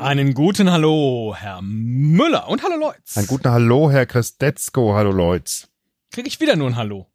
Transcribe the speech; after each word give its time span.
Einen 0.00 0.32
guten 0.34 0.70
Hallo, 0.70 1.34
Herr 1.36 1.60
Müller 1.62 2.48
und 2.48 2.62
hallo 2.62 2.76
Leutz. 2.76 3.16
Einen 3.16 3.26
guten 3.26 3.50
Hallo, 3.50 3.90
Herr 3.90 4.06
Christetzko, 4.06 4.94
hallo 4.94 5.10
Leutz. 5.10 5.68
Krieg 6.10 6.26
ich 6.26 6.40
wieder 6.40 6.56
nur 6.56 6.68
ein 6.68 6.76
Hallo? 6.76 7.06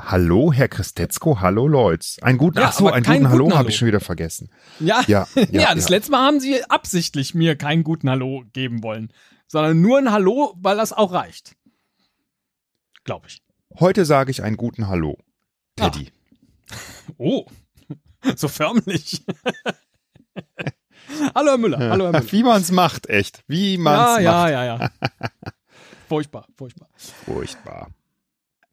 Hallo, 0.00 0.50
Herr 0.52 0.68
Christetzko, 0.68 1.40
hallo 1.40 1.66
Leutz. 1.68 2.18
Einen 2.22 2.38
guten, 2.38 2.58
Ja, 2.58 2.68
ach 2.68 2.72
so, 2.72 2.88
einen 2.90 3.04
keinen 3.04 3.18
guten 3.24 3.32
Hallo 3.32 3.44
guten 3.44 3.58
habe 3.58 3.68
ich 3.68 3.76
schon 3.76 3.88
wieder 3.88 4.00
vergessen. 4.00 4.50
Ja, 4.78 5.02
Ja, 5.06 5.28
ja, 5.34 5.44
ja, 5.50 5.74
das 5.74 5.84
ja. 5.84 5.90
letzte 5.90 6.12
Mal 6.12 6.24
haben 6.26 6.40
Sie 6.40 6.64
absichtlich 6.64 7.34
mir 7.34 7.54
keinen 7.56 7.84
guten 7.84 8.08
Hallo 8.08 8.44
geben 8.54 8.82
wollen, 8.82 9.12
sondern 9.46 9.82
nur 9.82 9.98
ein 9.98 10.10
Hallo, 10.10 10.54
weil 10.56 10.76
das 10.78 10.94
auch 10.94 11.12
reicht. 11.12 11.54
Glaube 13.04 13.26
ich. 13.28 13.42
Heute 13.78 14.04
sage 14.06 14.30
ich 14.30 14.42
einen 14.42 14.56
guten 14.56 14.88
Hallo. 14.88 15.18
Teddy. 15.76 16.10
Oh, 17.18 17.44
so 18.36 18.46
förmlich. 18.46 19.24
hallo 21.34 21.50
Herr 21.50 21.58
Müller, 21.58 21.78
hallo 21.78 22.04
Herr 22.04 22.12
Müller. 22.12 22.30
Wie 22.32 22.44
man's 22.44 22.70
macht, 22.70 23.08
echt. 23.08 23.42
Wie 23.48 23.74
Ja, 23.74 23.80
man's 23.80 24.22
ja, 24.22 24.32
macht. 24.32 24.50
ja, 24.52 24.64
ja. 24.64 24.90
Furchtbar, 26.08 26.46
furchtbar. 26.56 26.88
Furchtbar. 27.24 27.90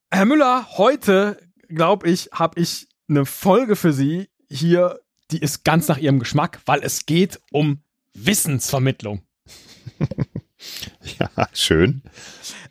Herr 0.09 0.25
Müller, 0.25 0.67
heute, 0.77 1.37
glaube 1.67 2.09
ich, 2.09 2.29
habe 2.31 2.61
ich 2.61 2.87
eine 3.09 3.25
Folge 3.25 3.75
für 3.75 3.91
Sie 3.91 4.29
hier, 4.49 5.01
die 5.31 5.39
ist 5.39 5.65
ganz 5.65 5.89
nach 5.89 5.97
Ihrem 5.97 6.19
Geschmack, 6.19 6.61
weil 6.65 6.81
es 6.81 7.05
geht 7.05 7.41
um 7.51 7.81
Wissensvermittlung. 8.13 9.21
Ja, 11.19 11.47
schön. 11.53 12.01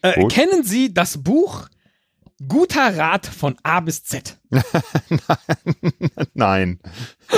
Äh, 0.03 0.27
kennen 0.27 0.65
Sie 0.65 0.93
das 0.93 1.23
Buch 1.23 1.69
Guter 2.47 2.99
Rat 2.99 3.25
von 3.25 3.57
A 3.63 3.79
bis 3.81 4.03
Z? 4.05 4.39
Nein. 6.35 6.81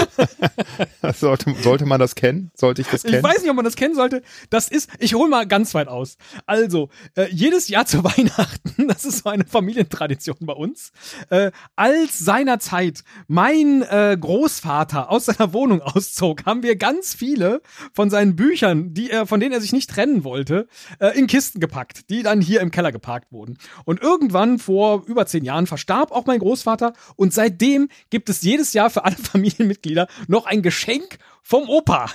sollte, 1.15 1.55
sollte 1.63 1.87
man 1.87 2.01
das 2.01 2.15
kennen? 2.15 2.51
Sollte 2.55 2.83
ich 2.83 2.89
das 2.89 3.03
kennen? 3.03 3.17
Ich 3.17 3.23
weiß 3.23 3.43
nicht, 3.43 3.51
ob 3.51 3.57
man 3.57 3.65
das 3.65 3.77
kennen 3.77 3.95
sollte. 3.95 4.23
Das 4.51 4.69
ist, 4.69 4.91
ich 4.99 5.15
hole 5.15 5.29
mal 5.29 5.47
ganz 5.47 5.75
weit 5.75 5.89
aus. 5.89 6.17
Also, 6.47 6.89
äh, 7.17 7.27
jedes 7.31 7.69
Jahr 7.69 7.87
zu 7.87 8.05
Weihnachten, 8.05 8.89
das 8.89 9.05
ist 9.05 9.25
so 9.25 9.31
eine 9.31 9.45
Familientradition 9.45 10.39
bei 10.41 10.53
uns, 10.53 10.93
äh, 11.31 11.51
als 11.77 12.19
seinerzeit 12.19 13.03
mein 13.27 13.83
äh, 13.83 14.17
Großvater 14.19 15.11
aus 15.11 15.27
seiner 15.27 15.53
Wohnung 15.53 15.83
auszog, 15.83 16.47
haben 16.47 16.63
wir 16.63 16.77
ganz 16.77 17.15
viele 17.15 17.61
von 17.93 18.11
seinen 18.11 18.37
Büchern, 18.37 18.95
die 18.95 19.11
er, 19.11 19.27
von 19.27 19.41
denen 19.41 19.53
er 19.53 19.61
sich 19.61 19.73
nicht 19.73 19.91
trennen 19.91 20.25
wollte, 20.25 20.69
äh, 20.99 21.19
in 21.19 21.27
Kisten 21.27 21.61
gepackt, 21.61 22.11
die 22.11 22.23
dann 22.23 22.41
hier 22.41 22.61
im 22.61 22.71
Keller 22.71 22.93
geparkt 22.93 23.33
wurden. 23.33 23.59
Und 23.85 24.01
irgendwann 24.01 24.59
vor 24.59 25.05
über 25.07 25.27
zehn 25.27 25.45
Jahren 25.45 25.67
verstarb 25.67 26.13
auch 26.13 26.27
mein 26.27 26.39
Großvater 26.39 26.93
und 27.17 27.33
seitdem 27.33 27.89
gibt 28.11 28.29
es 28.29 28.43
jedes 28.43 28.73
Jahr 28.73 28.91
für 28.91 29.05
alle 29.05 29.17
Familienmitglieder 29.33 29.88
noch 30.27 30.47
ein 30.47 30.63
Geschenk 30.63 31.19
vom 31.43 31.69
Opa. 31.69 32.11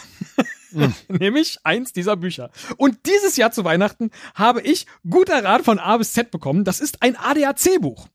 Nämlich 1.08 1.60
eins 1.64 1.94
dieser 1.94 2.16
Bücher. 2.16 2.50
Und 2.78 3.06
dieses 3.06 3.38
Jahr 3.38 3.52
zu 3.52 3.64
Weihnachten 3.64 4.12
habe 4.36 4.62
ich 4.62 4.88
guter 5.08 5.44
Rat 5.44 5.64
von 5.64 5.80
A 5.80 5.98
bis 5.98 6.14
Z 6.14 6.32
bekommen. 6.32 6.64
Das 6.64 6.80
ist 6.80 7.02
ein 7.02 7.16
ADAC-Buch. 7.16 8.08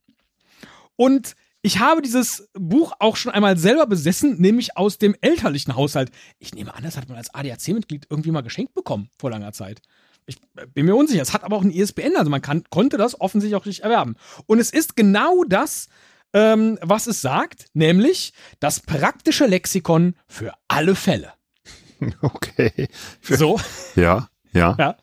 Und 0.96 1.36
ich 1.62 1.80
habe 1.80 2.02
dieses 2.02 2.48
Buch 2.54 2.92
auch 2.98 3.16
schon 3.16 3.32
einmal 3.32 3.58
selber 3.58 3.86
besessen, 3.86 4.40
nämlich 4.40 4.76
aus 4.76 4.98
dem 4.98 5.16
elterlichen 5.20 5.76
Haushalt. 5.76 6.10
Ich 6.38 6.54
nehme 6.54 6.74
an, 6.74 6.84
das 6.84 6.96
hat 6.96 7.08
man 7.08 7.18
als 7.18 7.34
ADAC-Mitglied 7.34 8.06
irgendwie 8.10 8.30
mal 8.30 8.42
geschenkt 8.42 8.74
bekommen 8.74 9.10
vor 9.18 9.30
langer 9.30 9.52
Zeit. 9.52 9.80
Ich 10.26 10.36
äh, 10.56 10.66
bin 10.66 10.86
mir 10.86 10.94
unsicher. 10.94 11.22
Es 11.22 11.32
hat 11.32 11.42
aber 11.42 11.56
auch 11.56 11.62
ein 11.62 11.70
ISBN, 11.70 12.16
also 12.16 12.30
man 12.30 12.42
kann, 12.42 12.62
konnte 12.70 12.96
das 12.96 13.20
offensichtlich 13.20 13.60
auch 13.60 13.66
nicht 13.66 13.80
erwerben. 13.80 14.16
Und 14.46 14.60
es 14.60 14.70
ist 14.70 14.94
genau 14.94 15.42
das, 15.44 15.88
ähm, 16.32 16.78
was 16.82 17.06
es 17.06 17.20
sagt, 17.20 17.66
nämlich 17.74 18.32
das 18.60 18.80
praktische 18.80 19.46
Lexikon 19.46 20.14
für 20.26 20.52
alle 20.68 20.94
Fälle. 20.94 21.32
Okay. 22.22 22.88
Für- 23.20 23.36
So. 23.36 23.60
Ja, 23.96 24.28
ja. 24.52 24.76
Ja. 24.78 24.96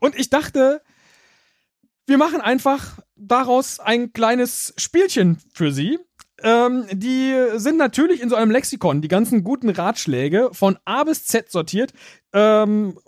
Und 0.00 0.14
ich 0.18 0.28
dachte, 0.28 0.82
wir 2.06 2.18
machen 2.18 2.40
einfach 2.42 2.98
daraus 3.16 3.80
ein 3.80 4.12
kleines 4.12 4.74
Spielchen 4.76 5.38
für 5.54 5.72
Sie. 5.72 5.98
Ähm, 6.42 6.84
die 6.92 7.34
sind 7.54 7.78
natürlich 7.78 8.20
in 8.20 8.28
so 8.28 8.36
einem 8.36 8.50
Lexikon, 8.50 9.00
die 9.00 9.08
ganzen 9.08 9.42
guten 9.44 9.70
Ratschläge 9.70 10.50
von 10.52 10.78
A 10.84 11.04
bis 11.04 11.24
Z 11.24 11.50
sortiert. 11.50 11.94
Ähm, 12.34 12.98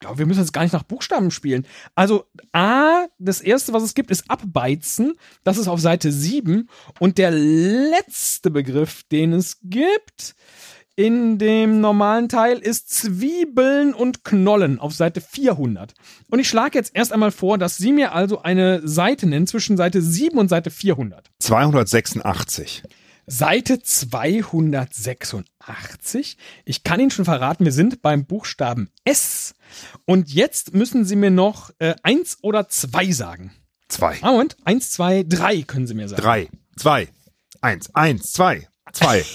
glaube, 0.00 0.18
wir 0.18 0.26
müssen 0.26 0.40
jetzt 0.40 0.52
gar 0.52 0.62
nicht 0.62 0.72
nach 0.72 0.82
Buchstaben 0.82 1.30
spielen. 1.30 1.66
Also 1.94 2.24
A, 2.52 3.06
das 3.18 3.40
erste, 3.40 3.72
was 3.72 3.82
es 3.82 3.94
gibt, 3.94 4.10
ist 4.10 4.30
Abbeizen. 4.30 5.14
Das 5.44 5.58
ist 5.58 5.68
auf 5.68 5.80
Seite 5.80 6.10
7. 6.10 6.68
Und 6.98 7.18
der 7.18 7.30
letzte 7.30 8.50
Begriff, 8.50 9.04
den 9.04 9.34
es 9.34 9.58
gibt, 9.62 10.34
in 10.96 11.38
dem 11.38 11.80
normalen 11.80 12.28
Teil 12.28 12.58
ist 12.58 12.90
Zwiebeln 12.90 13.94
und 13.94 14.24
Knollen 14.24 14.78
auf 14.80 14.92
Seite 14.92 15.20
400. 15.20 15.94
Und 16.30 16.38
ich 16.40 16.48
schlage 16.48 16.76
jetzt 16.76 16.94
erst 16.94 17.12
einmal 17.12 17.30
vor, 17.30 17.56
dass 17.58 17.76
Sie 17.76 17.92
mir 17.92 18.12
also 18.12 18.42
eine 18.42 18.86
Seite 18.86 19.26
nennen 19.26 19.46
zwischen 19.46 19.76
Seite 19.76 20.02
7 20.02 20.36
und 20.38 20.48
Seite 20.48 20.70
400. 20.70 21.30
286. 21.38 22.82
Seite 23.26 23.82
286. 23.82 26.36
Ich 26.64 26.84
kann 26.84 27.00
Ihnen 27.00 27.10
schon 27.10 27.24
verraten, 27.24 27.64
wir 27.64 27.72
sind 27.72 28.02
beim 28.02 28.26
Buchstaben 28.26 28.90
S. 29.04 29.54
Und 30.04 30.32
jetzt 30.32 30.74
müssen 30.74 31.04
Sie 31.04 31.16
mir 31.16 31.30
noch 31.30 31.70
äh, 31.78 31.94
eins 32.02 32.38
oder 32.42 32.68
zwei 32.68 33.10
sagen. 33.12 33.52
Zwei. 33.88 34.18
Ah, 34.22 34.32
Moment. 34.32 34.56
Eins, 34.64 34.90
zwei, 34.90 35.24
drei 35.26 35.62
können 35.62 35.86
Sie 35.86 35.94
mir 35.94 36.08
sagen. 36.08 36.22
Drei. 36.22 36.48
Zwei. 36.76 37.08
Eins. 37.60 37.94
Eins. 37.94 38.32
Zwei. 38.32 38.68
Zwei. 38.92 39.24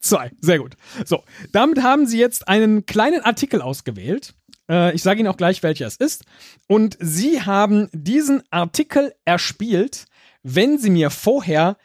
Zwei, 0.00 0.30
sehr 0.40 0.58
gut. 0.58 0.76
So, 1.04 1.24
damit 1.52 1.82
haben 1.82 2.06
Sie 2.06 2.18
jetzt 2.18 2.48
einen 2.48 2.86
kleinen 2.86 3.20
Artikel 3.22 3.60
ausgewählt. 3.60 4.34
Äh, 4.70 4.94
ich 4.94 5.02
sage 5.02 5.20
Ihnen 5.20 5.28
auch 5.28 5.36
gleich, 5.36 5.62
welcher 5.62 5.86
es 5.86 5.96
ist. 5.96 6.24
Und 6.66 6.96
Sie 7.00 7.42
haben 7.42 7.88
diesen 7.92 8.42
Artikel 8.50 9.14
erspielt, 9.24 10.06
wenn 10.42 10.78
Sie 10.78 10.90
mir 10.90 11.10
vorher 11.10 11.76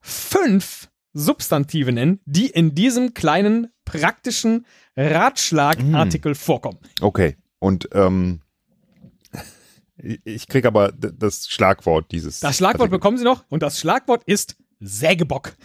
fünf 0.00 0.88
Substantive 1.12 1.92
nennen, 1.92 2.20
die 2.24 2.46
in 2.46 2.74
diesem 2.74 3.14
kleinen 3.14 3.68
praktischen 3.84 4.66
Ratschlagartikel 4.96 6.34
vorkommen. 6.34 6.78
Okay. 7.00 7.36
Und 7.58 7.88
ähm, 7.92 8.42
ich 9.96 10.46
krieg 10.46 10.64
aber 10.64 10.92
das 10.92 11.48
Schlagwort 11.48 12.12
dieses. 12.12 12.40
Das 12.40 12.56
Schlagwort 12.56 12.82
Artikels. 12.82 12.98
bekommen 12.98 13.18
Sie 13.18 13.24
noch 13.24 13.44
und 13.48 13.62
das 13.62 13.78
Schlagwort 13.78 14.22
ist 14.24 14.56
Sägebock. 14.80 15.56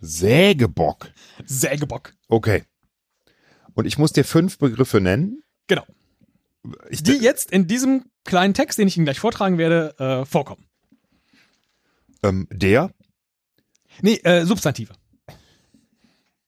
Sägebock. 0.00 1.10
Sägebock. 1.44 2.14
Okay. 2.28 2.64
Und 3.74 3.86
ich 3.86 3.98
muss 3.98 4.12
dir 4.12 4.24
fünf 4.24 4.58
Begriffe 4.58 5.00
nennen. 5.00 5.42
Genau. 5.66 5.84
Ich, 6.88 7.02
Die 7.02 7.18
jetzt 7.18 7.50
in 7.50 7.66
diesem 7.66 8.04
kleinen 8.24 8.54
Text, 8.54 8.78
den 8.78 8.88
ich 8.88 8.96
Ihnen 8.96 9.04
gleich 9.04 9.18
vortragen 9.18 9.58
werde, 9.58 9.94
äh, 9.98 10.24
vorkommen. 10.24 10.66
Ähm, 12.24 12.48
der. 12.50 12.90
Nee, 14.00 14.16
äh, 14.24 14.44
Substantive. 14.44 14.94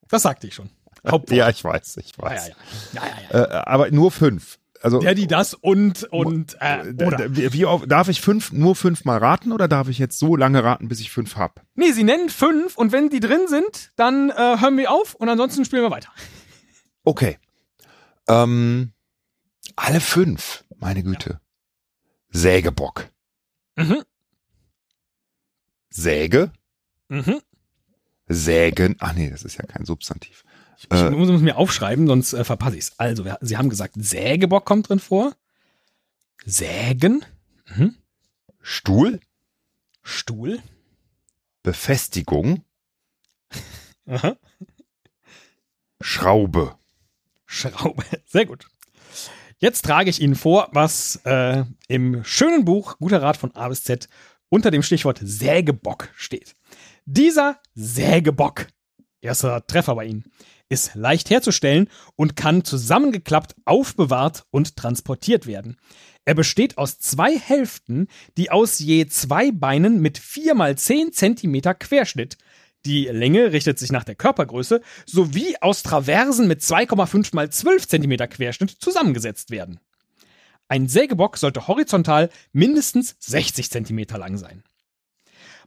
Das 0.08 0.22
sagte 0.22 0.46
ich 0.46 0.54
schon. 0.54 0.70
Hauptwort. 1.06 1.36
Ja, 1.36 1.48
ich 1.48 1.62
weiß, 1.62 1.98
ich 1.98 2.12
ja, 2.16 2.22
weiß. 2.24 2.48
ja, 2.48 2.54
ja. 2.92 3.02
ja, 3.02 3.08
ja, 3.08 3.38
ja. 3.40 3.44
Äh, 3.44 3.64
aber 3.66 3.90
nur 3.90 4.10
fünf. 4.10 4.58
Also 4.82 5.00
Der, 5.00 5.14
die, 5.14 5.26
das 5.26 5.54
und, 5.54 6.04
und, 6.04 6.56
äh, 6.60 6.92
oder. 7.04 7.34
wie 7.34 7.64
oft, 7.64 7.90
darf 7.90 8.08
ich 8.08 8.20
fünf 8.20 8.52
nur 8.52 8.76
fünfmal 8.76 9.18
raten 9.18 9.52
oder 9.52 9.68
darf 9.68 9.88
ich 9.88 9.98
jetzt 9.98 10.18
so 10.18 10.36
lange 10.36 10.62
raten, 10.62 10.88
bis 10.88 11.00
ich 11.00 11.10
fünf 11.10 11.36
hab? 11.36 11.62
Nee, 11.74 11.92
sie 11.92 12.04
nennen 12.04 12.28
fünf 12.28 12.76
und 12.76 12.92
wenn 12.92 13.08
die 13.08 13.20
drin 13.20 13.48
sind, 13.48 13.92
dann 13.96 14.30
äh, 14.30 14.34
hören 14.34 14.76
wir 14.76 14.90
auf 14.90 15.14
und 15.14 15.28
ansonsten 15.28 15.64
spielen 15.64 15.82
wir 15.82 15.90
weiter. 15.90 16.10
Okay. 17.04 17.38
Ähm, 18.28 18.92
alle 19.76 20.00
fünf, 20.00 20.64
meine 20.76 21.02
Güte. 21.02 21.40
Sägebock. 22.30 23.08
Mhm. 23.76 24.02
Säge, 25.96 26.52
Mhm. 27.08 27.40
sägen. 28.28 28.96
Ach 28.98 29.12
nee, 29.14 29.30
das 29.30 29.42
ist 29.44 29.56
ja 29.56 29.64
kein 29.64 29.84
Substantiv. 29.86 30.44
Ich, 30.78 30.90
Äh. 30.90 31.08
ich 31.10 31.16
muss 31.16 31.28
es 31.28 31.40
mir 31.40 31.56
aufschreiben, 31.56 32.06
sonst 32.06 32.32
äh, 32.34 32.44
verpasse 32.44 32.76
ich 32.76 32.84
es. 32.84 32.98
Also, 32.98 33.24
wir, 33.24 33.38
Sie 33.40 33.56
haben 33.56 33.70
gesagt, 33.70 33.94
Sägebock 33.96 34.64
kommt 34.66 34.88
drin 34.88 34.98
vor. 34.98 35.34
Sägen. 36.44 37.24
Mhm. 37.74 37.96
Stuhl, 38.60 39.20
Stuhl. 40.02 40.60
Befestigung, 41.62 42.62
Aha. 44.06 44.36
Schraube. 46.00 46.76
Schraube. 47.46 48.04
Sehr 48.26 48.46
gut. 48.46 48.68
Jetzt 49.58 49.84
trage 49.84 50.10
ich 50.10 50.20
Ihnen 50.20 50.34
vor, 50.36 50.68
was 50.72 51.16
äh, 51.24 51.64
im 51.88 52.22
schönen 52.24 52.64
Buch 52.64 52.98
Guter 52.98 53.22
Rat 53.22 53.36
von 53.36 53.54
A 53.56 53.68
bis 53.68 53.82
Z 53.84 54.08
unter 54.48 54.70
dem 54.70 54.82
Stichwort 54.82 55.20
Sägebock 55.22 56.08
steht. 56.16 56.54
Dieser 57.04 57.60
Sägebock, 57.74 58.66
erster 59.20 59.66
Treffer 59.66 59.94
bei 59.94 60.06
Ihnen, 60.06 60.24
ist 60.68 60.94
leicht 60.94 61.30
herzustellen 61.30 61.88
und 62.16 62.34
kann 62.36 62.64
zusammengeklappt 62.64 63.54
aufbewahrt 63.64 64.44
und 64.50 64.76
transportiert 64.76 65.46
werden. 65.46 65.76
Er 66.24 66.34
besteht 66.34 66.76
aus 66.76 66.98
zwei 66.98 67.38
Hälften, 67.38 68.08
die 68.36 68.50
aus 68.50 68.80
je 68.80 69.06
zwei 69.06 69.52
Beinen 69.52 70.00
mit 70.00 70.18
4 70.18 70.54
mal 70.54 70.76
10 70.76 71.12
cm 71.12 71.60
Querschnitt 71.78 72.36
die 72.86 73.06
Länge 73.06 73.52
richtet 73.52 73.80
sich 73.80 73.90
nach 73.90 74.04
der 74.04 74.14
Körpergröße, 74.14 74.80
sowie 75.04 75.56
aus 75.60 75.82
Traversen 75.82 76.46
mit 76.46 76.60
2,5 76.60 77.34
mal 77.34 77.50
12 77.50 77.88
cm 77.88 78.16
Querschnitt 78.30 78.70
zusammengesetzt 78.70 79.50
werden. 79.50 79.80
Ein 80.68 80.88
Sägebock 80.88 81.36
sollte 81.36 81.68
horizontal 81.68 82.30
mindestens 82.52 83.16
60 83.20 83.70
cm 83.70 83.98
lang 84.16 84.36
sein. 84.36 84.64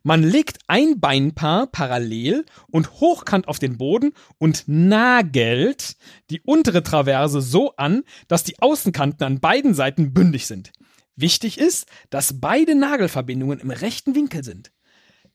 Man 0.03 0.23
legt 0.23 0.59
ein 0.67 0.99
Beinpaar 0.99 1.67
parallel 1.67 2.45
und 2.67 2.99
hochkant 3.01 3.47
auf 3.47 3.59
den 3.59 3.77
Boden 3.77 4.13
und 4.37 4.63
nagelt 4.67 5.97
die 6.29 6.41
untere 6.41 6.83
Traverse 6.83 7.41
so 7.41 7.75
an, 7.75 8.03
dass 8.27 8.43
die 8.43 8.59
Außenkanten 8.59 9.25
an 9.25 9.39
beiden 9.39 9.73
Seiten 9.73 10.13
bündig 10.13 10.47
sind. 10.47 10.71
Wichtig 11.15 11.57
ist, 11.57 11.85
dass 12.09 12.39
beide 12.39 12.75
Nagelverbindungen 12.75 13.59
im 13.59 13.71
rechten 13.71 14.15
Winkel 14.15 14.43
sind. 14.43 14.71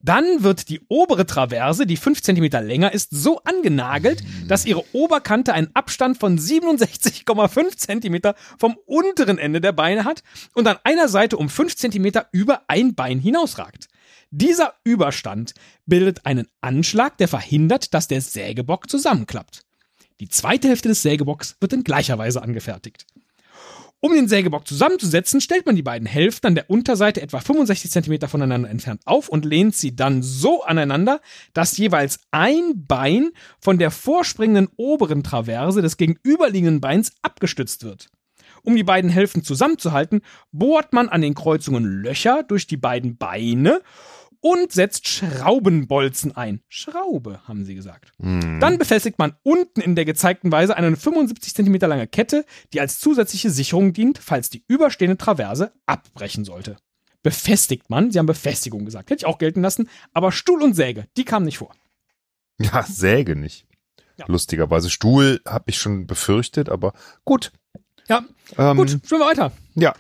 Dann 0.05 0.43
wird 0.43 0.69
die 0.69 0.83
obere 0.89 1.25
Traverse, 1.25 1.87
die 1.87 1.97
5 1.97 2.21
cm 2.21 2.45
länger 2.67 2.93
ist, 2.93 3.09
so 3.11 3.41
angenagelt, 3.45 4.23
dass 4.47 4.67
ihre 4.67 4.85
Oberkante 4.93 5.55
einen 5.55 5.75
Abstand 5.75 6.19
von 6.19 6.39
67,5 6.39 7.77
cm 7.79 8.35
vom 8.59 8.77
unteren 8.85 9.39
Ende 9.39 9.62
der 9.62 9.73
Beine 9.73 10.05
hat 10.05 10.23
und 10.53 10.69
an 10.69 10.77
einer 10.85 11.09
Seite 11.09 11.39
um 11.39 11.49
5 11.49 11.75
cm 11.77 12.12
über 12.33 12.65
ein 12.69 12.95
Bein 12.95 13.19
hinausragt. 13.19 13.89
Dieser 14.31 14.75
Überstand 14.85 15.55
bildet 15.87 16.27
einen 16.27 16.49
Anschlag, 16.61 17.17
der 17.17 17.29
verhindert, 17.29 17.95
dass 17.95 18.07
der 18.07 18.21
Sägebock 18.21 18.91
zusammenklappt. 18.91 19.62
Die 20.21 20.29
zweite 20.29 20.69
Hälfte 20.69 20.89
des 20.89 21.00
Sägebocks 21.00 21.57
wird 21.61 21.73
in 21.73 21.83
gleicher 21.83 22.19
Weise 22.19 22.43
angefertigt. 22.43 23.07
Um 24.05 24.12
den 24.12 24.29
Sägebock 24.29 24.69
zusammenzusetzen, 24.69 25.41
stellt 25.41 25.65
man 25.65 25.77
die 25.77 25.83
beiden 25.83 26.06
Hälften 26.06 26.49
an 26.49 26.55
der 26.55 26.69
Unterseite 26.69 27.23
etwa 27.23 27.41
65 27.41 27.91
cm 27.91 28.29
voneinander 28.29 28.69
entfernt 28.69 29.01
auf 29.06 29.31
und 29.31 29.47
lehnt 29.47 29.75
sie 29.75 29.97
dann 29.97 30.23
so 30.23 30.62
aneinander, 30.62 31.23
dass 31.55 31.79
jeweils 31.79 32.21
ein 32.31 32.85
Bein 32.87 33.31
von 33.59 33.79
der 33.79 33.91
vorspringenden 33.91 34.69
oberen 34.77 35.23
Traverse 35.23 35.81
des 35.81 35.97
gegenüberliegenden 35.97 36.83
Beins 36.83 37.15
abgestützt 37.23 37.83
wird. 37.83 38.11
Um 38.62 38.77
die 38.77 38.85
beiden 38.85 39.09
Hälften 39.09 39.43
zusammenzuhalten, 39.43 40.21
bohrt 40.53 40.93
man 40.93 41.09
an 41.09 41.23
den 41.23 41.33
Kreuzungen 41.33 41.85
Löcher 41.85 42.43
durch 42.43 42.67
die 42.67 42.77
beiden 42.77 43.17
Beine 43.17 43.81
und 44.46 44.73
setzt 44.73 45.08
Schraubenbolzen 45.08 46.37
ein. 46.37 46.61
Schraube, 46.69 47.41
haben 47.49 47.64
sie 47.64 47.75
gesagt. 47.75 48.12
Hm. 48.20 48.61
Dann 48.61 48.76
befestigt 48.76 49.19
man 49.19 49.37
unten 49.43 49.81
in 49.81 49.94
der 49.96 50.05
gezeigten 50.05 50.52
Weise 50.52 50.76
eine 50.76 50.94
75 50.96 51.55
cm 51.55 51.76
lange 51.81 52.06
Kette, 52.06 52.44
die 52.75 52.81
als 52.81 53.00
zusätzliche 53.00 53.49
Sicherung 53.49 53.94
dient, 53.94 54.19
falls 54.19 54.50
die 54.50 54.62
überstehende 54.69 55.17
Traverse 55.17 55.73
abbrechen 55.87 56.44
sollte. 56.44 56.76
Befestigt 57.23 57.88
man, 57.88 58.11
sie 58.11 58.19
haben 58.19 58.26
Befestigung 58.26 58.85
gesagt, 58.85 59.08
hätte 59.08 59.23
ich 59.23 59.26
auch 59.26 59.38
gelten 59.38 59.62
lassen, 59.62 59.88
aber 60.12 60.31
Stuhl 60.31 60.62
und 60.62 60.75
Säge, 60.75 61.06
die 61.17 61.25
kamen 61.25 61.47
nicht 61.47 61.56
vor. 61.56 61.75
Ja, 62.61 62.82
Säge 62.82 63.37
nicht. 63.37 63.67
Ja. 64.19 64.26
Lustigerweise. 64.29 64.90
Stuhl 64.90 65.40
habe 65.47 65.64
ich 65.69 65.79
schon 65.79 66.06
befürchtet, 66.06 66.69
aber 66.69 66.93
gut. 67.25 67.50
Ja, 68.08 68.25
Ähm, 68.58 68.76
gut, 68.76 68.90
spielen 68.90 69.20
wir 69.23 69.26
weiter. 69.26 69.52
Ja, 69.75 69.94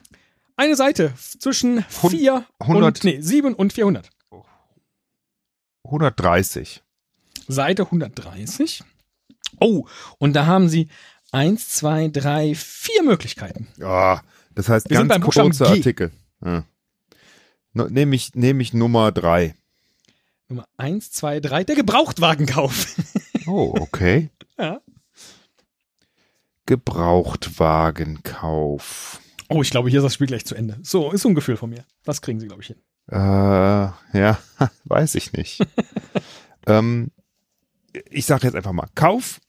Eine 0.56 0.76
Seite 0.76 1.14
zwischen 1.16 1.84
Hun- 2.02 2.10
4 2.10 2.44
100. 2.60 2.84
und, 2.84 3.04
nee, 3.04 3.20
7 3.20 3.54
und 3.54 3.72
400. 3.72 4.10
130. 5.84 6.82
Seite 7.48 7.84
130. 7.84 8.84
Oh, 9.60 9.86
und 10.18 10.34
da 10.34 10.46
haben 10.46 10.68
sie 10.68 10.88
eins, 11.30 11.68
zwei, 11.68 12.08
drei, 12.08 12.54
vier 12.54 13.02
Möglichkeiten. 13.02 13.68
Ja, 13.76 14.22
das 14.54 14.68
heißt 14.68 14.90
Wir 14.90 15.04
ganz 15.04 15.24
kurzer. 15.24 15.68
Artikel. 15.68 16.10
Ja. 16.44 16.64
Nehme 17.72 18.14
ich, 18.14 18.34
nehm 18.34 18.60
ich 18.60 18.72
Nummer 18.72 19.12
drei. 19.12 19.54
Nummer 20.48 20.66
eins, 20.76 21.10
zwei, 21.10 21.40
drei, 21.40 21.64
der 21.64 21.76
Gebrauchtwagenkauf. 21.76 22.96
Oh, 23.46 23.74
okay. 23.78 24.30
ja. 24.58 24.80
Gebrauchtwagenkauf. 26.64 29.20
Oh, 29.50 29.60
ich 29.60 29.70
glaube, 29.70 29.90
hier 29.90 29.98
ist 29.98 30.04
das 30.04 30.14
Spiel 30.14 30.28
gleich 30.28 30.46
zu 30.46 30.54
Ende. 30.54 30.78
So, 30.82 31.12
ist 31.12 31.20
so 31.20 31.28
ein 31.28 31.34
Gefühl 31.34 31.58
von 31.58 31.68
mir. 31.68 31.84
Das 32.04 32.22
kriegen 32.22 32.40
sie, 32.40 32.46
glaube 32.46 32.62
ich, 32.62 32.68
hin. 32.68 32.78
Äh, 33.10 33.16
ja, 33.16 34.38
weiß 34.84 35.14
ich 35.16 35.32
nicht. 35.32 35.60
ähm, 36.66 37.10
ich 38.10 38.26
sage 38.26 38.46
jetzt 38.46 38.54
einfach 38.56 38.72
mal 38.72 38.88
Kauf 38.94 39.40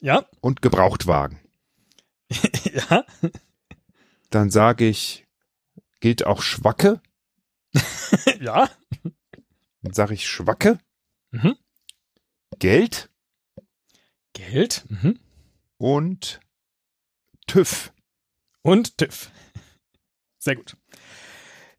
Ja, 0.00 0.26
und 0.40 0.62
Gebrauchtwagen. 0.62 1.40
ja, 2.30 3.04
Dann 4.30 4.50
sage 4.50 4.86
ich, 4.88 5.26
gilt 6.00 6.26
auch 6.26 6.42
Schwacke? 6.42 7.00
ja. 8.40 8.68
Dann 9.82 9.92
sage 9.92 10.14
ich 10.14 10.26
Schwacke. 10.28 10.78
Mhm. 11.30 11.56
Geld 12.58 13.10
Geld 14.36 14.84
mhm. 14.88 15.18
und 15.78 16.40
TÜV. 17.46 17.92
und 18.60 18.98
TÜV. 18.98 19.30
Sehr 20.38 20.56
gut. 20.56 20.76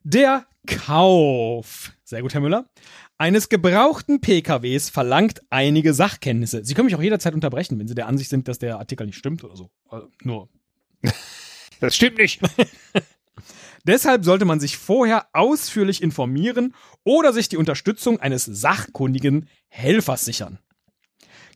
Der 0.01 0.47
Kauf. 0.67 1.91
Sehr 2.03 2.21
gut, 2.21 2.33
Herr 2.33 2.41
Müller. 2.41 2.69
Eines 3.17 3.49
gebrauchten 3.49 4.21
PKWs 4.21 4.89
verlangt 4.89 5.41
einige 5.49 5.93
Sachkenntnisse. 5.95 6.63
Sie 6.63 6.75
können 6.75 6.85
mich 6.85 6.95
auch 6.95 7.01
jederzeit 7.01 7.33
unterbrechen, 7.33 7.79
wenn 7.79 7.87
Sie 7.87 7.95
der 7.95 8.07
Ansicht 8.07 8.29
sind, 8.29 8.47
dass 8.47 8.59
der 8.59 8.77
Artikel 8.77 9.07
nicht 9.07 9.17
stimmt 9.17 9.43
oder 9.43 9.55
so. 9.55 9.71
Also 9.89 10.09
nur 10.21 10.49
Das 11.79 11.95
stimmt 11.95 12.17
nicht. 12.17 12.41
Deshalb 13.85 14.25
sollte 14.25 14.45
man 14.45 14.59
sich 14.59 14.77
vorher 14.77 15.27
ausführlich 15.33 16.01
informieren 16.03 16.75
oder 17.03 17.31
sich 17.31 17.47
die 17.49 17.57
Unterstützung 17.57 18.19
eines 18.19 18.45
sachkundigen 18.45 19.47
Helfers 19.69 20.25
sichern. 20.25 20.59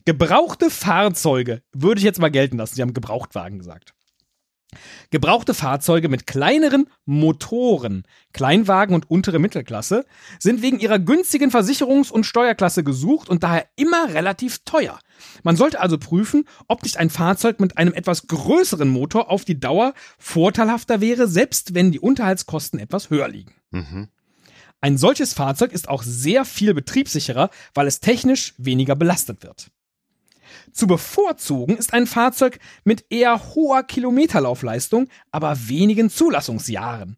Gebrauchte 0.04 0.70
Fahrzeuge 0.70 1.62
würde 1.72 1.98
ich 1.98 2.04
jetzt 2.04 2.18
mal 2.18 2.30
gelten 2.30 2.56
lassen. 2.56 2.74
Sie 2.74 2.82
haben 2.82 2.94
Gebrauchtwagen 2.94 3.58
gesagt. 3.58 3.94
Gebrauchte 5.10 5.54
Fahrzeuge 5.54 6.08
mit 6.08 6.26
kleineren 6.26 6.88
Motoren, 7.04 8.04
Kleinwagen 8.32 8.94
und 8.94 9.10
untere 9.10 9.38
Mittelklasse, 9.38 10.04
sind 10.38 10.62
wegen 10.62 10.78
ihrer 10.78 10.98
günstigen 10.98 11.50
Versicherungs- 11.50 12.10
und 12.10 12.24
Steuerklasse 12.24 12.84
gesucht 12.84 13.28
und 13.28 13.42
daher 13.42 13.66
immer 13.76 14.14
relativ 14.14 14.60
teuer. 14.64 14.98
Man 15.42 15.56
sollte 15.56 15.80
also 15.80 15.98
prüfen, 15.98 16.44
ob 16.68 16.82
nicht 16.82 16.96
ein 16.96 17.10
Fahrzeug 17.10 17.60
mit 17.60 17.78
einem 17.78 17.92
etwas 17.92 18.26
größeren 18.26 18.88
Motor 18.88 19.30
auf 19.30 19.44
die 19.44 19.60
Dauer 19.60 19.94
vorteilhafter 20.18 21.00
wäre, 21.00 21.28
selbst 21.28 21.74
wenn 21.74 21.92
die 21.92 22.00
Unterhaltskosten 22.00 22.78
etwas 22.78 23.10
höher 23.10 23.28
liegen. 23.28 23.54
Mhm. 23.70 24.08
Ein 24.80 24.98
solches 24.98 25.32
Fahrzeug 25.32 25.72
ist 25.72 25.88
auch 25.88 26.02
sehr 26.02 26.44
viel 26.44 26.74
betriebssicherer, 26.74 27.50
weil 27.72 27.86
es 27.86 28.00
technisch 28.00 28.54
weniger 28.58 28.96
belastet 28.96 29.44
wird. 29.44 29.70
Zu 30.72 30.86
bevorzugen 30.86 31.76
ist 31.76 31.92
ein 31.92 32.06
Fahrzeug 32.06 32.58
mit 32.84 33.04
eher 33.10 33.54
hoher 33.54 33.82
Kilometerlaufleistung, 33.82 35.08
aber 35.30 35.56
wenigen 35.68 36.10
Zulassungsjahren. 36.10 37.16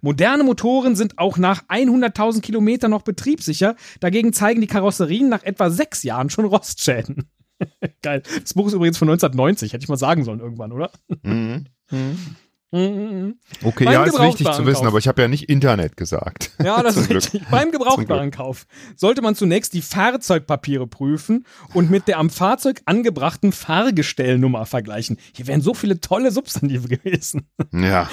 Moderne 0.00 0.44
Motoren 0.44 0.96
sind 0.96 1.18
auch 1.18 1.38
nach 1.38 1.64
100.000 1.68 2.40
Kilometern 2.40 2.90
noch 2.90 3.02
betriebssicher, 3.02 3.76
dagegen 4.00 4.32
zeigen 4.32 4.60
die 4.60 4.66
Karosserien 4.66 5.28
nach 5.28 5.42
etwa 5.42 5.70
sechs 5.70 6.02
Jahren 6.02 6.30
schon 6.30 6.44
Rostschäden. 6.44 7.30
Geil. 8.02 8.22
Das 8.40 8.54
Buch 8.54 8.66
ist 8.66 8.74
übrigens 8.74 8.98
von 8.98 9.08
1990, 9.08 9.72
hätte 9.72 9.84
ich 9.84 9.88
mal 9.88 9.96
sagen 9.96 10.24
sollen 10.24 10.40
irgendwann, 10.40 10.72
oder? 10.72 10.90
Mhm. 11.22 11.66
Mhm. 11.90 12.36
Okay, 12.72 13.84
Beim 13.84 13.92
ja, 13.92 14.04
ist 14.04 14.20
wichtig 14.20 14.50
zu 14.52 14.66
wissen, 14.66 14.86
aber 14.86 14.98
ich 14.98 15.06
habe 15.06 15.22
ja 15.22 15.28
nicht 15.28 15.48
Internet 15.48 15.96
gesagt. 15.96 16.50
Ja, 16.62 16.82
das 16.82 16.96
ist 16.96 17.10
richtig. 17.10 17.42
Beim 17.48 17.70
Gebrauchtwarenkauf 17.70 18.66
sollte 18.96 19.22
man 19.22 19.36
zunächst 19.36 19.72
die 19.72 19.82
Fahrzeugpapiere 19.82 20.86
prüfen 20.86 21.46
und 21.74 21.90
mit 21.90 22.08
der 22.08 22.18
am 22.18 22.28
Fahrzeug 22.28 22.82
angebrachten 22.84 23.52
Fahrgestellnummer 23.52 24.66
vergleichen. 24.66 25.16
Hier 25.34 25.46
wären 25.46 25.60
so 25.60 25.74
viele 25.74 26.00
tolle 26.00 26.32
Substantive 26.32 26.88
gewesen. 26.96 27.48
Ja. 27.72 28.10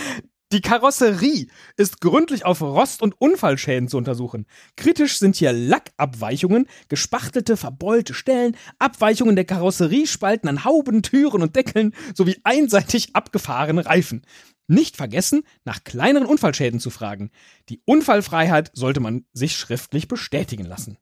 Die 0.53 0.61
Karosserie 0.61 1.47
ist 1.77 1.99
gründlich 1.99 2.45
auf 2.45 2.61
Rost- 2.61 3.01
und 3.01 3.19
Unfallschäden 3.19 3.87
zu 3.87 3.97
untersuchen. 3.97 4.45
Kritisch 4.77 5.17
sind 5.17 5.35
hier 5.35 5.51
Lackabweichungen, 5.51 6.67
gespachtelte, 6.89 7.57
verbeulte 7.57 8.13
Stellen, 8.13 8.55
Abweichungen 8.77 9.35
der 9.35 9.45
Karosseriespalten 9.45 10.47
an 10.47 10.63
Hauben, 10.63 11.01
Türen 11.01 11.41
und 11.41 11.55
Deckeln 11.55 11.95
sowie 12.13 12.37
einseitig 12.43 13.15
abgefahrene 13.15 13.87
Reifen. 13.87 14.21
Nicht 14.67 14.95
vergessen, 14.95 15.41
nach 15.65 15.83
kleineren 15.83 16.27
Unfallschäden 16.27 16.79
zu 16.79 16.91
fragen. 16.91 17.31
Die 17.69 17.81
Unfallfreiheit 17.85 18.69
sollte 18.75 18.99
man 18.99 19.25
sich 19.33 19.55
schriftlich 19.55 20.07
bestätigen 20.07 20.65
lassen. 20.65 20.99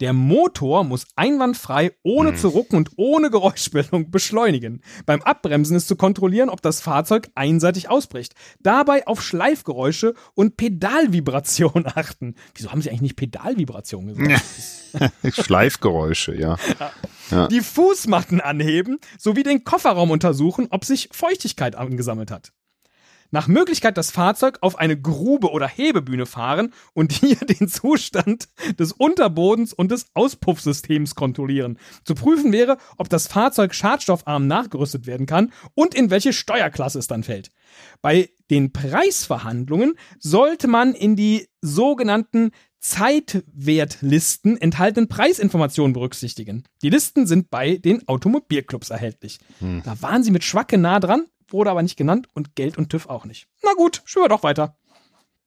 Der 0.00 0.12
Motor 0.12 0.84
muss 0.84 1.06
einwandfrei, 1.16 1.92
ohne 2.02 2.30
Hm. 2.30 2.36
zu 2.36 2.48
rucken 2.48 2.76
und 2.76 2.90
ohne 2.96 3.30
Geräuschbildung 3.30 4.10
beschleunigen. 4.10 4.82
Beim 5.06 5.22
Abbremsen 5.22 5.76
ist 5.76 5.88
zu 5.88 5.96
kontrollieren, 5.96 6.50
ob 6.50 6.60
das 6.60 6.80
Fahrzeug 6.80 7.28
einseitig 7.34 7.88
ausbricht. 7.88 8.34
Dabei 8.60 9.06
auf 9.06 9.22
Schleifgeräusche 9.22 10.14
und 10.34 10.56
Pedalvibration 10.56 11.86
achten. 11.94 12.34
Wieso 12.54 12.70
haben 12.70 12.82
sie 12.82 12.90
eigentlich 12.90 13.02
nicht 13.02 13.16
Pedalvibration 13.16 14.06
gesagt? 14.06 14.42
Schleifgeräusche, 15.32 16.34
ja. 16.34 16.56
Die 17.48 17.60
Fußmatten 17.60 18.40
anheben 18.40 18.98
sowie 19.18 19.42
den 19.42 19.64
Kofferraum 19.64 20.10
untersuchen, 20.10 20.68
ob 20.70 20.84
sich 20.84 21.08
Feuchtigkeit 21.12 21.74
angesammelt 21.74 22.30
hat. 22.30 22.52
Nach 23.36 23.48
Möglichkeit 23.48 23.98
das 23.98 24.12
Fahrzeug 24.12 24.56
auf 24.62 24.78
eine 24.78 24.98
Grube 24.98 25.50
oder 25.50 25.68
Hebebühne 25.68 26.24
fahren 26.24 26.72
und 26.94 27.12
hier 27.12 27.36
den 27.60 27.68
Zustand 27.68 28.48
des 28.78 28.92
Unterbodens 28.92 29.74
und 29.74 29.90
des 29.90 30.06
Auspuffsystems 30.14 31.14
kontrollieren. 31.14 31.78
Zu 32.04 32.14
prüfen 32.14 32.50
wäre, 32.50 32.78
ob 32.96 33.10
das 33.10 33.26
Fahrzeug 33.26 33.74
schadstoffarm 33.74 34.46
nachgerüstet 34.46 35.06
werden 35.06 35.26
kann 35.26 35.52
und 35.74 35.94
in 35.94 36.08
welche 36.08 36.32
Steuerklasse 36.32 36.98
es 36.98 37.08
dann 37.08 37.24
fällt. 37.24 37.50
Bei 38.00 38.30
den 38.48 38.72
Preisverhandlungen 38.72 39.96
sollte 40.18 40.66
man 40.66 40.94
in 40.94 41.14
die 41.14 41.46
sogenannten 41.60 42.52
Zeitwertlisten 42.80 44.58
enthaltenen 44.58 45.08
Preisinformationen 45.08 45.92
berücksichtigen. 45.92 46.64
Die 46.80 46.88
Listen 46.88 47.26
sind 47.26 47.50
bei 47.50 47.76
den 47.76 48.08
Automobilclubs 48.08 48.88
erhältlich. 48.88 49.40
Da 49.84 50.00
waren 50.00 50.22
sie 50.22 50.30
mit 50.30 50.44
Schwacke 50.44 50.78
nah 50.78 51.00
dran, 51.00 51.26
wurde 51.48 51.70
aber 51.70 51.82
nicht 51.82 51.96
genannt 51.96 52.28
und 52.34 52.54
Geld 52.56 52.78
und 52.78 52.90
TÜV 52.90 53.06
auch 53.06 53.24
nicht. 53.24 53.48
Na 53.62 53.72
gut, 53.74 54.02
schwören 54.04 54.24
wir 54.24 54.28
doch 54.28 54.42
weiter. 54.42 54.76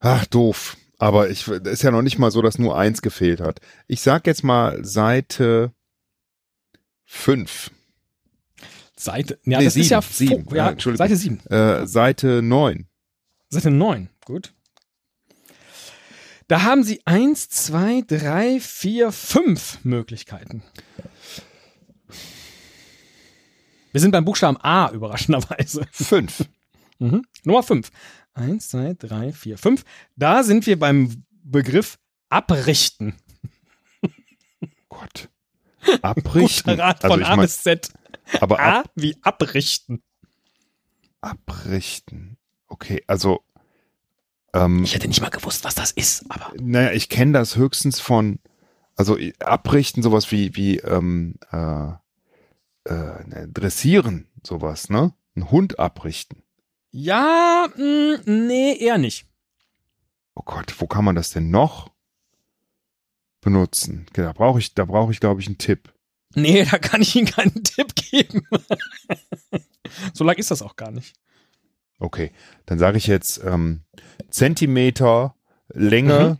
Ach, 0.00 0.24
doof. 0.26 0.76
Aber 0.98 1.30
ich, 1.30 1.48
ist 1.48 1.82
ja 1.82 1.90
noch 1.90 2.02
nicht 2.02 2.18
mal 2.18 2.30
so, 2.30 2.42
dass 2.42 2.58
nur 2.58 2.76
eins 2.76 3.00
gefehlt 3.00 3.40
hat. 3.40 3.60
Ich 3.86 4.02
sag 4.02 4.26
jetzt 4.26 4.44
mal 4.44 4.84
Seite 4.84 5.72
5. 7.06 7.70
Seite, 8.96 9.38
ja, 9.44 9.58
Nee, 9.58 9.64
das 9.64 9.76
ist 9.76 9.88
ja, 9.88 10.02
sieben, 10.02 10.42
sieben. 10.44 10.54
Ja 10.54 10.70
Entschuldigung. 10.70 11.06
Seite 11.06 11.16
7. 11.16 11.46
Äh, 11.46 11.86
Seite 11.86 12.42
9. 12.42 12.86
Seite 13.48 13.70
9, 13.70 14.10
gut. 14.26 14.52
Da 16.48 16.62
haben 16.62 16.82
sie 16.82 17.00
eins, 17.04 17.48
zwei, 17.48 18.02
drei, 18.06 18.60
vier, 18.60 19.12
fünf 19.12 19.78
Möglichkeiten. 19.84 20.62
Wir 23.92 24.00
sind 24.00 24.10
beim 24.12 24.24
Buchstaben 24.24 24.56
A, 24.62 24.90
überraschenderweise. 24.92 25.86
5. 25.90 26.48
Mhm. 26.98 27.24
Nummer 27.44 27.62
5. 27.62 27.90
Eins, 28.34 28.68
zwei, 28.68 28.94
drei, 28.96 29.32
vier, 29.32 29.58
fünf. 29.58 29.84
Da 30.16 30.44
sind 30.44 30.66
wir 30.66 30.78
beim 30.78 31.24
Begriff 31.42 31.98
abrichten. 32.28 33.16
Gott. 34.88 35.28
Abrichten. 36.02 36.70
Guter 36.70 36.82
Rat 36.82 37.04
also 37.04 37.14
von 37.14 37.22
ich 37.22 37.26
A 37.26 37.36
mein, 37.36 37.44
bis 37.46 37.62
Z. 37.62 37.90
aber 38.40 38.60
ab, 38.60 38.86
A 38.86 38.90
wie 38.94 39.16
abrichten. 39.22 40.02
abrichten. 41.20 42.36
Okay, 42.68 43.02
also 43.06 43.42
ähm, 44.54 44.84
Ich 44.84 44.94
hätte 44.94 45.08
nicht 45.08 45.20
mal 45.20 45.30
gewusst, 45.30 45.64
was 45.64 45.74
das 45.74 45.90
ist, 45.90 46.24
aber 46.30 46.52
naja, 46.60 46.92
ich 46.92 47.08
kenne 47.08 47.32
das 47.32 47.56
höchstens 47.56 47.98
von, 47.98 48.38
also 48.96 49.18
abrichten, 49.40 50.02
sowas 50.02 50.30
wie, 50.30 50.54
wie 50.54 50.78
ähm, 50.78 51.34
äh, 51.50 51.92
äh, 52.90 53.24
ne, 53.28 53.48
dressieren, 53.52 54.26
sowas, 54.42 54.90
ne? 54.90 55.14
Ein 55.36 55.50
Hund 55.50 55.78
abrichten. 55.78 56.42
ja, 56.90 57.68
mh, 57.76 58.20
nee, 58.26 58.76
eher 58.78 58.98
nicht. 58.98 59.26
Oh 60.34 60.42
Gott, 60.44 60.74
wo 60.80 60.86
kann 60.86 61.04
man 61.04 61.14
das 61.14 61.30
denn 61.30 61.50
noch 61.50 61.90
benutzen? 63.40 64.06
Da 64.14 64.32
brauche 64.32 64.58
ich, 64.58 64.74
da 64.74 64.84
brauche 64.84 65.12
ich, 65.12 65.20
glaube 65.20 65.40
ich, 65.40 65.46
einen 65.46 65.58
Tipp. 65.58 65.92
Nee, 66.34 66.64
da 66.70 66.78
kann 66.78 67.02
ich 67.02 67.14
Ihnen 67.16 67.26
keinen 67.26 67.62
Tipp 67.64 67.94
geben. 67.94 68.42
so 70.14 70.24
lang 70.24 70.36
ist 70.36 70.50
das 70.50 70.62
auch 70.62 70.76
gar 70.76 70.90
nicht. 70.90 71.14
Okay, 71.98 72.32
dann 72.66 72.78
sage 72.78 72.96
ich 72.98 73.06
jetzt 73.06 73.40
ähm, 73.44 73.82
Zentimeter 74.30 75.34
Länge, 75.72 76.38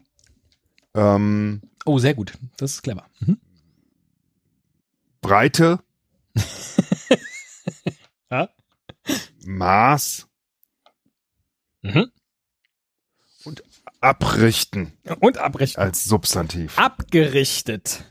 ähm, 0.94 1.60
Oh, 1.86 1.98
sehr 1.98 2.14
gut. 2.14 2.32
Das 2.56 2.72
ist 2.74 2.82
clever. 2.82 3.06
Mhm. 3.20 3.38
Breite, 5.20 5.80
Ja. 8.30 8.48
Maß 9.44 10.26
Mhm. 11.82 12.10
und 13.44 13.62
abrichten 14.00 14.92
Und 15.20 15.38
abrichten. 15.38 15.80
als 15.82 16.04
Substantiv. 16.04 16.78
Abgerichtet 16.78 18.04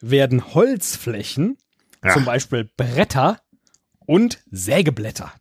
werden 0.00 0.54
Holzflächen, 0.54 1.56
Ja. 2.04 2.12
zum 2.12 2.24
Beispiel 2.24 2.70
Bretter 2.76 3.40
und 4.06 4.42
Sägeblätter. 4.50 5.32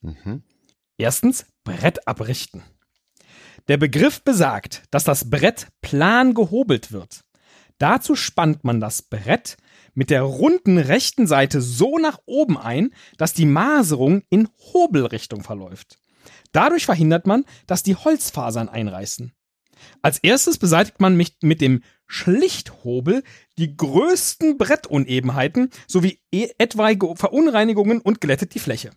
Mhm. 0.00 0.42
Erstens 0.98 1.46
Brett 1.64 2.06
abrichten. 2.08 2.62
Der 3.68 3.76
Begriff 3.76 4.22
besagt, 4.22 4.82
dass 4.90 5.04
das 5.04 5.30
Brett 5.30 5.68
plan 5.80 6.34
gehobelt 6.34 6.92
wird. 6.92 7.24
Dazu 7.78 8.16
spannt 8.16 8.64
man 8.64 8.80
das 8.80 9.00
Brett 9.02 9.56
mit 10.00 10.08
der 10.08 10.22
runden 10.22 10.78
rechten 10.78 11.26
Seite 11.26 11.60
so 11.60 11.98
nach 11.98 12.20
oben 12.24 12.56
ein, 12.56 12.94
dass 13.18 13.34
die 13.34 13.44
Maserung 13.44 14.22
in 14.30 14.48
Hobelrichtung 14.72 15.42
verläuft. 15.42 15.98
Dadurch 16.52 16.86
verhindert 16.86 17.26
man, 17.26 17.44
dass 17.66 17.82
die 17.82 17.96
Holzfasern 17.96 18.70
einreißen. 18.70 19.34
Als 20.00 20.16
erstes 20.20 20.56
beseitigt 20.56 21.02
man 21.02 21.18
mit, 21.18 21.60
dem 21.60 21.82
Schlichthobel 22.06 23.22
die 23.58 23.76
größten 23.76 24.56
Brettunebenheiten 24.56 25.68
sowie 25.86 26.18
e- 26.32 26.48
etwaige 26.56 27.14
Verunreinigungen 27.14 28.00
und 28.00 28.22
glättet 28.22 28.54
die 28.54 28.58
Fläche. 28.58 28.92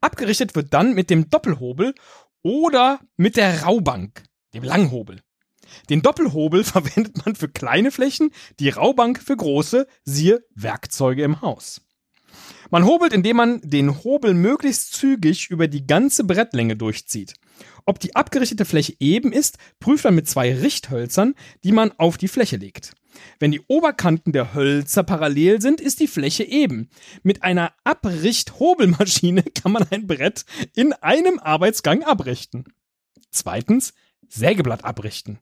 Abgerichtet 0.00 0.54
wird 0.54 0.72
dann 0.72 0.94
mit 0.94 1.10
dem 1.10 1.28
Doppelhobel 1.28 1.94
oder 2.42 3.00
mit 3.18 3.36
der 3.36 3.64
Raubank, 3.64 4.22
dem 4.54 4.62
Langhobel. 4.62 5.20
Den 5.90 6.02
Doppelhobel 6.02 6.64
verwendet 6.64 7.24
man 7.24 7.34
für 7.34 7.48
kleine 7.48 7.90
Flächen, 7.90 8.30
die 8.60 8.70
Raubank 8.70 9.20
für 9.22 9.36
große, 9.36 9.86
siehe 10.04 10.44
Werkzeuge 10.54 11.22
im 11.22 11.40
Haus. 11.40 11.80
Man 12.70 12.84
hobelt, 12.84 13.12
indem 13.12 13.36
man 13.36 13.60
den 13.62 14.02
Hobel 14.02 14.34
möglichst 14.34 14.94
zügig 14.94 15.50
über 15.50 15.68
die 15.68 15.86
ganze 15.86 16.24
Brettlänge 16.24 16.76
durchzieht. 16.76 17.34
Ob 17.84 18.00
die 18.00 18.16
abgerichtete 18.16 18.64
Fläche 18.64 18.94
eben 18.98 19.32
ist, 19.32 19.58
prüft 19.78 20.04
man 20.04 20.16
mit 20.16 20.28
zwei 20.28 20.54
Richthölzern, 20.54 21.34
die 21.62 21.72
man 21.72 21.92
auf 21.92 22.18
die 22.18 22.28
Fläche 22.28 22.56
legt. 22.56 22.92
Wenn 23.38 23.52
die 23.52 23.62
Oberkanten 23.68 24.32
der 24.32 24.54
Hölzer 24.54 25.02
parallel 25.02 25.60
sind, 25.60 25.80
ist 25.80 26.00
die 26.00 26.08
Fläche 26.08 26.44
eben. 26.44 26.90
Mit 27.22 27.42
einer 27.42 27.72
Abrichthobelmaschine 27.84 29.42
kann 29.54 29.72
man 29.72 29.86
ein 29.90 30.06
Brett 30.06 30.44
in 30.74 30.92
einem 30.92 31.38
Arbeitsgang 31.38 32.02
abrichten. 32.02 32.64
Zweitens, 33.30 33.94
Sägeblatt 34.28 34.84
abrichten. 34.84 35.38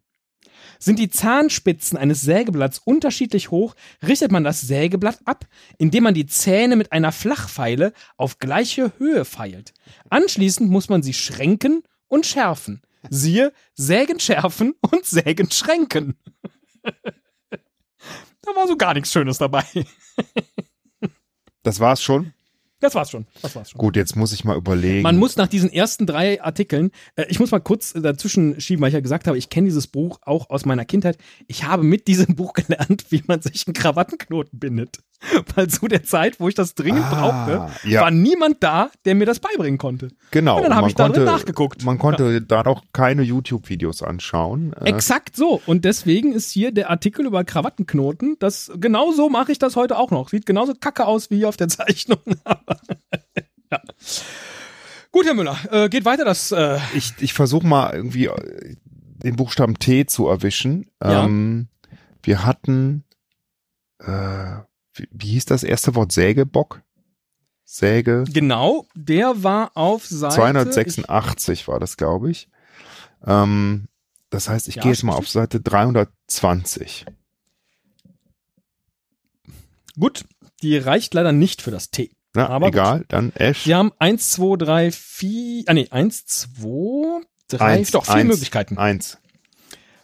Sind 0.78 0.99
die 0.99 1.11
Zahnspitzen 1.11 1.99
eines 1.99 2.23
Sägeblatts 2.23 2.78
unterschiedlich 2.78 3.50
hoch, 3.50 3.75
richtet 4.06 4.32
man 4.32 4.44
das 4.44 4.61
Sägeblatt 4.61 5.20
ab, 5.25 5.46
indem 5.78 6.04
man 6.04 6.14
die 6.14 6.26
Zähne 6.26 6.76
mit 6.76 6.92
einer 6.92 7.12
Flachfeile 7.12 7.92
auf 8.16 8.38
gleiche 8.38 8.92
Höhe 8.99 9.25
feilt. 9.25 9.75
Anschließend 10.11 10.70
muss 10.70 10.88
man 10.88 11.02
sie 11.02 11.14
schränken 11.14 11.82
und 12.08 12.26
schärfen. 12.26 12.82
Siehe 13.11 13.52
Sägen 13.75 14.20
schärfen 14.20 14.75
und 14.80 15.04
Sägen 15.04 15.50
schränken. 15.50 16.14
da 16.82 18.50
war 18.54 18.66
so 18.66 18.76
gar 18.76 18.94
nichts 18.94 19.12
Schönes 19.12 19.38
dabei. 19.38 19.64
Das 21.64 21.80
war's 21.80 22.02
schon. 22.02 22.34
Das 22.81 22.95
war's 22.95 23.11
schon. 23.11 23.26
Das 23.40 23.54
war's 23.57 23.71
schon. 23.71 23.78
Gut, 23.78 23.97
jetzt 23.97 24.16
muss 24.16 24.33
ich 24.33 24.45
mal 24.45 24.57
überlegen. 24.57 25.02
Man 25.02 25.16
muss 25.16 25.37
nach 25.37 25.49
diesen 25.49 25.73
ersten 25.73 26.07
drei 26.07 26.43
Artikeln, 26.43 26.90
äh, 27.16 27.25
ich 27.28 27.40
muss 27.40 27.50
mal 27.50 27.61
kurz 27.61 27.93
dazwischen 27.93 28.61
schieben, 28.61 28.83
weil 28.83 28.88
ich 28.88 28.95
ja 28.95 29.00
gesagt 29.00 29.26
habe, 29.26 29.38
ich 29.38 29.49
kenne 29.49 29.66
dieses 29.66 29.87
Buch 29.87 30.19
auch 30.23 30.50
aus 30.50 30.66
meiner 30.66 30.85
Kindheit. 30.85 31.16
Ich 31.47 31.64
habe 31.64 31.83
mit 31.83 32.09
diesem 32.09 32.35
Buch 32.37 32.52
gelernt, 32.52 33.07
wie 33.11 33.23
man 33.26 33.40
sich 33.40 33.66
einen 33.66 33.75
Krawattenknoten 33.75 34.59
bindet. 34.59 34.99
Weil 35.54 35.69
zu 35.69 35.88
der 35.88 36.04
Zeit, 36.04 36.40
wo 36.40 36.49
ich 36.49 36.54
das 36.54 36.75
dringend 36.75 37.04
Ah, 37.04 37.47
brauchte, 37.47 37.88
ja. 37.88 38.02
war 38.02 38.11
niemand 38.11 38.62
da, 38.62 38.90
der 39.04 39.14
mir 39.14 39.26
das 39.26 39.40
beibringen 39.40 39.78
konnte. 39.78 40.09
genau. 40.31 40.57
Und 40.59 40.64
dann 40.64 40.75
hab 40.75 40.83
man 40.83 40.90
ich 40.90 40.95
darin 40.97 41.12
konnte, 41.12 41.31
nachgeguckt. 41.31 41.85
Man 41.85 41.99
konnte 41.99 42.43
da 42.43 42.62
doch 42.62 42.83
keine 42.93 43.23
YouTube-Videos 43.23 44.02
anschauen. 44.02 44.73
Äh, 44.75 44.90
Exakt 44.90 45.37
so. 45.37 45.61
Und 45.66 45.85
deswegen 45.85 46.33
ist 46.33 46.50
hier 46.50 46.73
der 46.73 46.90
Artikel 46.90 47.26
über 47.26 47.45
Krawattenknoten. 47.45 48.37
Das 48.38 48.71
genau 48.76 49.12
so 49.12 49.28
mache 49.31 49.52
ich 49.52 49.59
das 49.59 49.76
heute 49.76 49.99
auch 49.99 50.11
noch. 50.11 50.28
Sieht 50.28 50.47
genauso 50.47 50.75
kacke 50.75 51.07
aus 51.07 51.31
wie 51.31 51.37
hier 51.38 51.49
auf 51.49 51.57
der 51.57 51.69
Zeichnung. 51.69 52.19
Ja. 53.73 53.81
Gut, 55.11 55.26
Herr 55.26 55.35
Müller, 55.35 55.57
äh, 55.71 55.88
geht 55.88 56.04
weiter 56.04 56.25
das. 56.25 56.52
Äh, 56.52 56.78
ich 56.95 57.12
ich 57.21 57.33
versuche 57.33 57.66
mal 57.66 57.93
irgendwie 57.95 58.26
äh, 58.26 58.76
den 59.25 59.37
Buchstaben 59.37 59.78
T 59.78 60.07
zu 60.07 60.28
erwischen. 60.28 60.87
Ja. 61.02 61.25
Ähm, 61.25 61.69
wir 62.23 62.45
hatten, 62.45 63.04
äh, 64.00 64.57
wie, 64.95 65.09
wie 65.11 65.27
hieß 65.29 65.45
das 65.47 65.63
erste 65.63 65.95
Wort? 65.95 66.13
Sägebock? 66.13 66.83
Säge? 67.67 68.25
genau, 68.29 68.87
der 68.95 69.43
war 69.43 69.73
auf 69.75 70.07
Seite 70.07 70.35
286 70.35 71.67
war 71.67 71.81
das, 71.81 71.97
glaube 71.97 72.31
ich. 72.31 72.49
Ähm, 73.27 73.89
das 74.31 74.49
heißt, 74.49 74.69
ich 74.69 74.77
Ja, 74.77 74.83
gehe 74.83 74.93
jetzt 74.93 75.03
mal 75.03 75.15
auf 75.15 75.29
Seite 75.29 75.61
320. 75.61 77.07
Gut, 79.99 80.25
die 80.63 80.77
reicht 80.77 81.15
leider 81.15 81.33
nicht 81.33 81.63
für 81.63 81.71
das 81.71 81.91
T. 81.91 82.11
Na, 82.35 82.49
Aber 82.49 82.69
egal, 82.69 83.05
dann 83.09 83.33
Ash. 83.35 83.65
Wir 83.67 83.77
haben 83.77 83.93
1, 83.99 84.33
2, 84.33 84.57
3, 84.57 84.91
4, 84.93 85.65
ah 85.67 85.75
nee, 85.75 85.89
1, 85.91 86.27
2, 86.27 87.23
3, 87.49 87.65
Eins, 87.65 87.91
doch 87.93 88.05
vier 88.05 88.15
eins, 88.15 88.29
Möglichkeiten. 88.29 88.77
Eins. 88.77 89.19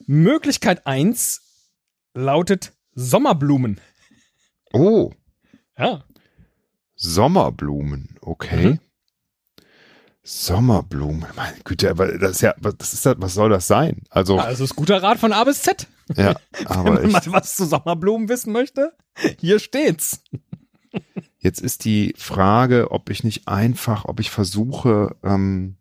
Möglichkeit 0.07 0.87
1 0.87 1.41
lautet 2.15 2.73
Sommerblumen. 2.95 3.81
Oh, 4.73 5.13
Ja. 5.79 6.05
Sommerblumen, 6.95 8.19
okay. 8.21 8.73
Mhm. 8.73 8.81
Sommerblumen, 10.23 11.25
meine 11.35 11.57
Güte, 11.65 11.91
aber 11.91 12.19
das 12.19 12.33
ist 12.33 12.41
ja, 12.43 12.55
was, 12.59 12.75
ist 12.93 13.07
das, 13.07 13.17
was 13.19 13.33
soll 13.35 13.49
das 13.49 13.67
sein? 13.67 14.03
Also, 14.11 14.39
Also 14.39 14.65
ist 14.65 14.77
guter 14.77 15.03
Rat 15.03 15.19
von 15.19 15.33
A 15.33 15.43
bis 15.45 15.63
Z. 15.63 15.87
ja, 16.15 16.35
Wenn 16.53 16.67
aber 16.67 16.93
man 16.93 17.07
ich, 17.07 17.13
mal 17.13 17.23
was 17.29 17.57
zu 17.57 17.65
Sommerblumen 17.65 18.29
wissen 18.29 18.53
möchte, 18.53 18.93
hier 19.39 19.59
steht's. 19.59 20.23
jetzt 21.39 21.61
ist 21.63 21.87
die 21.87 22.15
Frage, 22.19 22.91
ob 22.91 23.09
ich 23.09 23.25
nicht 23.25 23.49
einfach, 23.49 24.05
ob 24.05 24.21
ich 24.21 24.31
versuche, 24.31 25.17
ähm, 25.25 25.79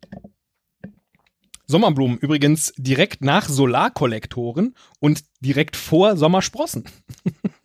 Sommerblumen 1.68 2.18
übrigens 2.18 2.74
direkt 2.78 3.22
nach 3.24 3.48
Solarkollektoren 3.48 4.74
und 5.00 5.24
direkt 5.42 5.76
vor 5.76 6.16
Sommersprossen. 6.18 6.86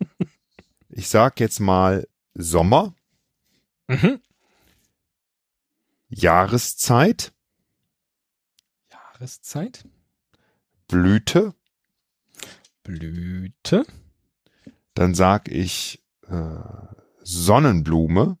ich 0.95 1.09
sag 1.09 1.39
jetzt 1.39 1.59
mal 1.59 2.07
Sommer, 2.33 2.95
Mhm. 3.87 4.19
Jahreszeit, 6.09 7.33
Jahreszeit, 8.91 9.85
Blüte, 10.87 11.53
Blüte, 12.83 13.85
dann 14.95 15.13
sag 15.13 15.49
ich 15.49 16.01
äh, 16.27 16.59
Sonnenblume, 17.21 18.37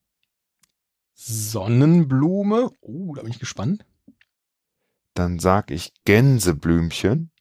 Sonnenblume. 1.13 2.71
Oh, 2.81 3.13
da 3.15 3.21
bin 3.21 3.31
ich 3.31 3.39
gespannt. 3.39 3.85
dann 5.13 5.39
sag 5.39 5.69
ich 5.71 5.93
Gänseblümchen. 6.05 7.31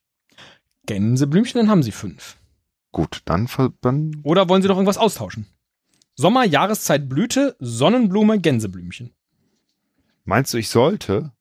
Gänseblümchen, 0.86 1.58
dann 1.60 1.70
haben 1.70 1.82
Sie 1.82 1.90
fünf. 1.92 2.38
Gut, 2.94 3.22
dann, 3.24 3.48
dann 3.80 4.20
Oder 4.22 4.48
wollen 4.48 4.62
Sie 4.62 4.68
noch 4.68 4.76
irgendwas 4.76 4.98
austauschen? 4.98 5.46
Sommer, 6.14 6.44
Jahreszeit, 6.44 7.08
Blüte, 7.08 7.56
Sonnenblume, 7.58 8.38
Gänseblümchen. 8.38 9.12
meinst 10.24 10.54
du, 10.54 10.58
ich 10.58 10.68
sollte? 10.68 11.32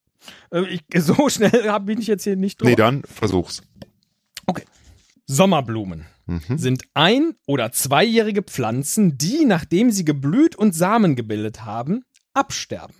Äh, 0.52 0.64
ich, 0.66 0.82
so 1.04 1.30
schnell 1.30 1.80
bin 1.82 2.02
ich 2.02 2.08
jetzt 2.08 2.24
hier 2.24 2.36
nicht 2.36 2.60
drüber. 2.60 2.72
Nee, 2.72 2.76
dann 2.76 3.04
versuch's. 3.04 3.62
Sommerblumen 5.26 6.06
Mhm. 6.26 6.58
sind 6.58 6.84
ein- 6.96 7.36
oder 7.46 7.72
zweijährige 7.72 8.42
Pflanzen, 8.44 9.18
die, 9.18 9.46
nachdem 9.46 9.90
sie 9.92 10.04
geblüht 10.06 10.56
und 10.56 10.74
Samen 10.74 11.16
gebildet 11.16 11.64
haben, 11.66 12.04
absterben. 12.34 12.96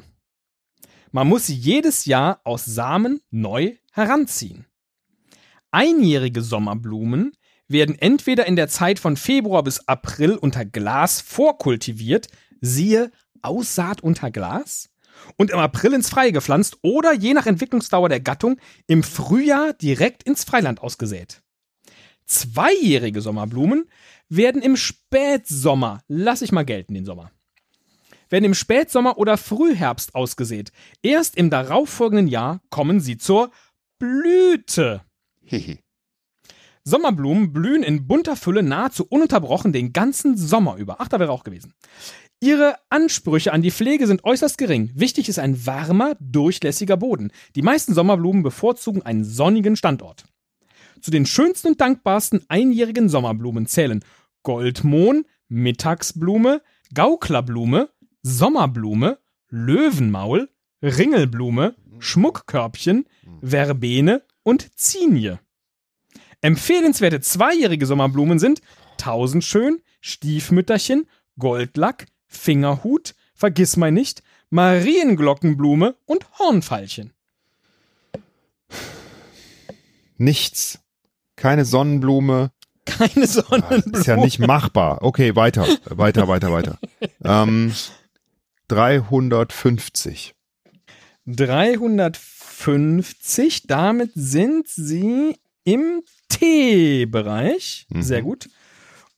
Man 1.12 1.28
muss 1.28 1.48
sie 1.48 1.56
jedes 1.56 2.06
Jahr 2.06 2.40
aus 2.44 2.66
Samen 2.66 3.20
neu 3.30 3.76
heranziehen. 3.92 4.66
Einjährige 5.72 6.42
Sommerblumen 6.42 7.34
werden 7.68 7.98
entweder 7.98 8.46
in 8.46 8.56
der 8.56 8.68
Zeit 8.68 9.00
von 9.00 9.18
Februar 9.18 9.64
bis 9.64 9.88
April 9.88 10.36
unter 10.36 10.66
Glas 10.66 11.22
vorkultiviert, 11.22 12.28
siehe 12.62 13.12
Aussaat 13.42 14.02
unter 14.02 14.32
Glas, 14.32 14.90
und 15.38 15.52
im 15.52 15.60
April 15.60 15.94
ins 15.94 16.10
Freie 16.10 16.32
gepflanzt 16.32 16.78
oder 16.82 17.14
je 17.14 17.34
nach 17.34 17.46
Entwicklungsdauer 17.46 18.10
der 18.10 18.20
Gattung 18.20 18.60
im 18.88 19.04
Frühjahr 19.04 19.74
direkt 19.74 20.24
ins 20.24 20.44
Freiland 20.44 20.82
ausgesät. 20.82 21.42
Zweijährige 22.26 23.22
Sommerblumen 23.22 23.86
werden 24.30 24.62
im 24.62 24.78
Spätsommer, 24.78 26.02
lass 26.08 26.42
ich 26.42 26.52
mal 26.52 26.66
gelten 26.66 26.94
den 26.94 27.06
Sommer, 27.06 27.32
werden 28.30 28.46
im 28.46 28.54
Spätsommer 28.54 29.18
oder 29.18 29.38
Frühherbst 29.38 30.16
ausgesät. 30.16 30.72
Erst 31.02 31.38
im 31.38 31.50
darauffolgenden 31.50 32.28
Jahr 32.28 32.62
kommen 32.70 33.00
sie 33.00 33.18
zur 33.18 33.52
Blüte. 34.00 35.02
Sommerblumen 36.86 37.54
blühen 37.54 37.84
in 37.84 38.08
bunter 38.08 38.36
Fülle 38.36 38.64
nahezu 38.64 39.06
ununterbrochen 39.08 39.72
den 39.72 39.94
ganzen 39.94 40.38
Sommer 40.38 40.76
über. 40.76 40.98
Ach, 41.00 41.08
da 41.08 41.20
wäre 41.20 41.32
auch 41.32 41.44
gewesen. 41.44 41.74
Ihre 42.42 42.76
Ansprüche 42.90 43.54
an 43.54 43.62
die 43.62 43.72
Pflege 43.72 44.06
sind 44.06 44.26
äußerst 44.26 44.58
gering. 44.58 44.92
Wichtig 44.94 45.30
ist 45.30 45.40
ein 45.40 45.66
warmer, 45.66 46.18
durchlässiger 46.20 46.98
Boden. 46.98 47.32
Die 47.56 47.62
meisten 47.62 47.94
Sommerblumen 47.94 48.44
bevorzugen 48.44 49.02
einen 49.02 49.24
sonnigen 49.24 49.78
Standort. 49.78 50.26
Zu 51.02 51.10
den 51.10 51.26
schönsten 51.26 51.70
und 51.70 51.82
dankbarsten 51.82 52.44
einjährigen 52.50 53.08
Sommerblumen 53.08 53.66
zählen 53.66 54.04
Goldmohn, 54.44 55.26
Mittagsblume, 55.48 56.62
Gauklerblume, 56.94 57.90
Sommerblume, 58.24 59.20
Löwenmaul, 59.50 60.50
Ringelblume, 60.82 61.76
Schmuckkörbchen, 62.00 63.06
Verbene 63.42 64.24
und 64.44 64.78
Zinie. 64.78 65.40
Empfehlenswerte 66.44 67.22
zweijährige 67.22 67.86
Sommerblumen 67.86 68.38
sind 68.38 68.62
Tausendschön, 68.98 69.82
Stiefmütterchen, 70.02 71.08
Goldlack, 71.40 72.08
Fingerhut, 72.28 73.16
Vergissmeinnicht, 73.34 74.22
Marienglockenblume 74.50 75.96
und 76.06 76.28
Hornfeilchen. 76.38 77.14
Nichts. 80.18 80.80
Keine 81.38 81.64
Sonnenblume. 81.64 82.52
Keine 82.86 83.24
Ah, 83.24 83.28
Sonnenblume. 83.28 83.98
Ist 83.98 84.08
ja 84.08 84.18
nicht 84.18 84.40
machbar. 84.40 85.02
Okay, 85.02 85.38
weiter, 85.38 85.66
weiter, 85.86 86.28
weiter, 86.28 86.52
weiter. 86.52 86.78
Ähm, 87.24 87.74
350. 88.68 90.36
350, 91.26 93.68
damit 93.68 94.12
sind 94.14 94.68
sie 94.68 95.38
im 95.64 96.04
T-Bereich. 96.30 97.86
Mhm. 97.90 98.02
Sehr 98.02 98.22
gut. 98.22 98.50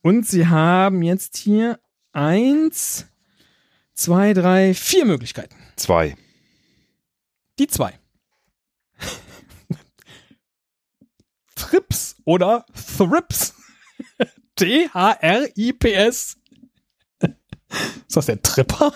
Und 0.02 0.28
sie 0.28 0.48
haben 0.48 1.02
jetzt 1.02 1.38
hier 1.38 1.80
eins, 2.12 3.08
zwei, 3.94 4.34
drei, 4.34 4.74
vier 4.74 5.06
Möglichkeiten. 5.06 5.56
Zwei. 5.76 6.16
Die 7.58 7.68
zwei. 7.68 8.00
Trips 11.56 12.18
oder 12.26 12.66
Thrips. 12.98 13.56
T-H-R-I-P-S. 14.56 16.38
Ist 18.08 18.16
das 18.16 18.26
der 18.28 18.42
Tripper? 18.42 18.94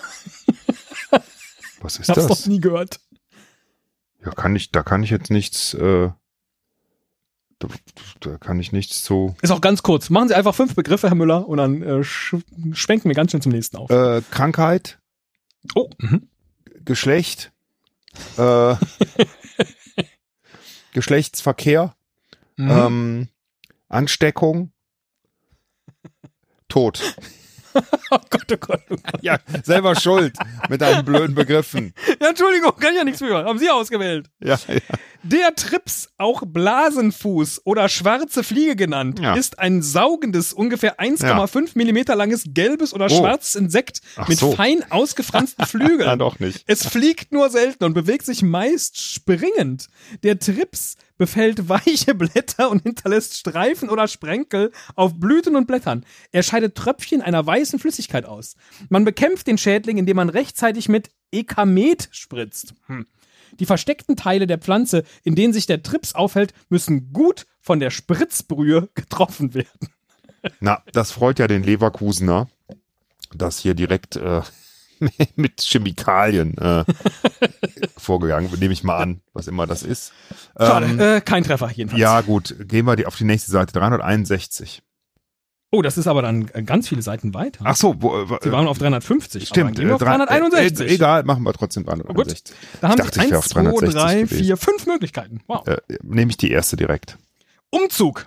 Was 1.80 1.98
ist 1.98 2.08
hab's 2.08 2.26
das? 2.26 2.28
noch 2.28 2.46
nie 2.46 2.60
gehört. 2.60 3.00
Ja, 4.24 4.30
kann 4.32 4.54
ich, 4.54 4.70
da 4.70 4.82
kann 4.82 5.02
ich 5.02 5.10
jetzt 5.10 5.30
nichts, 5.30 5.74
äh, 5.74 6.10
da, 7.60 7.68
da 8.20 8.38
kann 8.38 8.58
ich 8.58 8.72
nichts 8.72 9.04
zu. 9.04 9.36
Ist 9.42 9.50
auch 9.50 9.60
ganz 9.60 9.82
kurz. 9.84 10.10
Machen 10.10 10.28
Sie 10.28 10.34
einfach 10.34 10.54
fünf 10.54 10.74
Begriffe, 10.74 11.08
Herr 11.08 11.14
Müller, 11.14 11.46
und 11.48 11.58
dann 11.58 11.82
äh, 11.82 12.02
sch 12.02 12.34
schwenken 12.72 13.08
wir 13.08 13.14
ganz 13.14 13.30
schnell 13.30 13.42
zum 13.42 13.52
nächsten 13.52 13.76
auf. 13.76 13.90
Äh, 13.90 14.22
Krankheit, 14.30 14.98
oh, 15.74 15.88
mhm. 15.98 16.28
Geschlecht, 16.84 17.52
äh, 18.36 18.74
Geschlechtsverkehr, 20.92 21.94
Mhm. 22.56 22.70
ähm, 22.70 23.28
Ansteckung, 23.88 24.72
Tod. 26.68 27.16
oh 28.10 28.18
Gott, 28.30 28.52
oh 28.52 28.56
Gott, 28.58 28.80
oh 28.90 28.96
Gott. 28.96 29.22
Ja, 29.22 29.38
selber 29.64 29.94
schuld 29.94 30.34
mit 30.68 30.80
deinen 30.80 31.04
blöden 31.04 31.34
Begriffen. 31.34 31.94
Ja, 32.20 32.28
Entschuldigung, 32.30 32.72
kann 32.78 32.92
ich 32.92 32.98
ja 32.98 33.04
nichts 33.04 33.20
für. 33.20 33.44
Haben 33.44 33.58
Sie 33.58 33.70
ausgewählt. 33.70 34.28
Ja, 34.40 34.58
ja. 34.68 34.80
Der 35.22 35.54
Trips, 35.54 36.08
auch 36.16 36.42
Blasenfuß 36.46 37.62
oder 37.64 37.88
schwarze 37.88 38.42
Fliege 38.42 38.74
genannt, 38.76 39.20
Ja. 39.20 39.34
ist 39.34 39.58
ein 39.58 39.82
saugendes, 39.82 40.52
ungefähr 40.52 40.98
1,5 40.98 41.72
Millimeter 41.74 42.16
langes 42.16 42.44
gelbes 42.48 42.94
oder 42.94 43.06
Oh. 43.06 43.08
schwarzes 43.08 43.54
Insekt 43.54 44.00
Ach 44.16 44.28
mit 44.28 44.38
so. 44.38 44.52
fein 44.52 44.84
ausgefransten 44.90 45.64
Flügeln. 45.66 46.18
doch 46.18 46.38
nicht. 46.38 46.64
Es 46.66 46.86
fliegt 46.86 47.32
nur 47.32 47.50
selten 47.50 47.84
und 47.84 47.94
bewegt 47.94 48.24
sich 48.24 48.42
meist 48.42 49.00
springend. 49.00 49.88
Der 50.22 50.38
Trips 50.38 50.96
befällt 51.20 51.68
weiche 51.68 52.14
Blätter 52.14 52.70
und 52.70 52.82
hinterlässt 52.82 53.36
Streifen 53.36 53.90
oder 53.90 54.08
Sprenkel 54.08 54.72
auf 54.96 55.20
Blüten 55.20 55.54
und 55.54 55.66
Blättern. 55.66 56.06
Er 56.32 56.42
scheidet 56.42 56.74
Tröpfchen 56.76 57.20
einer 57.20 57.44
weißen 57.46 57.78
Flüssigkeit 57.78 58.24
aus. 58.24 58.56
Man 58.88 59.04
bekämpft 59.04 59.46
den 59.46 59.58
Schädling, 59.58 59.98
indem 59.98 60.16
man 60.16 60.30
rechtzeitig 60.30 60.88
mit 60.88 61.10
Ekamet 61.30 62.08
spritzt. 62.10 62.72
Hm. 62.86 63.06
Die 63.58 63.66
versteckten 63.66 64.16
Teile 64.16 64.46
der 64.46 64.56
Pflanze, 64.56 65.04
in 65.22 65.34
denen 65.34 65.52
sich 65.52 65.66
der 65.66 65.82
Trips 65.82 66.14
aufhält, 66.14 66.54
müssen 66.70 67.12
gut 67.12 67.46
von 67.60 67.80
der 67.80 67.90
Spritzbrühe 67.90 68.88
getroffen 68.94 69.52
werden. 69.52 69.90
Na, 70.60 70.82
das 70.94 71.12
freut 71.12 71.38
ja 71.38 71.48
den 71.48 71.62
Leverkusener, 71.62 72.48
dass 73.34 73.58
hier 73.58 73.74
direkt 73.74 74.16
äh, 74.16 74.40
mit 75.36 75.60
Chemikalien 75.60 76.56
äh, 76.58 76.84
vorgegangen 77.96 78.50
nehme 78.58 78.72
ich 78.72 78.84
mal 78.84 78.98
an, 78.98 79.20
was 79.32 79.46
immer 79.48 79.66
das 79.66 79.82
ist. 79.82 80.12
Schade, 80.56 80.86
Ähm, 80.86 81.00
äh, 81.00 81.20
kein 81.20 81.44
Treffer 81.44 81.70
jedenfalls. 81.70 82.00
ja, 82.00 82.20
gut, 82.20 82.54
gehen 82.60 82.86
wir 82.86 82.96
die, 82.96 83.06
auf 83.06 83.16
die 83.16 83.24
nächste 83.24 83.50
Seite. 83.50 83.72
361. 83.72 84.82
Oh, 85.72 85.82
das 85.82 85.96
ist 85.98 86.08
aber 86.08 86.20
dann 86.22 86.46
ganz 86.66 86.88
viele 86.88 87.00
Seiten 87.00 87.32
weiter. 87.32 87.60
Ach 87.64 87.76
so, 87.76 87.94
wo, 88.02 88.22
äh, 88.22 88.38
Sie 88.42 88.50
waren 88.50 88.66
auf 88.66 88.78
350. 88.78 89.46
stimmt. 89.46 89.78
Aber 89.78 89.94
auf 89.94 90.02
äh, 90.02 90.04
drei- 90.04 90.16
361. 90.16 90.88
Äh, 90.90 90.94
egal, 90.94 91.22
machen 91.22 91.44
wir 91.44 91.52
trotzdem 91.52 91.84
360. 91.84 92.56
Da 92.80 92.88
haben 92.88 92.98
ich 92.98 93.04
dachte, 93.04 93.20
Sie 93.20 93.26
ich 93.26 93.30
wäre 93.30 93.36
1, 93.36 93.44
auf 93.44 93.48
2, 93.48 93.62
360 93.62 94.02
3, 94.02 94.14
gewesen. 94.22 94.44
4, 94.44 94.56
5 94.56 94.86
Möglichkeiten. 94.86 95.40
Wow. 95.46 95.68
Äh, 95.68 95.76
Nehme 96.02 96.30
ich 96.32 96.36
die 96.38 96.50
erste 96.50 96.76
direkt. 96.76 97.18
Umzug. 97.70 98.26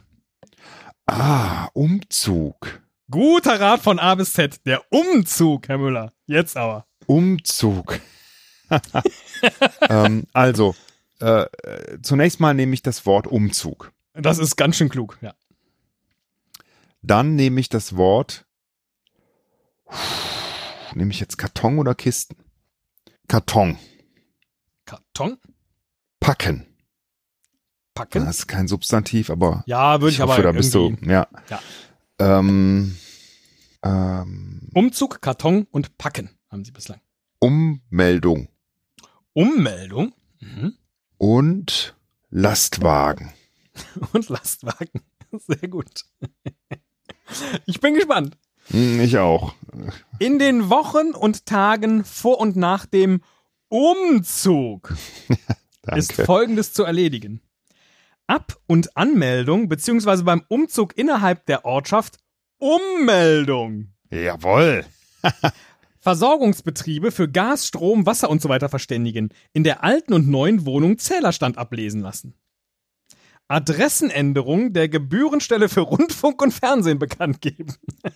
Ah, 1.05 1.67
Umzug. 1.73 2.79
Guter 3.11 3.59
Rat 3.59 3.81
von 3.81 3.99
A 3.99 4.15
bis 4.15 4.31
Z. 4.31 4.65
Der 4.65 4.81
Umzug, 4.89 5.67
Herr 5.67 5.77
Müller. 5.77 6.12
Jetzt 6.25 6.57
aber. 6.57 6.85
Umzug. 7.05 7.99
ähm, 9.89 10.25
also, 10.33 10.75
äh, 11.19 11.45
zunächst 12.01 12.39
mal 12.39 12.53
nehme 12.53 12.73
ich 12.73 12.81
das 12.81 13.05
Wort 13.05 13.27
Umzug. 13.27 13.91
Das 14.13 14.39
ist 14.39 14.55
ganz 14.55 14.77
schön 14.77 14.89
klug. 14.89 15.17
Ja. 15.21 15.33
Dann 17.01 17.35
nehme 17.35 17.59
ich 17.59 17.69
das 17.69 17.97
Wort. 17.97 18.45
Nehme 20.93 21.11
ich 21.11 21.19
jetzt 21.19 21.37
Karton 21.37 21.79
oder 21.79 21.95
Kisten? 21.95 22.37
Karton. 23.27 23.77
Karton 24.85 25.37
Packen. 26.19 26.65
packen. 27.93 28.25
Das 28.25 28.39
ist 28.39 28.47
kein 28.47 28.67
Substantiv, 28.67 29.29
aber 29.29 29.63
Ja, 29.65 29.99
würde 30.01 30.13
ich, 30.13 30.21
hoffe, 30.21 30.33
aber 30.33 30.43
da 30.43 30.51
bist 30.53 30.73
du. 30.73 30.95
Ja. 31.01 31.27
Ja. 31.49 31.59
Ähm, 32.19 32.97
ähm, 33.83 34.69
Umzug, 34.73 35.21
Karton 35.21 35.67
und 35.71 35.97
Packen 35.97 36.29
haben 36.49 36.65
Sie 36.65 36.71
bislang. 36.71 36.99
Ummeldung 37.39 38.47
Ummeldung 39.33 40.13
mhm. 40.39 40.77
und 41.17 41.95
Lastwagen. 42.29 43.33
und 44.13 44.29
Lastwagen. 44.29 45.01
Sehr 45.31 45.67
gut. 45.67 46.05
Ich 47.65 47.79
bin 47.79 47.95
gespannt. 47.95 48.37
Hm, 48.67 49.01
Ich 49.01 49.17
auch. 49.17 49.55
In 50.19 50.37
den 50.37 50.69
Wochen 50.69 51.13
und 51.15 51.47
Tagen 51.47 52.05
vor 52.05 52.39
und 52.39 52.55
nach 52.55 52.85
dem 52.85 53.21
Umzug 53.69 54.95
ist. 55.95 56.13
Folgendes 56.13 56.73
zu 56.73 56.83
erledigen. 56.83 57.41
Ab- 58.27 58.59
und 58.67 58.95
Anmeldung 58.95 59.67
beziehungsweise 59.67 60.23
beim 60.23 60.43
Umzug 60.47 60.95
innerhalb 60.97 61.45
der 61.47 61.65
Ortschaft 61.65 62.19
Ummeldung. 62.63 63.89
Jawohl. 64.09 64.85
Versorgungsbetriebe 65.99 67.11
für 67.11 67.29
Gas, 67.29 67.67
Strom, 67.67 68.05
Wasser 68.05 68.29
und 68.29 68.41
so 68.41 68.47
weiter 68.47 68.69
verständigen. 68.69 69.33
In 69.51 69.65
der 69.65 69.83
alten 69.83 70.13
und 70.13 70.29
neuen 70.29 70.65
Wohnung 70.65 70.97
Zählerstand 70.97 71.57
ablesen 71.57 71.99
lassen. 71.99 72.35
Adressenänderung 73.49 74.71
der 74.71 74.87
Gebührenstelle 74.87 75.67
für 75.67 75.81
Rundfunk 75.81 76.41
und 76.41 76.53
Fernsehen 76.53 76.99
bekannt 76.99 77.41
geben. 77.41 77.75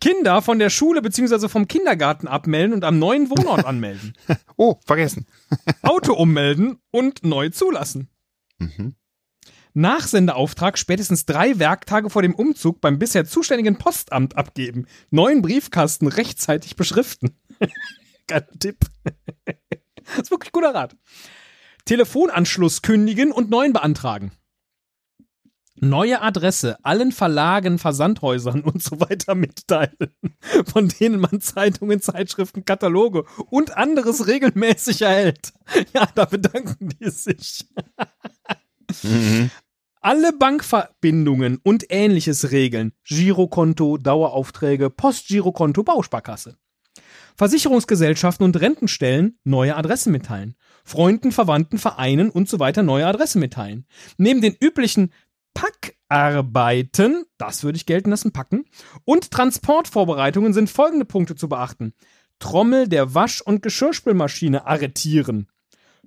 Kinder 0.00 0.40
von 0.40 0.58
der 0.58 0.70
Schule 0.70 1.02
bzw. 1.02 1.48
vom 1.48 1.68
Kindergarten 1.68 2.28
abmelden 2.28 2.72
und 2.72 2.84
am 2.84 2.98
neuen 2.98 3.28
Wohnort 3.28 3.64
anmelden. 3.66 4.14
Oh, 4.56 4.76
vergessen. 4.86 5.26
Auto 5.82 6.14
ummelden 6.14 6.78
und 6.92 7.24
neu 7.24 7.50
zulassen. 7.50 8.08
Mhm. 8.58 8.94
Nachsendeauftrag 9.78 10.76
spätestens 10.76 11.24
drei 11.24 11.60
Werktage 11.60 12.10
vor 12.10 12.22
dem 12.22 12.34
Umzug 12.34 12.80
beim 12.80 12.98
bisher 12.98 13.24
zuständigen 13.24 13.78
Postamt 13.78 14.36
abgeben. 14.36 14.86
Neuen 15.10 15.40
Briefkasten 15.40 16.08
rechtzeitig 16.08 16.74
beschriften. 16.74 17.38
Geiler 18.26 18.48
Tipp. 18.58 18.78
das 19.04 20.18
ist 20.22 20.30
wirklich 20.32 20.50
guter 20.50 20.74
Rat. 20.74 20.96
Telefonanschluss 21.84 22.82
kündigen 22.82 23.30
und 23.30 23.50
neuen 23.50 23.72
beantragen. 23.72 24.32
Neue 25.76 26.22
Adresse 26.22 26.76
allen 26.84 27.12
Verlagen, 27.12 27.78
Versandhäusern 27.78 28.62
und 28.62 28.82
so 28.82 28.98
weiter 28.98 29.36
mitteilen, 29.36 30.12
von 30.66 30.88
denen 30.88 31.20
man 31.20 31.40
Zeitungen, 31.40 32.00
Zeitschriften, 32.00 32.64
Kataloge 32.64 33.26
und 33.48 33.76
anderes 33.76 34.26
regelmäßig 34.26 35.02
erhält. 35.02 35.52
Ja, 35.94 36.08
da 36.16 36.24
bedanken 36.24 36.88
die 37.00 37.10
sich. 37.10 37.64
Mhm. 39.04 39.50
Alle 40.00 40.32
Bankverbindungen 40.32 41.58
und 41.62 41.86
ähnliches 41.90 42.52
regeln. 42.52 42.92
Girokonto, 43.04 43.98
Daueraufträge, 43.98 44.90
Postgirokonto, 44.90 45.82
Bausparkasse. 45.82 46.56
Versicherungsgesellschaften 47.36 48.44
und 48.44 48.60
Rentenstellen 48.60 49.38
neue 49.44 49.76
Adressen 49.76 50.12
mitteilen. 50.12 50.56
Freunden, 50.84 51.32
Verwandten, 51.32 51.78
Vereinen 51.78 52.30
und 52.30 52.48
so 52.48 52.58
weiter 52.58 52.82
neue 52.82 53.06
Adressen 53.06 53.40
mitteilen. 53.40 53.86
Neben 54.16 54.40
den 54.40 54.56
üblichen 54.60 55.12
Packarbeiten, 55.54 57.24
das 57.36 57.64
würde 57.64 57.76
ich 57.76 57.86
gelten 57.86 58.10
lassen, 58.10 58.32
packen, 58.32 58.64
und 59.04 59.30
Transportvorbereitungen 59.30 60.52
sind 60.52 60.70
folgende 60.70 61.04
Punkte 61.04 61.34
zu 61.34 61.48
beachten. 61.48 61.94
Trommel 62.38 62.88
der 62.88 63.14
Wasch- 63.14 63.42
und 63.42 63.62
Geschirrspülmaschine 63.62 64.66
arretieren. 64.66 65.48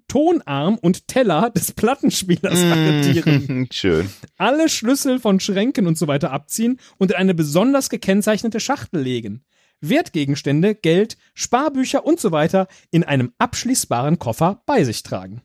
Tonarm 0.08 0.78
und 0.78 1.08
Teller 1.08 1.50
des 1.50 1.72
Plattenspielers 1.72 2.60
arretieren 2.64 3.46
Mhm. 3.48 3.68
Schön. 3.72 4.10
alle 4.38 4.70
Schlüssel 4.70 5.20
von 5.20 5.40
Schränken 5.40 5.88
und 5.88 5.98
so 5.98 6.08
weiter 6.08 6.32
abziehen 6.32 6.80
und 6.98 7.12
in 7.12 7.18
eine 7.18 7.34
besonders 7.34 7.90
gekennzeichnete 7.90 8.60
Schachtel 8.60 9.02
legen. 9.02 9.44
Wertgegenstände, 9.80 10.76
Geld, 10.76 11.18
Sparbücher 11.34 12.06
und 12.06 12.20
so 12.20 12.32
weiter 12.32 12.68
in 12.92 13.04
einem 13.04 13.34
abschließbaren 13.40 14.20
Koffer 14.20 14.62
bei 14.66 14.84
sich 14.84 15.02
tragen. 15.04 15.42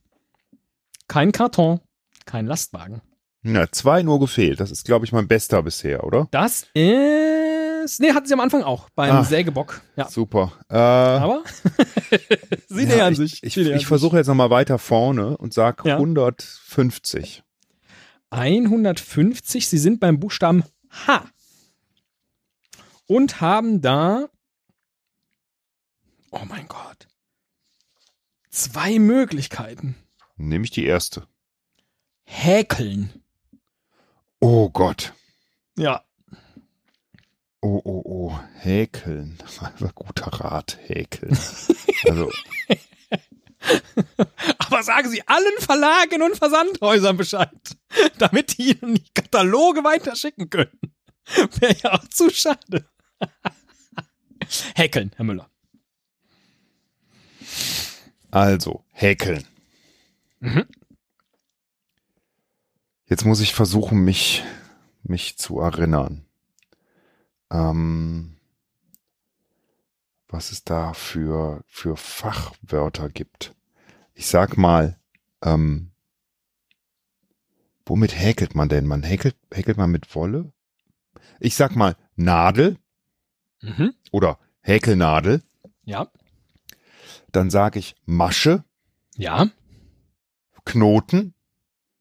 Kein 1.08 1.32
Karton, 1.32 1.80
kein 2.26 2.46
Lastwagen. 2.46 3.00
Na, 3.42 3.70
zwei 3.70 4.02
nur 4.02 4.18
gefehlt. 4.20 4.58
Das 4.60 4.70
ist, 4.72 4.84
glaube 4.84 5.04
ich, 5.06 5.12
mein 5.12 5.28
bester 5.28 5.62
bisher, 5.62 6.04
oder? 6.04 6.28
Das 6.32 6.66
ist. 6.74 7.45
Nee, 7.98 8.12
hatten 8.12 8.26
sie 8.26 8.34
am 8.34 8.40
Anfang 8.40 8.62
auch 8.62 8.88
beim 8.90 9.16
Ah. 9.16 9.24
Sägebock. 9.24 9.80
Ja. 9.96 10.08
Super. 10.08 10.52
Äh, 10.68 10.76
Aber 10.76 11.42
sie 12.68 12.82
ja, 12.82 12.88
nähern 12.88 13.12
ich, 13.12 13.18
sich. 13.18 13.42
Ich, 13.42 13.56
nähern 13.56 13.76
ich 13.76 13.86
versuche 13.86 14.16
jetzt 14.16 14.26
nochmal 14.26 14.50
weiter 14.50 14.78
vorne 14.78 15.36
und 15.36 15.54
sag 15.54 15.84
Ja. 15.84 15.94
150. 15.96 17.42
150. 18.30 19.68
Sie 19.68 19.78
sind 19.78 20.00
beim 20.00 20.18
Buchstaben 20.20 20.64
H. 21.06 21.24
Und 23.06 23.40
haben 23.40 23.80
da. 23.80 24.26
Oh 26.30 26.44
mein 26.48 26.66
Gott. 26.68 27.06
Zwei 28.50 28.98
Möglichkeiten. 28.98 29.94
Nehme 30.36 30.64
ich 30.64 30.70
die 30.70 30.84
erste. 30.84 31.26
Häkeln. 32.24 33.22
Oh 34.40 34.68
Gott. 34.70 35.12
Ja. 35.78 36.02
Oh, 37.66 37.82
oh, 37.82 38.02
oh. 38.04 38.40
Häkeln. 38.60 39.36
Guter 39.96 40.26
Rat. 40.26 40.78
Häkeln. 40.86 41.36
Also, 42.08 42.30
Aber 44.58 44.84
sagen 44.84 45.10
Sie 45.10 45.26
allen 45.26 45.58
Verlagen 45.58 46.22
und 46.22 46.36
Versandhäusern 46.36 47.16
Bescheid, 47.16 47.50
damit 48.18 48.56
die 48.56 48.78
Ihnen 48.78 48.94
die 48.94 49.12
Kataloge 49.12 49.82
weiterschicken 49.82 50.48
können. 50.48 50.78
Wäre 51.58 51.74
ja 51.82 51.94
auch 51.94 52.06
zu 52.08 52.30
schade. 52.30 52.88
Häkeln, 54.76 55.10
Herr 55.16 55.24
Müller. 55.24 55.50
also, 58.30 58.84
häkeln. 58.92 59.44
Mhm. 60.38 60.66
Jetzt 63.06 63.24
muss 63.24 63.40
ich 63.40 63.54
versuchen, 63.54 64.04
mich, 64.04 64.44
mich 65.02 65.36
zu 65.36 65.58
erinnern. 65.58 66.25
Ähm, 67.50 68.36
was 70.28 70.50
es 70.50 70.64
da 70.64 70.92
für, 70.92 71.62
für 71.66 71.96
Fachwörter 71.96 73.08
gibt. 73.08 73.54
Ich 74.14 74.26
sag 74.26 74.56
mal, 74.56 74.98
ähm, 75.42 75.92
womit 77.84 78.18
häkelt 78.18 78.54
man 78.54 78.68
denn? 78.68 78.86
Man 78.86 79.02
häkelt, 79.02 79.36
häkelt 79.52 79.76
man 79.76 79.90
mit 79.90 80.14
Wolle? 80.14 80.52
Ich 81.40 81.54
sag 81.54 81.76
mal 81.76 81.96
Nadel 82.16 82.78
Mhm. 83.62 83.94
oder 84.12 84.38
Häkelnadel. 84.60 85.42
Ja. 85.84 86.10
Dann 87.32 87.50
sage 87.50 87.78
ich 87.78 87.94
Masche, 88.04 88.64
Ja. 89.16 89.48
Knoten. 90.64 91.34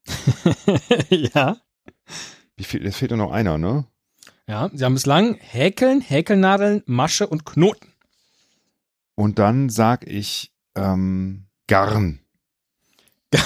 ja. 1.10 1.58
Wie 2.58 2.63
viel, 2.63 2.86
es 2.86 2.97
fehlt 2.97 3.12
nur 3.12 3.17
noch 3.19 3.31
einer, 3.31 3.58
ne? 3.58 3.86
Ja, 4.47 4.69
sie 4.73 4.86
haben 4.86 4.93
bislang 4.93 5.36
Häkeln, 5.36 6.01
Häkelnadeln, 6.01 6.84
Masche 6.86 7.27
und 7.27 7.45
Knoten. 7.45 7.88
Und 9.15 9.39
dann 9.39 9.69
sag 9.69 10.05
ich 10.08 10.51
ähm, 10.75 11.45
Garn. 11.67 12.19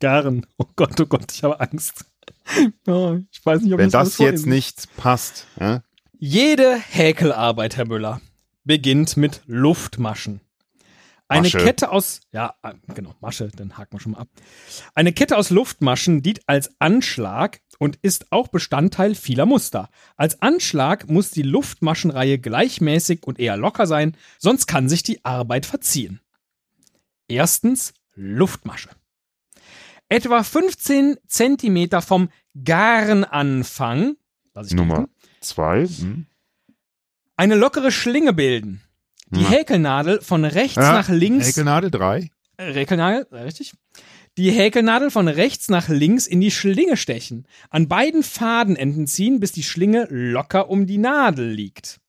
Garn. 0.00 0.46
Oh 0.58 0.64
Gott, 0.74 1.00
oh 1.00 1.06
Gott, 1.06 1.30
ich 1.32 1.42
habe 1.44 1.60
Angst. 1.60 2.04
Oh, 2.88 3.16
ich 3.30 3.46
weiß 3.46 3.62
nicht, 3.62 3.72
ob 3.72 3.78
Wenn 3.78 3.94
alles 3.94 4.16
das 4.16 4.18
jetzt 4.18 4.46
nicht 4.46 4.96
passt, 4.96 5.46
ja? 5.60 5.84
Jede 6.18 6.74
Häkelarbeit, 6.74 7.76
Herr 7.76 7.86
Müller, 7.86 8.20
beginnt 8.64 9.16
mit 9.16 9.42
Luftmaschen. 9.46 10.40
Eine 11.30 11.42
Masche. 11.42 11.58
Kette 11.58 11.92
aus, 11.92 12.22
ja, 12.32 12.56
äh, 12.64 12.72
genau, 12.92 13.14
Masche, 13.20 13.48
dann 13.54 13.78
haken 13.78 13.92
wir 13.92 14.00
schon 14.00 14.12
mal 14.12 14.18
ab. 14.18 14.28
Eine 14.96 15.12
Kette 15.12 15.36
aus 15.36 15.50
Luftmaschen 15.50 16.22
dient 16.22 16.40
als 16.48 16.72
Anschlag 16.80 17.60
und 17.78 18.00
ist 18.02 18.32
auch 18.32 18.48
Bestandteil 18.48 19.14
vieler 19.14 19.46
Muster. 19.46 19.90
Als 20.16 20.42
Anschlag 20.42 21.08
muss 21.08 21.30
die 21.30 21.42
Luftmaschenreihe 21.42 22.40
gleichmäßig 22.40 23.28
und 23.28 23.38
eher 23.38 23.56
locker 23.56 23.86
sein, 23.86 24.16
sonst 24.38 24.66
kann 24.66 24.88
sich 24.88 25.04
die 25.04 25.24
Arbeit 25.24 25.66
verziehen. 25.66 26.20
Erstens 27.28 27.94
Luftmasche. 28.16 28.90
Etwa 30.08 30.42
15 30.42 31.16
Zentimeter 31.28 32.02
vom 32.02 32.30
ich 34.72 34.74
Nummer 34.74 34.96
gelten, 34.96 35.12
zwei. 35.40 35.86
Hm. 35.86 36.26
eine 37.36 37.54
lockere 37.54 37.92
Schlinge 37.92 38.32
bilden. 38.32 38.82
Die 39.30 39.42
Ja. 39.42 39.48
Häkelnadel 39.50 40.20
von 40.20 40.44
rechts 40.44 40.76
Ja, 40.76 40.92
nach 40.92 41.08
links 41.08 41.48
Häkelnadel 41.48 41.90
drei. 41.90 42.30
Äh, 42.56 42.72
Häkelnadel, 42.72 43.26
richtig. 43.32 43.72
Die 44.38 44.50
Häkelnadel 44.50 45.10
von 45.10 45.28
rechts 45.28 45.68
nach 45.68 45.88
links 45.88 46.26
in 46.26 46.40
die 46.40 46.50
Schlinge 46.50 46.96
stechen. 46.96 47.46
An 47.68 47.88
beiden 47.88 48.22
Fadenenden 48.22 49.06
ziehen, 49.06 49.40
bis 49.40 49.52
die 49.52 49.62
Schlinge 49.62 50.06
locker 50.10 50.68
um 50.70 50.86
die 50.86 50.98
Nadel 50.98 51.50
liegt. 51.50 52.00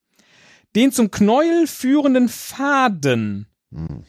Den 0.76 0.92
zum 0.92 1.12
Knäuel 1.12 1.68
führenden 1.68 2.30
Faden 2.30 3.48
Hm. 3.74 4.04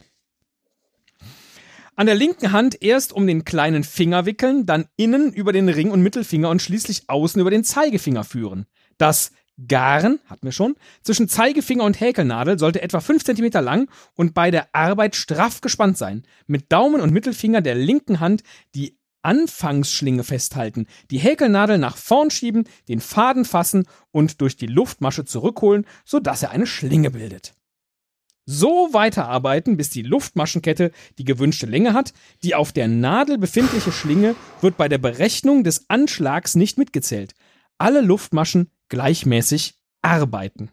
an 1.95 2.05
der 2.07 2.15
linken 2.15 2.51
Hand 2.51 2.81
erst 2.81 3.13
um 3.13 3.27
den 3.27 3.45
kleinen 3.45 3.83
Finger 3.83 4.25
wickeln, 4.25 4.65
dann 4.65 4.85
innen 4.95 5.31
über 5.33 5.53
den 5.53 5.69
Ring 5.69 5.91
und 5.91 6.01
Mittelfinger 6.01 6.49
und 6.49 6.61
schließlich 6.61 7.03
außen 7.09 7.39
über 7.39 7.51
den 7.51 7.63
Zeigefinger 7.63 8.23
führen. 8.23 8.65
Das 8.97 9.31
Garn, 9.67 10.19
hatten 10.25 10.47
wir 10.47 10.51
schon, 10.51 10.75
zwischen 11.03 11.29
Zeigefinger 11.29 11.83
und 11.83 11.99
Häkelnadel 11.99 12.57
sollte 12.57 12.81
etwa 12.81 12.99
5 12.99 13.23
cm 13.23 13.51
lang 13.63 13.89
und 14.15 14.33
bei 14.33 14.51
der 14.51 14.73
Arbeit 14.73 15.15
straff 15.15 15.61
gespannt 15.61 15.97
sein. 15.97 16.23
Mit 16.47 16.71
Daumen 16.71 17.01
und 17.01 17.13
Mittelfinger 17.13 17.61
der 17.61 17.75
linken 17.75 18.19
Hand 18.19 18.43
die 18.73 18.97
Anfangsschlinge 19.21 20.23
festhalten, 20.23 20.85
die 21.09 21.17
Häkelnadel 21.17 21.77
nach 21.77 21.95
vorn 21.95 22.29
schieben, 22.29 22.65
den 22.89 22.99
Faden 22.99 23.45
fassen 23.45 23.87
und 24.11 24.41
durch 24.41 24.57
die 24.57 24.67
Luftmasche 24.67 25.23
zurückholen, 25.23 25.85
sodass 26.03 26.43
er 26.43 26.51
eine 26.51 26.67
Schlinge 26.67 27.11
bildet. 27.11 27.53
So 28.45 28.89
weiterarbeiten, 28.91 29.77
bis 29.77 29.89
die 29.89 30.01
Luftmaschenkette 30.01 30.91
die 31.17 31.23
gewünschte 31.23 31.65
Länge 31.65 31.93
hat. 31.93 32.13
Die 32.43 32.55
auf 32.55 32.73
der 32.73 32.89
Nadel 32.89 33.37
befindliche 33.37 33.93
Schlinge 33.93 34.35
wird 34.59 34.75
bei 34.75 34.89
der 34.89 34.97
Berechnung 34.97 35.63
des 35.63 35.89
Anschlags 35.89 36.55
nicht 36.55 36.77
mitgezählt. 36.77 37.35
Alle 37.77 38.01
Luftmaschen 38.01 38.69
gleichmäßig 38.89 39.75
arbeiten. 40.01 40.69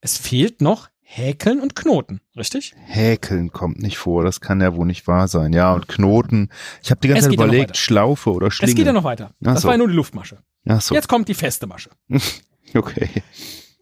Es 0.00 0.16
fehlt 0.16 0.60
noch 0.60 0.88
Häkeln 1.00 1.60
und 1.60 1.74
Knoten, 1.74 2.20
richtig? 2.36 2.74
Häkeln 2.84 3.50
kommt 3.50 3.78
nicht 3.80 3.96
vor, 3.96 4.24
das 4.24 4.40
kann 4.40 4.60
ja 4.60 4.76
wohl 4.76 4.86
nicht 4.86 5.06
wahr 5.06 5.26
sein. 5.26 5.52
Ja, 5.54 5.72
und 5.72 5.88
Knoten. 5.88 6.50
Ich 6.82 6.90
habe 6.90 7.00
die 7.00 7.08
ganze 7.08 7.20
Es 7.20 7.24
Zeit 7.26 7.34
überlegt. 7.34 7.76
Schlaufe 7.78 8.30
oder 8.30 8.50
Schlinge. 8.50 8.72
Es 8.72 8.76
geht 8.76 8.86
ja 8.86 8.92
noch 8.92 9.04
weiter. 9.04 9.34
Ach 9.44 9.54
Das 9.54 9.62
so. 9.62 9.68
war 9.68 9.74
ja 9.74 9.78
nur 9.78 9.88
die 9.88 9.94
Luftmasche. 9.94 10.42
Ach 10.68 10.80
so, 10.82 10.94
Jetzt 10.94 11.08
kommt 11.08 11.28
die 11.28 11.34
feste 11.34 11.66
Masche. 11.66 11.90
okay. 12.74 13.08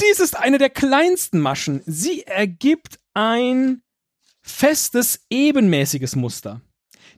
Dies 0.01 0.21
ist 0.21 0.37
eine 0.37 0.59
der 0.59 0.71
kleinsten 0.71 1.41
Maschen. 1.41 1.83
Sie 1.85 2.23
ergibt 2.23 3.01
ein 3.13 3.83
festes, 4.41 5.25
ebenmäßiges 5.29 6.15
Muster. 6.15 6.61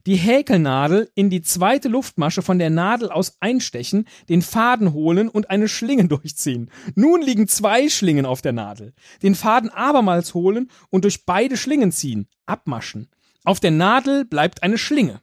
Die 0.06 0.16
Häkelnadel 0.16 1.10
in 1.14 1.30
die 1.30 1.42
zweite 1.42 1.88
Luftmasche 1.88 2.42
von 2.42 2.58
der 2.58 2.70
Nadel 2.70 3.10
aus 3.10 3.36
einstechen, 3.40 4.06
den 4.28 4.42
Faden 4.42 4.92
holen 4.92 5.28
und 5.28 5.50
eine 5.50 5.68
Schlinge 5.68 6.04
durchziehen. 6.08 6.70
Nun 6.94 7.22
liegen 7.22 7.48
zwei 7.48 7.88
Schlingen 7.88 8.26
auf 8.26 8.42
der 8.42 8.52
Nadel. 8.52 8.94
Den 9.22 9.34
Faden 9.34 9.70
abermals 9.70 10.34
holen 10.34 10.70
und 10.90 11.04
durch 11.04 11.26
beide 11.26 11.56
Schlingen 11.56 11.92
ziehen. 11.92 12.28
Abmaschen. 12.46 13.08
Auf 13.44 13.60
der 13.60 13.70
Nadel 13.70 14.24
bleibt 14.24 14.62
eine 14.62 14.78
Schlinge. 14.78 15.20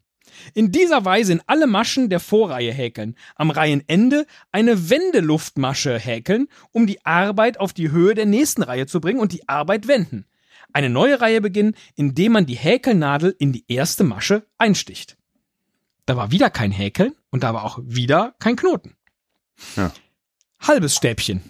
In 0.54 0.72
dieser 0.72 1.06
Weise 1.06 1.34
in 1.34 1.42
alle 1.48 1.68
Maschen 1.68 2.10
der 2.10 2.20
Vorreihe 2.20 2.74
häkeln. 2.74 3.16
Am 3.36 3.52
Reihenende 3.52 4.26
eine 4.52 4.90
Wendeluftmasche 4.90 5.98
häkeln, 5.98 6.48
um 6.72 6.88
die 6.88 7.06
Arbeit 7.06 7.60
auf 7.60 7.74
die 7.74 7.92
Höhe 7.92 8.16
der 8.16 8.26
nächsten 8.26 8.64
Reihe 8.64 8.86
zu 8.86 9.00
bringen 9.00 9.20
und 9.20 9.32
die 9.32 9.48
Arbeit 9.48 9.88
wenden. 9.88 10.26
Eine 10.76 10.90
neue 10.90 11.22
Reihe 11.22 11.40
beginnen, 11.40 11.74
indem 11.96 12.34
man 12.34 12.46
die 12.46 12.58
Häkelnadel 12.58 13.34
in 13.40 13.54
die 13.54 13.64
erste 13.70 14.04
Masche 14.04 14.46
einsticht. 14.58 15.16
Da 16.06 16.18
war 16.18 16.32
wieder 16.32 16.50
kein 16.50 16.72
Häkeln 16.72 17.16
und 17.30 17.44
da 17.44 17.54
war 17.54 17.64
auch 17.64 17.80
wieder 17.82 18.36
kein 18.40 18.58
Knoten. 18.58 18.98
Ja. 19.78 19.94
Halbes 20.60 20.98
Stäbchen. 20.98 21.42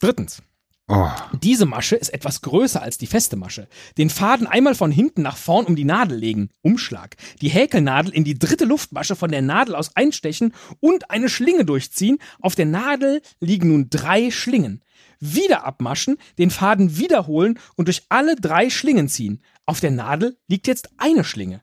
Drittens. 0.00 0.42
Oh, 0.88 1.06
Diese 1.42 1.66
Masche 1.66 1.96
ist 1.96 2.14
etwas 2.14 2.40
größer 2.40 2.80
als 2.80 2.96
die 2.96 3.06
feste 3.06 3.36
Masche. 3.36 3.68
Den 3.98 4.08
Faden 4.08 4.46
einmal 4.46 4.74
von 4.74 4.90
hinten 4.90 5.20
nach 5.20 5.36
vorn 5.36 5.66
um 5.66 5.76
die 5.76 5.84
Nadel 5.84 6.16
legen. 6.16 6.48
Umschlag. 6.62 7.16
Die 7.42 7.50
Häkelnadel 7.50 8.14
in 8.14 8.24
die 8.24 8.38
dritte 8.38 8.64
Luftmasche 8.64 9.16
von 9.16 9.30
der 9.30 9.42
Nadel 9.42 9.74
aus 9.74 9.94
einstechen 9.96 10.54
und 10.80 11.10
eine 11.10 11.28
Schlinge 11.28 11.66
durchziehen. 11.66 12.16
Auf 12.40 12.54
der 12.54 12.66
Nadel 12.66 13.20
liegen 13.38 13.68
nun 13.68 13.90
drei 13.90 14.30
Schlingen. 14.30 14.82
Wieder 15.24 15.64
abmaschen, 15.64 16.16
den 16.36 16.50
Faden 16.50 16.98
wiederholen 16.98 17.60
und 17.76 17.86
durch 17.86 18.02
alle 18.08 18.34
drei 18.34 18.70
Schlingen 18.70 19.08
ziehen. 19.08 19.40
Auf 19.66 19.78
der 19.78 19.92
Nadel 19.92 20.36
liegt 20.48 20.66
jetzt 20.66 20.90
eine 20.98 21.22
Schlinge. 21.22 21.62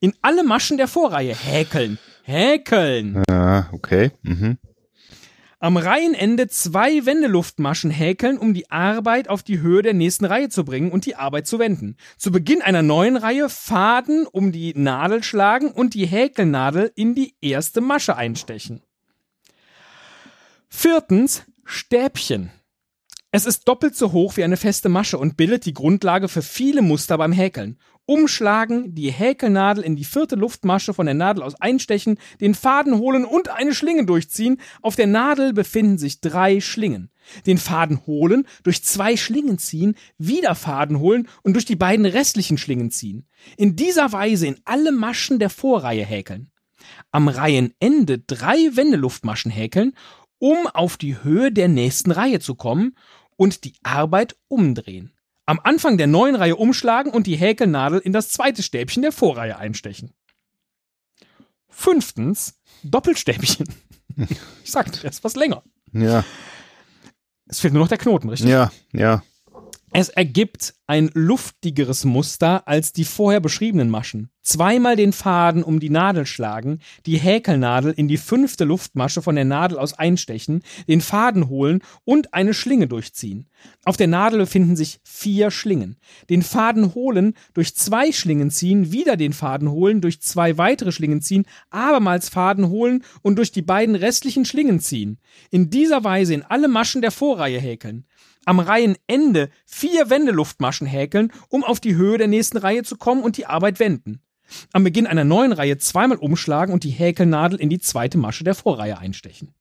In 0.00 0.14
alle 0.22 0.42
Maschen 0.42 0.78
der 0.78 0.88
Vorreihe 0.88 1.34
häkeln. 1.34 1.98
Häkeln. 2.22 3.22
ja, 3.28 3.68
okay. 3.72 4.12
Mhm. 4.22 4.56
Am 5.60 5.76
Reihenende 5.76 6.48
zwei 6.48 7.04
Wendeluftmaschen 7.04 7.90
häkeln, 7.90 8.38
um 8.38 8.54
die 8.54 8.70
Arbeit 8.70 9.28
auf 9.28 9.42
die 9.42 9.60
Höhe 9.60 9.82
der 9.82 9.92
nächsten 9.92 10.24
Reihe 10.24 10.48
zu 10.48 10.64
bringen 10.64 10.90
und 10.90 11.04
die 11.04 11.16
Arbeit 11.16 11.46
zu 11.46 11.58
wenden. 11.58 11.96
Zu 12.16 12.32
Beginn 12.32 12.62
einer 12.62 12.82
neuen 12.82 13.18
Reihe 13.18 13.50
Faden 13.50 14.26
um 14.26 14.50
die 14.50 14.72
Nadel 14.74 15.22
schlagen 15.22 15.72
und 15.72 15.92
die 15.92 16.06
Häkelnadel 16.06 16.90
in 16.94 17.14
die 17.14 17.34
erste 17.42 17.82
Masche 17.82 18.16
einstechen. 18.16 18.82
Viertens 20.70 21.42
Stäbchen. 21.64 22.50
Es 23.30 23.44
ist 23.44 23.68
doppelt 23.68 23.94
so 23.94 24.12
hoch 24.12 24.38
wie 24.38 24.44
eine 24.44 24.56
feste 24.56 24.88
Masche 24.88 25.18
und 25.18 25.36
bildet 25.36 25.66
die 25.66 25.74
Grundlage 25.74 26.28
für 26.28 26.40
viele 26.40 26.80
Muster 26.80 27.18
beim 27.18 27.32
Häkeln. 27.32 27.78
Umschlagen, 28.06 28.94
die 28.94 29.10
Häkelnadel 29.10 29.84
in 29.84 29.96
die 29.96 30.04
vierte 30.04 30.34
Luftmasche 30.34 30.94
von 30.94 31.04
der 31.04 31.14
Nadel 31.14 31.42
aus 31.42 31.54
einstechen, 31.60 32.18
den 32.40 32.54
Faden 32.54 32.96
holen 32.96 33.26
und 33.26 33.50
eine 33.50 33.74
Schlinge 33.74 34.06
durchziehen. 34.06 34.58
Auf 34.80 34.96
der 34.96 35.08
Nadel 35.08 35.52
befinden 35.52 35.98
sich 35.98 36.22
drei 36.22 36.62
Schlingen. 36.62 37.10
Den 37.44 37.58
Faden 37.58 38.06
holen, 38.06 38.46
durch 38.62 38.82
zwei 38.82 39.18
Schlingen 39.18 39.58
ziehen, 39.58 39.94
wieder 40.16 40.54
Faden 40.54 40.98
holen 40.98 41.28
und 41.42 41.52
durch 41.52 41.66
die 41.66 41.76
beiden 41.76 42.06
restlichen 42.06 42.56
Schlingen 42.56 42.90
ziehen. 42.90 43.26
In 43.58 43.76
dieser 43.76 44.10
Weise 44.10 44.46
in 44.46 44.56
alle 44.64 44.90
Maschen 44.90 45.38
der 45.38 45.50
Vorreihe 45.50 46.06
häkeln. 46.06 46.50
Am 47.10 47.28
Reihenende 47.28 48.20
drei 48.20 48.70
Wendeluftmaschen 48.74 49.50
häkeln, 49.50 49.92
um 50.38 50.66
auf 50.68 50.96
die 50.96 51.22
Höhe 51.22 51.52
der 51.52 51.68
nächsten 51.68 52.10
Reihe 52.10 52.40
zu 52.40 52.54
kommen 52.54 52.94
und 53.38 53.64
die 53.64 53.74
Arbeit 53.82 54.36
umdrehen. 54.48 55.12
Am 55.46 55.60
Anfang 55.62 55.96
der 55.96 56.06
neuen 56.08 56.34
Reihe 56.34 56.56
umschlagen 56.56 57.10
und 57.10 57.26
die 57.26 57.36
Häkelnadel 57.36 58.00
in 58.00 58.12
das 58.12 58.28
zweite 58.28 58.62
Stäbchen 58.62 59.00
der 59.00 59.12
Vorreihe 59.12 59.56
einstechen. 59.56 60.12
Fünftens, 61.70 62.60
Doppelstäbchen. 62.82 63.66
Ich 64.64 64.72
sagte, 64.72 65.00
das 65.02 65.16
ist 65.18 65.24
was 65.24 65.36
länger. 65.36 65.62
Ja, 65.92 66.24
Es 67.46 67.60
fehlt 67.60 67.72
nur 67.72 67.82
noch 67.82 67.88
der 67.88 67.98
Knoten, 67.98 68.28
richtig? 68.28 68.50
ja, 68.50 68.72
ja. 68.92 69.22
Es 69.92 70.10
ergibt 70.10 70.74
ein 70.86 71.10
luftigeres 71.14 72.04
Muster 72.04 72.68
als 72.68 72.92
die 72.92 73.04
vorher 73.04 73.40
beschriebenen 73.40 73.88
Maschen. 73.88 74.30
Zweimal 74.42 74.96
den 74.96 75.12
Faden 75.12 75.62
um 75.62 75.80
die 75.80 75.90
Nadel 75.90 76.26
schlagen, 76.26 76.80
die 77.06 77.16
Häkelnadel 77.16 77.92
in 77.92 78.06
die 78.06 78.16
fünfte 78.16 78.64
Luftmasche 78.64 79.22
von 79.22 79.34
der 79.34 79.44
Nadel 79.44 79.78
aus 79.78 79.94
einstechen, 79.94 80.62
den 80.88 81.00
Faden 81.00 81.48
holen 81.48 81.80
und 82.04 82.34
eine 82.34 82.54
Schlinge 82.54 82.86
durchziehen. 82.86 83.48
Auf 83.84 83.96
der 83.96 84.06
Nadel 84.08 84.40
befinden 84.40 84.76
sich 84.76 85.00
vier 85.04 85.50
Schlingen. 85.50 85.96
Den 86.28 86.42
Faden 86.42 86.94
holen, 86.94 87.34
durch 87.54 87.74
zwei 87.74 88.12
Schlingen 88.12 88.50
ziehen, 88.50 88.92
wieder 88.92 89.16
den 89.16 89.32
Faden 89.32 89.70
holen, 89.70 90.00
durch 90.00 90.20
zwei 90.20 90.58
weitere 90.58 90.92
Schlingen 90.92 91.22
ziehen, 91.22 91.44
abermals 91.70 92.28
Faden 92.28 92.68
holen 92.68 93.04
und 93.22 93.36
durch 93.36 93.52
die 93.52 93.62
beiden 93.62 93.94
restlichen 93.94 94.44
Schlingen 94.44 94.80
ziehen. 94.80 95.18
In 95.50 95.70
dieser 95.70 96.04
Weise 96.04 96.34
in 96.34 96.42
alle 96.42 96.68
Maschen 96.68 97.02
der 97.02 97.10
Vorreihe 97.10 97.58
häkeln 97.58 98.06
am 98.48 98.60
Reihenende 98.60 99.50
vier 99.66 100.10
Wendeluftmaschen 100.10 100.86
häkeln, 100.86 101.32
um 101.48 101.62
auf 101.62 101.80
die 101.80 101.96
Höhe 101.96 102.18
der 102.18 102.28
nächsten 102.28 102.56
Reihe 102.56 102.82
zu 102.82 102.96
kommen 102.96 103.22
und 103.22 103.36
die 103.36 103.46
Arbeit 103.46 103.78
wenden. 103.78 104.20
Am 104.72 104.84
Beginn 104.84 105.06
einer 105.06 105.24
neuen 105.24 105.52
Reihe 105.52 105.76
zweimal 105.76 106.16
umschlagen 106.16 106.72
und 106.72 106.82
die 106.82 106.90
Häkelnadel 106.90 107.60
in 107.60 107.68
die 107.68 107.78
zweite 107.78 108.16
Masche 108.16 108.44
der 108.44 108.54
Vorreihe 108.54 108.98
einstechen. 108.98 109.52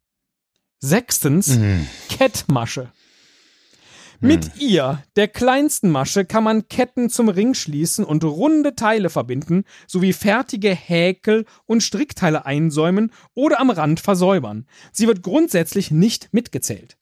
Sechstens, 0.79 1.57
Mhm. 1.57 1.87
Kettmasche. 2.09 2.91
Mit 4.19 4.57
ihr, 4.57 5.03
der 5.15 5.27
kleinsten 5.27 5.91
Masche, 5.91 6.25
kann 6.25 6.43
man 6.43 6.67
Ketten 6.69 7.09
zum 7.09 7.29
Ring 7.29 7.53
schließen 7.53 8.03
und 8.03 8.23
runde 8.23 8.75
Teile 8.75 9.09
verbinden, 9.09 9.63
sowie 9.85 10.13
fertige 10.13 10.73
Häkel- 10.73 11.45
und 11.65 11.83
Strickteile 11.83 12.45
einsäumen 12.45 13.11
oder 13.35 13.59
am 13.59 13.69
Rand 13.69 13.99
versäubern. 13.99 14.65
Sie 14.91 15.07
wird 15.07 15.21
grundsätzlich 15.21 15.91
nicht 15.91 16.29
mitgezählt. 16.31 16.96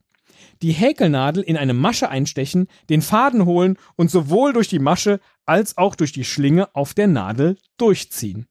Die 0.65 0.71
Häkelnadel 0.71 1.43
in 1.43 1.57
eine 1.57 1.75
Masche 1.75 2.09
einstechen, 2.09 2.67
den 2.89 3.03
Faden 3.03 3.45
holen 3.45 3.77
und 3.97 4.09
sowohl 4.09 4.51
durch 4.51 4.67
die 4.67 4.79
Masche 4.79 5.19
als 5.45 5.77
auch 5.77 5.93
durch 5.93 6.11
die 6.11 6.23
Schlinge 6.25 6.73
auf 6.73 6.95
der 6.95 7.05
Nadel 7.05 7.57
durchziehen. 7.77 8.47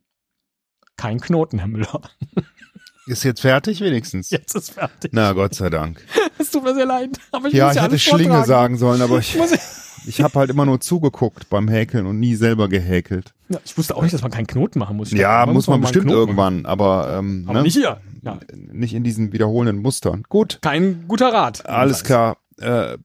Kein 0.97 1.21
Knoten, 1.21 1.59
Herr 1.59 1.67
Müller. 1.67 2.03
Ist 3.07 3.25
jetzt 3.25 3.41
fertig 3.41 3.81
wenigstens? 3.81 4.31
Jetzt 4.31 4.55
ist 4.55 4.71
fertig. 4.71 5.11
Na, 5.13 5.33
Gott 5.33 5.55
sei 5.55 5.71
Dank. 5.71 6.07
Es 6.39 6.51
tut 6.51 6.63
mir 6.65 6.75
sehr 6.75 6.87
leid. 6.87 7.19
Aber 7.33 7.49
ich 7.49 7.55
Ja, 7.55 7.67
muss 7.67 7.73
ich 7.73 7.77
ja 7.77 7.83
hätte 7.83 7.91
alles 7.91 8.03
Schlinge 8.03 8.23
vortragen. 8.25 8.47
sagen 8.47 8.79
sollen, 8.79 9.03
aber 9.03 9.19
ich, 9.19 9.37
Muss 9.37 9.53
ich, 9.53 9.61
ich 10.07 10.21
habe 10.21 10.39
halt 10.39 10.51
immer 10.51 10.67
nur 10.67 10.81
zugeguckt 10.81 11.49
beim 11.51 11.69
Häkeln 11.69 12.07
und 12.07 12.21
nie 12.21 12.35
selber 12.35 12.69
gehäkelt. 12.69 13.35
ja, 13.49 13.59
ich 13.65 13.77
wusste 13.77 13.97
auch 13.97 14.03
nicht, 14.03 14.15
dass 14.15 14.23
man 14.23 14.31
keinen 14.31 14.47
Knoten 14.47 14.79
machen 14.79 14.97
muss. 14.97 15.11
Ja, 15.11 15.47
muss 15.47 15.67
man 15.67 15.75
einen 15.75 15.83
bestimmt 15.83 16.07
machen. 16.07 16.17
irgendwann, 16.17 16.67
aber, 16.67 17.17
ähm, 17.19 17.45
Aber 17.47 17.59
ne? 17.59 17.65
nicht 17.65 17.75
hier. 17.75 18.01
Ja, 18.23 18.39
nicht 18.55 18.95
in 18.95 19.05
diesen 19.05 19.33
wiederholenden 19.33 19.83
Mustern. 19.83 20.25
Gut, 20.29 20.59
kein 20.63 21.05
guter 21.09 21.33
Rat. 21.33 21.67
alles 21.67 22.05
klar. 22.05 22.37
Äh, 22.59 22.97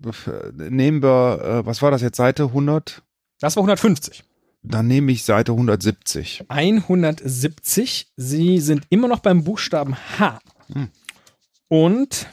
nehmen 0.53 1.01
wir, 1.01 1.41
äh, 1.41 1.65
was 1.65 1.81
war 1.81 1.89
das 1.91 2.01
jetzt, 2.01 2.17
Seite 2.17 2.43
100? 2.43 3.01
Das 3.39 3.55
war 3.55 3.63
150. 3.63 4.23
Dann 4.61 4.87
nehme 4.87 5.11
ich 5.11 5.23
Seite 5.23 5.53
170. 5.53 6.45
170. 6.49 8.11
Sie 8.15 8.59
sind 8.59 8.83
immer 8.89 9.07
noch 9.07 9.19
beim 9.19 9.43
Buchstaben 9.43 9.95
H. 10.19 10.39
Hm. 10.71 10.89
Und 11.67 12.27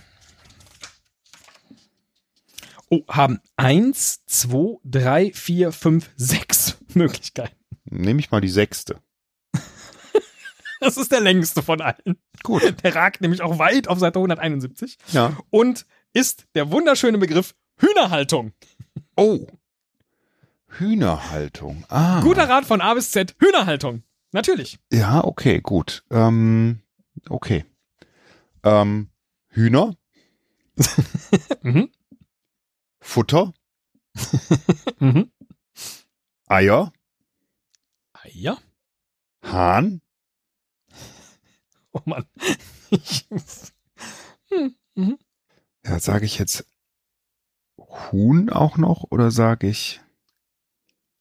oh, 2.91 3.03
haben 3.09 3.41
eins, 3.57 4.25
zwei, 4.27 4.77
drei, 4.85 5.33
vier, 5.33 5.73
fünf, 5.73 6.11
sechs 6.17 6.77
Möglichkeiten. 6.95 7.57
Nehme 7.85 8.21
ich 8.21 8.31
mal 8.31 8.41
die 8.41 8.49
sechste. 8.49 9.01
Das 10.79 10.99
ist 10.99 11.11
der 11.11 11.21
längste 11.21 11.63
von 11.63 11.81
allen. 11.81 12.19
Gut. 12.43 12.63
Der 12.85 12.95
ragt 12.95 13.23
nämlich 13.23 13.41
auch 13.41 13.59
weit 13.59 13.89
auf 13.89 13.99
Seite 13.99 14.19
171 14.19 14.99
Ja. 15.11 15.35
und 15.49 15.87
ist 16.13 16.45
der 16.55 16.71
wunderschöne 16.71 17.17
Begriff 17.17 17.55
Hühnerhaltung. 17.79 18.53
Oh. 19.17 19.47
Hühnerhaltung. 20.69 21.85
Ah. 21.89 22.21
Guter 22.21 22.49
Rat 22.49 22.67
von 22.67 22.83
A 22.83 22.93
bis 22.93 23.11
Z, 23.11 23.35
Hühnerhaltung. 23.41 24.03
Natürlich. 24.33 24.79
Ja, 24.93 25.25
okay, 25.25 25.61
gut. 25.63 26.05
Ähm, 26.11 26.81
okay. 27.31 27.65
Ähm, 28.63 29.09
Hühner, 29.49 29.95
Mhm. 31.63 31.89
Futter, 33.07 33.55
Mhm. 34.99 35.31
Eier, 36.49 36.93
Eier. 38.13 38.59
Hahn, 39.45 40.01
Oh 41.93 42.01
Mann. 42.05 42.27
Hm. 44.51 44.75
mhm. 44.95 45.19
Ja, 45.85 45.99
sage 45.99 46.25
ich 46.25 46.39
jetzt 46.39 46.67
Huhn 47.79 48.51
auch 48.51 48.77
noch 48.77 49.05
oder 49.11 49.31
sage 49.31 49.69
ich 49.69 50.01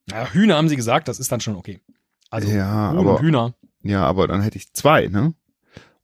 Ja, 0.09 0.31
Hühner 0.31 0.57
haben 0.57 0.69
sie 0.69 0.75
gesagt, 0.75 1.07
das 1.07 1.19
ist 1.19 1.31
dann 1.31 1.39
schon 1.41 1.55
okay. 1.55 1.81
Also 2.29 2.49
ja, 2.49 2.91
Huhn 2.91 2.97
aber 2.99 3.15
und 3.17 3.21
Hühner. 3.21 3.55
ja, 3.83 4.03
aber 4.05 4.27
dann 4.27 4.41
hätte 4.41 4.57
ich 4.57 4.73
zwei, 4.73 5.07
ne? 5.07 5.33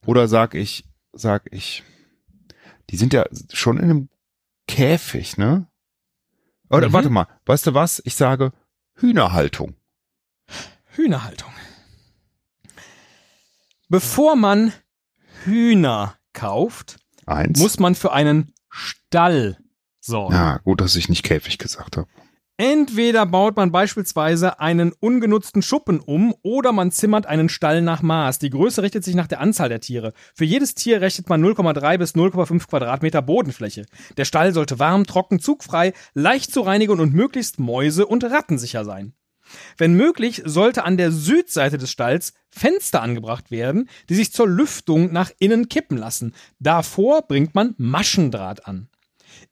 Oder 0.06 0.26
sag 0.28 0.54
ich, 0.54 0.84
sag 1.12 1.48
ich, 1.52 1.82
die 2.90 2.96
sind 2.96 3.12
ja 3.12 3.24
schon 3.52 3.76
in 3.78 3.84
einem 3.84 4.08
Käfig, 4.66 5.36
ne? 5.38 5.68
Oder 6.72 6.88
Mhm. 6.88 6.92
warte 6.94 7.10
mal, 7.10 7.26
weißt 7.46 7.66
du 7.68 7.74
was? 7.74 8.02
Ich 8.04 8.16
sage 8.16 8.52
Hühnerhaltung. 8.94 9.74
Hühnerhaltung. 10.96 11.52
Bevor 13.88 14.36
man 14.36 14.72
Hühner 15.44 16.16
kauft, 16.32 16.98
Eins. 17.26 17.58
muss 17.58 17.78
man 17.78 17.94
für 17.94 18.12
einen 18.12 18.54
Stall 18.70 19.58
sorgen. 20.00 20.34
ja, 20.34 20.58
gut, 20.58 20.80
dass 20.80 20.96
ich 20.96 21.08
nicht 21.08 21.22
Käfig 21.24 21.58
gesagt 21.58 21.96
habe. 21.96 22.08
Entweder 22.64 23.26
baut 23.26 23.56
man 23.56 23.72
beispielsweise 23.72 24.60
einen 24.60 24.92
ungenutzten 24.92 25.62
Schuppen 25.62 25.98
um 25.98 26.32
oder 26.42 26.70
man 26.70 26.92
zimmert 26.92 27.26
einen 27.26 27.48
Stall 27.48 27.82
nach 27.82 28.02
Maß. 28.02 28.38
Die 28.38 28.50
Größe 28.50 28.84
richtet 28.84 29.02
sich 29.02 29.16
nach 29.16 29.26
der 29.26 29.40
Anzahl 29.40 29.68
der 29.68 29.80
Tiere. 29.80 30.12
Für 30.32 30.44
jedes 30.44 30.76
Tier 30.76 31.00
rechnet 31.00 31.28
man 31.28 31.44
0,3 31.44 31.98
bis 31.98 32.14
0,5 32.14 32.68
Quadratmeter 32.68 33.20
Bodenfläche. 33.20 33.84
Der 34.16 34.24
Stall 34.24 34.54
sollte 34.54 34.78
warm, 34.78 35.08
trocken, 35.08 35.40
zugfrei, 35.40 35.92
leicht 36.14 36.52
zu 36.52 36.60
reinigen 36.60 37.00
und 37.00 37.12
möglichst 37.12 37.58
mäuse- 37.58 38.06
und 38.06 38.22
rattensicher 38.22 38.84
sein. 38.84 39.12
Wenn 39.76 39.94
möglich, 39.94 40.42
sollte 40.44 40.84
an 40.84 40.96
der 40.96 41.10
Südseite 41.10 41.78
des 41.78 41.90
Stalls 41.90 42.32
Fenster 42.48 43.02
angebracht 43.02 43.50
werden, 43.50 43.88
die 44.08 44.14
sich 44.14 44.32
zur 44.32 44.46
Lüftung 44.46 45.12
nach 45.12 45.32
innen 45.40 45.68
kippen 45.68 45.98
lassen. 45.98 46.32
Davor 46.60 47.22
bringt 47.22 47.56
man 47.56 47.74
Maschendraht 47.76 48.68
an. 48.68 48.88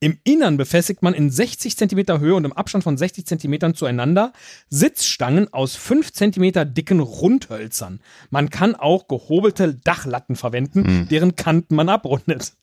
Im 0.02 0.18
Innern 0.24 0.56
befestigt 0.56 1.02
man 1.02 1.12
in 1.12 1.30
60 1.30 1.76
cm 1.76 2.18
Höhe 2.20 2.34
und 2.34 2.46
im 2.46 2.54
Abstand 2.54 2.82
von 2.82 2.96
60 2.96 3.26
cm 3.26 3.74
zueinander 3.74 4.32
Sitzstangen 4.70 5.52
aus 5.52 5.76
5 5.76 6.10
cm 6.12 6.72
dicken 6.72 7.00
Rundhölzern. 7.00 8.00
Man 8.30 8.48
kann 8.48 8.74
auch 8.74 9.08
gehobelte 9.08 9.74
Dachlatten 9.74 10.36
verwenden, 10.36 11.06
deren 11.10 11.36
Kanten 11.36 11.74
man 11.74 11.90
abrundet. 11.90 12.54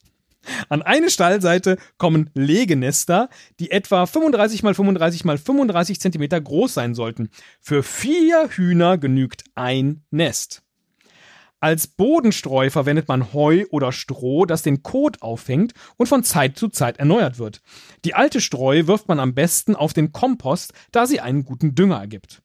An 0.69 0.81
eine 0.81 1.11
Stallseite 1.11 1.77
kommen 1.97 2.29
Legenester, 2.33 3.29
die 3.59 3.69
etwa 3.69 4.07
35 4.07 4.63
mal 4.63 4.73
35 4.73 5.25
mal 5.25 5.37
35 5.37 5.99
cm 5.99 6.43
groß 6.43 6.73
sein 6.73 6.95
sollten. 6.95 7.29
Für 7.59 7.83
vier 7.83 8.49
Hühner 8.49 8.97
genügt 8.97 9.43
ein 9.55 10.03
Nest. 10.09 10.63
Als 11.59 11.87
Bodenstreu 11.87 12.69
verwendet 12.69 13.07
man 13.07 13.33
Heu 13.33 13.65
oder 13.71 13.91
Stroh, 13.91 14.45
das 14.45 14.61
den 14.61 14.83
Kot 14.83 15.23
auffängt 15.23 15.73
und 15.97 16.07
von 16.07 16.23
Zeit 16.23 16.57
zu 16.57 16.69
Zeit 16.69 16.97
erneuert 16.97 17.39
wird. 17.39 17.61
Die 18.05 18.13
alte 18.13 18.41
Streu 18.41 18.85
wirft 18.85 19.07
man 19.07 19.19
am 19.19 19.33
besten 19.33 19.75
auf 19.75 19.93
den 19.93 20.11
Kompost, 20.11 20.73
da 20.91 21.07
sie 21.07 21.19
einen 21.19 21.45
guten 21.45 21.73
Dünger 21.73 21.97
ergibt. 21.97 22.43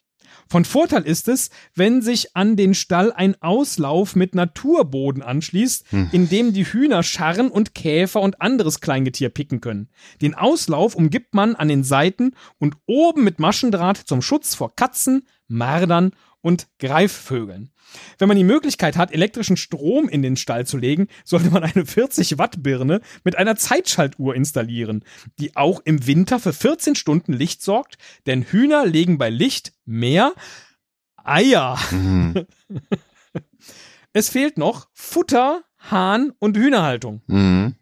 Von 0.48 0.64
Vorteil 0.64 1.03
ist 1.03 1.29
es, 1.29 1.51
wenn 1.75 2.01
sich 2.01 2.35
an 2.37 2.57
den 2.57 2.75
Stall 2.75 3.12
ein 3.12 3.40
Auslauf 3.42 4.16
mit 4.16 4.35
Naturboden 4.35 5.22
anschließt, 5.22 5.87
in 6.12 6.29
dem 6.29 6.53
die 6.55 6.64
Hühner 6.64 7.03
Scharren 7.03 7.51
und 7.51 7.75
Käfer 7.75 8.20
und 8.20 8.40
anderes 8.40 8.81
Kleingetier 8.81 9.29
picken 9.29 9.61
können. 9.61 9.88
Den 10.20 10.35
Auslauf 10.35 10.94
umgibt 10.94 11.35
man 11.35 11.55
an 11.55 11.68
den 11.68 11.85
Seiten 11.85 12.33
und 12.59 12.77
oben 12.87 13.25
mit 13.25 13.40
Maschendraht 13.40 13.98
zum 13.98 14.22
Schutz 14.22 14.55
vor 14.55 14.75
Katzen, 14.75 15.27
Mardern 15.48 16.12
und 16.43 16.69
Greifvögeln. 16.79 17.71
Wenn 18.19 18.29
man 18.29 18.37
die 18.37 18.45
Möglichkeit 18.45 18.97
hat, 18.97 19.13
elektrischen 19.13 19.57
Strom 19.57 20.09
in 20.09 20.23
den 20.23 20.37
Stall 20.37 20.67
zu 20.67 20.77
legen, 20.77 21.09
sollte 21.25 21.51
man 21.51 21.63
eine 21.63 21.87
40 21.87 22.39
Watt 22.39 22.63
Birne 22.63 23.01
mit 23.25 23.37
einer 23.39 23.57
Zeitschaltuhr 23.57 24.35
installieren, 24.35 25.05
die 25.39 25.57
auch 25.57 25.81
im 25.85 26.07
Winter 26.07 26.39
für 26.39 26.53
14 26.53 26.95
Stunden 26.95 27.33
Licht 27.33 27.63
sorgt, 27.63 27.97
denn 28.27 28.43
Hühner 28.43 28.85
legen 28.87 29.19
bei 29.19 29.31
Licht 29.31 29.73
mehr 29.85 30.35
Eier. 31.17 31.79
Mhm. 31.91 32.47
Es 34.15 34.29
fehlt 34.29 34.59
noch 34.59 34.89
Futter, 34.93 35.63
Hahn 35.79 36.33
und 36.39 36.57
Hühnerhaltung. 36.59 37.23
Mhm. 37.29 37.77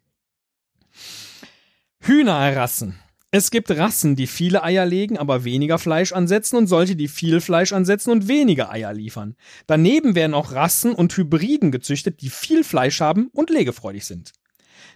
Hühnerrassen. 2.00 3.00
Es 3.32 3.52
gibt 3.52 3.70
Rassen, 3.70 4.16
die 4.16 4.26
viele 4.26 4.64
Eier 4.64 4.84
legen, 4.84 5.16
aber 5.16 5.44
weniger 5.44 5.78
Fleisch 5.78 6.12
ansetzen 6.12 6.56
und 6.56 6.66
solche, 6.66 6.96
die 6.96 7.06
viel 7.06 7.40
Fleisch 7.40 7.72
ansetzen 7.72 8.10
und 8.10 8.26
weniger 8.26 8.72
Eier 8.72 8.92
liefern. 8.92 9.36
Daneben 9.68 10.16
werden 10.16 10.34
auch 10.34 10.50
Rassen 10.50 10.92
und 10.92 11.16
Hybriden 11.16 11.70
gezüchtet, 11.70 12.22
die 12.22 12.30
viel 12.30 12.64
Fleisch 12.64 13.00
haben 13.00 13.28
und 13.32 13.50
legefreudig 13.50 14.04
sind. 14.04 14.32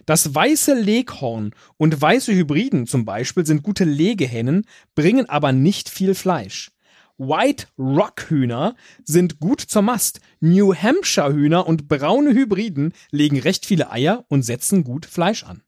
Das 0.05 0.35
weiße 0.35 0.73
Leghorn 0.73 1.51
und 1.77 1.99
weiße 1.99 2.33
Hybriden 2.33 2.87
zum 2.87 3.05
Beispiel 3.05 3.45
sind 3.45 3.63
gute 3.63 3.85
Legehennen, 3.85 4.65
bringen 4.95 5.29
aber 5.29 5.53
nicht 5.53 5.89
viel 5.89 6.13
Fleisch. 6.13 6.71
White 7.17 7.67
Rock 7.79 8.29
Hühner 8.29 8.75
sind 9.05 9.39
gut 9.39 9.61
zur 9.61 9.81
Mast. 9.81 10.19
New 10.41 10.75
Hampshire 10.75 11.33
Hühner 11.33 11.65
und 11.65 11.87
braune 11.87 12.33
Hybriden 12.33 12.91
legen 13.11 13.39
recht 13.39 13.65
viele 13.65 13.89
Eier 13.89 14.25
und 14.27 14.43
setzen 14.43 14.83
gut 14.83 15.05
Fleisch 15.05 15.45
an. 15.45 15.63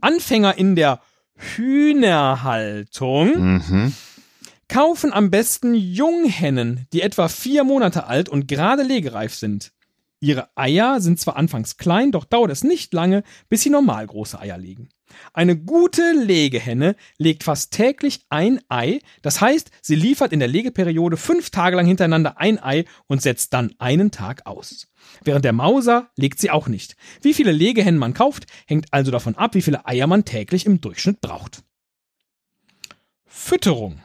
Anfänger 0.00 0.58
in 0.58 0.74
der 0.74 1.00
Hühnerhaltung 1.36 3.56
Mhm. 3.56 3.92
kaufen 4.68 5.12
am 5.12 5.30
besten 5.30 5.74
Junghennen, 5.74 6.86
die 6.92 7.02
etwa 7.02 7.28
vier 7.28 7.64
Monate 7.64 8.06
alt 8.06 8.28
und 8.28 8.48
gerade 8.48 8.82
legereif 8.82 9.34
sind. 9.34 9.72
Ihre 10.20 10.48
Eier 10.56 11.00
sind 11.00 11.20
zwar 11.20 11.36
anfangs 11.36 11.76
klein, 11.76 12.10
doch 12.10 12.24
dauert 12.24 12.50
es 12.50 12.64
nicht 12.64 12.92
lange, 12.94 13.22
bis 13.48 13.62
sie 13.62 13.70
normal 13.70 14.06
große 14.06 14.40
Eier 14.40 14.58
legen. 14.58 14.88
Eine 15.32 15.56
gute 15.56 16.12
Legehenne 16.12 16.96
legt 17.18 17.44
fast 17.44 17.72
täglich 17.72 18.20
ein 18.28 18.60
Ei, 18.68 19.00
das 19.22 19.40
heißt, 19.40 19.70
sie 19.82 19.94
liefert 19.94 20.32
in 20.32 20.40
der 20.40 20.48
Legeperiode 20.48 21.16
fünf 21.16 21.50
Tage 21.50 21.76
lang 21.76 21.86
hintereinander 21.86 22.38
ein 22.38 22.62
Ei 22.62 22.84
und 23.06 23.22
setzt 23.22 23.52
dann 23.52 23.74
einen 23.78 24.10
Tag 24.10 24.46
aus. 24.46 24.88
Während 25.24 25.44
der 25.44 25.52
Mauser 25.52 26.10
legt 26.16 26.40
sie 26.40 26.50
auch 26.50 26.68
nicht. 26.68 26.96
Wie 27.22 27.34
viele 27.34 27.52
Legehennen 27.52 27.98
man 27.98 28.14
kauft, 28.14 28.46
hängt 28.66 28.92
also 28.92 29.10
davon 29.10 29.36
ab, 29.36 29.54
wie 29.54 29.62
viele 29.62 29.86
Eier 29.86 30.06
man 30.06 30.24
täglich 30.24 30.66
im 30.66 30.80
Durchschnitt 30.80 31.20
braucht. 31.20 31.62
Fütterung. 33.26 34.00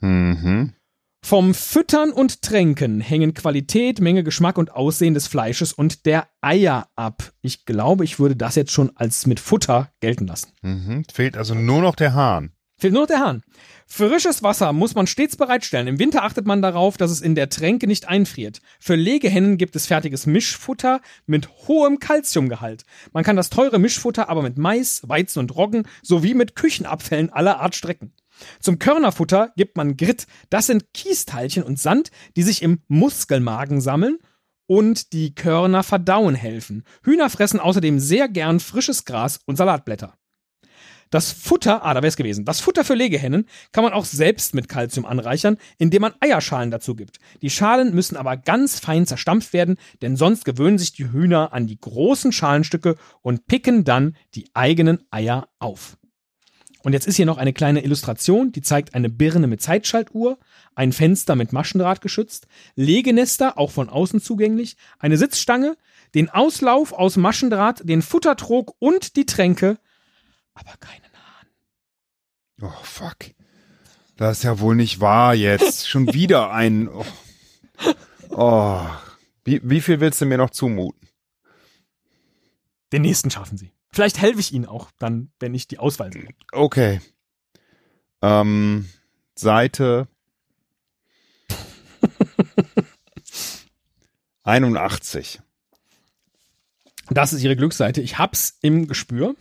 Mhm. 0.00 0.74
Vom 1.22 1.52
Füttern 1.52 2.10
und 2.12 2.42
Tränken 2.42 3.00
hängen 3.00 3.34
Qualität, 3.34 4.00
Menge, 4.00 4.22
Geschmack 4.22 4.56
und 4.56 4.72
Aussehen 4.72 5.14
des 5.14 5.26
Fleisches 5.26 5.72
und 5.72 6.06
der 6.06 6.28
Eier 6.40 6.88
ab. 6.96 7.32
Ich 7.42 7.66
glaube, 7.66 8.04
ich 8.04 8.18
würde 8.18 8.36
das 8.36 8.54
jetzt 8.54 8.72
schon 8.72 8.92
als 8.96 9.26
mit 9.26 9.40
Futter 9.40 9.90
gelten 10.00 10.26
lassen. 10.26 10.52
Mhm. 10.62 11.04
Fehlt 11.12 11.36
also 11.36 11.54
nur 11.54 11.82
noch 11.82 11.96
der 11.96 12.14
Hahn. 12.14 12.52
Fehlt 12.78 12.92
nur 12.92 13.02
noch 13.02 13.08
der 13.08 13.18
Hahn. 13.18 13.42
Frisches 13.86 14.42
Wasser 14.42 14.72
muss 14.72 14.94
man 14.94 15.08
stets 15.08 15.36
bereitstellen. 15.36 15.88
Im 15.88 15.98
Winter 15.98 16.22
achtet 16.22 16.46
man 16.46 16.62
darauf, 16.62 16.96
dass 16.96 17.10
es 17.10 17.20
in 17.20 17.34
der 17.34 17.48
Tränke 17.48 17.88
nicht 17.88 18.08
einfriert. 18.08 18.60
Für 18.78 18.94
Legehennen 18.94 19.58
gibt 19.58 19.74
es 19.74 19.86
fertiges 19.86 20.26
Mischfutter 20.26 21.00
mit 21.26 21.48
hohem 21.66 21.98
Kalziumgehalt. 21.98 22.84
Man 23.12 23.24
kann 23.24 23.34
das 23.34 23.50
teure 23.50 23.80
Mischfutter 23.80 24.28
aber 24.28 24.42
mit 24.42 24.58
Mais, 24.58 25.02
Weizen 25.08 25.40
und 25.40 25.56
Roggen 25.56 25.88
sowie 26.02 26.34
mit 26.34 26.54
Küchenabfällen 26.54 27.30
aller 27.30 27.58
Art 27.60 27.74
strecken. 27.74 28.12
Zum 28.60 28.78
Körnerfutter 28.78 29.52
gibt 29.56 29.76
man 29.76 29.96
Grit. 29.96 30.26
Das 30.48 30.66
sind 30.66 30.92
Kiesteilchen 30.94 31.64
und 31.64 31.80
Sand, 31.80 32.10
die 32.36 32.42
sich 32.44 32.62
im 32.62 32.82
Muskelmagen 32.86 33.80
sammeln 33.80 34.18
und 34.66 35.12
die 35.12 35.34
Körner 35.34 35.82
verdauen 35.82 36.36
helfen. 36.36 36.84
Hühner 37.02 37.30
fressen 37.30 37.58
außerdem 37.58 37.98
sehr 37.98 38.28
gern 38.28 38.60
frisches 38.60 39.04
Gras 39.04 39.40
und 39.46 39.56
Salatblätter. 39.56 40.14
Das 41.10 41.32
Futter, 41.32 41.84
ah, 41.84 41.94
da 41.94 42.02
wäre 42.02 42.08
es 42.08 42.16
gewesen. 42.16 42.44
Das 42.44 42.60
Futter 42.60 42.84
für 42.84 42.94
Legehennen 42.94 43.46
kann 43.72 43.84
man 43.84 43.92
auch 43.92 44.04
selbst 44.04 44.54
mit 44.54 44.68
Kalzium 44.68 45.06
anreichern, 45.06 45.56
indem 45.78 46.02
man 46.02 46.14
Eierschalen 46.20 46.70
dazu 46.70 46.94
gibt. 46.94 47.18
Die 47.42 47.50
Schalen 47.50 47.94
müssen 47.94 48.16
aber 48.16 48.36
ganz 48.36 48.78
fein 48.78 49.06
zerstampft 49.06 49.52
werden, 49.52 49.76
denn 50.02 50.16
sonst 50.16 50.44
gewöhnen 50.44 50.78
sich 50.78 50.92
die 50.92 51.10
Hühner 51.10 51.52
an 51.52 51.66
die 51.66 51.80
großen 51.80 52.32
Schalenstücke 52.32 52.96
und 53.22 53.46
picken 53.46 53.84
dann 53.84 54.16
die 54.34 54.46
eigenen 54.54 55.00
Eier 55.10 55.48
auf. 55.58 55.96
Und 56.82 56.92
jetzt 56.92 57.06
ist 57.06 57.16
hier 57.16 57.26
noch 57.26 57.38
eine 57.38 57.52
kleine 57.52 57.84
Illustration, 57.84 58.52
die 58.52 58.62
zeigt 58.62 58.94
eine 58.94 59.10
Birne 59.10 59.46
mit 59.46 59.60
Zeitschaltuhr, 59.60 60.38
ein 60.74 60.92
Fenster 60.92 61.34
mit 61.34 61.52
Maschendraht 61.52 62.00
geschützt, 62.00 62.46
Legenester, 62.76 63.58
auch 63.58 63.72
von 63.72 63.88
außen 63.88 64.20
zugänglich, 64.20 64.76
eine 64.98 65.18
Sitzstange, 65.18 65.76
den 66.14 66.30
Auslauf 66.30 66.92
aus 66.92 67.16
Maschendraht, 67.16 67.82
den 67.84 68.00
Futtertrog 68.00 68.74
und 68.78 69.16
die 69.16 69.26
Tränke, 69.26 69.78
aber 70.58 70.76
keinen 70.78 71.12
Hahn. 71.12 71.46
Oh, 72.62 72.84
fuck. 72.84 73.16
Das 74.16 74.38
ist 74.38 74.42
ja 74.44 74.58
wohl 74.60 74.74
nicht 74.74 75.00
wahr 75.00 75.34
jetzt. 75.34 75.88
Schon 75.88 76.06
wieder 76.14 76.50
ein. 76.50 76.88
Oh. 76.88 77.04
oh. 78.30 78.86
Wie, 79.44 79.60
wie 79.62 79.80
viel 79.80 80.00
willst 80.00 80.20
du 80.20 80.26
mir 80.26 80.38
noch 80.38 80.50
zumuten? 80.50 81.08
Den 82.92 83.02
nächsten 83.02 83.30
schaffen 83.30 83.56
sie. 83.56 83.72
Vielleicht 83.90 84.18
helfe 84.18 84.40
ich 84.40 84.52
Ihnen 84.52 84.66
auch 84.66 84.90
dann, 84.98 85.32
wenn 85.40 85.54
ich 85.54 85.68
die 85.68 85.78
Auswahl 85.78 86.12
sehe. 86.12 86.28
Okay. 86.52 87.00
Ähm, 88.22 88.88
Seite 89.34 90.08
81. 94.42 95.40
Das 97.10 97.32
ist 97.32 97.42
Ihre 97.42 97.56
Glücksseite. 97.56 98.00
Ich 98.00 98.18
hab's 98.18 98.58
im 98.60 98.86
Gespür. 98.86 99.34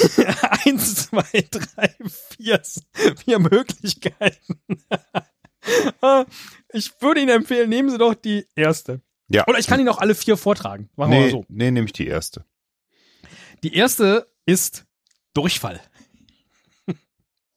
Eins, 0.64 1.08
zwei, 1.08 1.48
drei, 1.50 1.94
vier, 2.36 2.62
vier 3.24 3.38
Möglichkeiten. 3.38 4.60
ich 6.72 6.92
würde 7.00 7.20
Ihnen 7.20 7.30
empfehlen, 7.30 7.68
nehmen 7.68 7.90
Sie 7.90 7.98
doch 7.98 8.14
die 8.14 8.46
erste. 8.54 9.00
Ja. 9.28 9.46
Oder 9.46 9.58
ich 9.58 9.66
kann 9.66 9.80
Ihnen 9.80 9.88
auch 9.88 9.98
alle 9.98 10.14
vier 10.14 10.36
vortragen. 10.36 10.90
Machen 10.96 11.12
wir 11.12 11.18
nee, 11.18 11.24
mal 11.26 11.30
so. 11.30 11.44
nee, 11.48 11.70
nehme 11.70 11.86
ich 11.86 11.92
die 11.92 12.06
erste. 12.06 12.44
Die 13.62 13.74
erste 13.74 14.26
ist 14.46 14.86
Durchfall. 15.34 15.80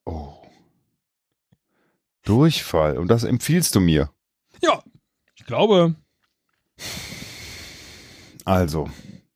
Oh. 0.05 0.33
Durchfall. 2.23 2.97
Und 2.97 3.07
das 3.07 3.23
empfiehlst 3.23 3.75
du 3.75 3.79
mir. 3.79 4.11
Ja, 4.61 4.83
ich 5.35 5.45
glaube. 5.45 5.95
Also, 8.45 8.89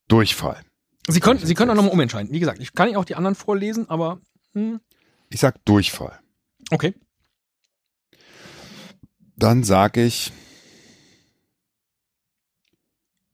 Durchfall. 0.08 0.64
Sie 1.08 1.20
können, 1.22 1.39
Sie 1.45 1.53
können 1.53 1.72
auch 1.72 1.76
nochmal 1.76 1.93
umentscheiden. 1.93 2.32
Wie 2.34 2.39
gesagt, 2.39 2.60
ich 2.62 2.74
kann 2.74 2.88
Ihnen 2.89 2.97
auch 2.97 3.05
die 3.05 3.16
anderen 3.16 3.36
vorlesen, 3.36 3.89
aber. 3.89 4.20
Hm, 4.53 4.80
Ich 5.30 5.39
sag 5.39 5.64
Durchfall. 5.66 6.20
okay. 6.72 6.93
Dann 9.39 9.64
sag 9.64 9.97
ich 9.97 10.32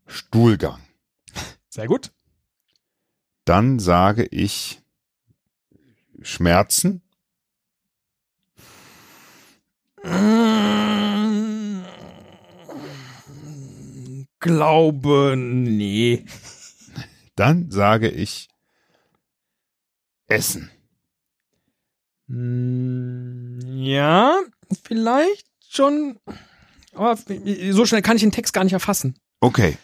Stuhlgang. 0.06 0.82
Sehr 1.70 1.88
gut. 1.88 2.12
Dann 3.46 3.80
sage 3.80 4.26
ich 4.26 4.82
Schmerzen. 6.22 7.02
Glaube, 14.40 15.36
nee. 15.38 16.26
Dann 17.36 17.72
sage 17.72 18.10
ich 18.10 18.50
Essen. 20.28 20.70
Hm, 22.28 23.60
Ja, 23.78 24.40
vielleicht 24.84 25.48
schon. 25.68 26.20
Aber 26.94 27.18
so 27.72 27.86
schnell 27.86 28.02
kann 28.02 28.16
ich 28.18 28.22
den 28.24 28.32
Text 28.32 28.54
gar 28.54 28.64
nicht 28.64 28.74
erfassen. 28.74 29.16
Okay. 29.40 29.78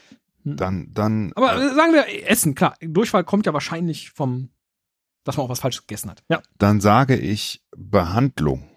Hm. 0.43 0.57
Dann, 0.57 0.93
dann. 0.93 1.33
Aber 1.35 1.55
äh, 1.55 1.73
sagen 1.73 1.93
wir 1.93 2.29
Essen, 2.29 2.55
klar. 2.55 2.75
Durchfall 2.81 3.23
kommt 3.23 3.45
ja 3.45 3.53
wahrscheinlich 3.53 4.11
vom, 4.11 4.49
dass 5.23 5.37
man 5.37 5.45
auch 5.45 5.49
was 5.49 5.59
Falsches 5.59 5.81
gegessen 5.87 6.09
hat. 6.11 6.23
Ja. 6.29 6.41
dann 6.57 6.79
sage 6.81 7.15
ich 7.17 7.63
Behandlung. 7.75 8.69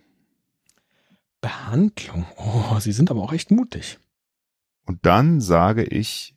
Behandlung. 1.40 2.26
Oh, 2.36 2.78
Sie 2.78 2.92
sind 2.92 3.10
aber 3.10 3.20
auch 3.22 3.32
echt 3.32 3.50
mutig. 3.50 3.98
Und 4.86 5.04
dann 5.06 5.40
sage 5.40 5.84
ich 5.84 6.34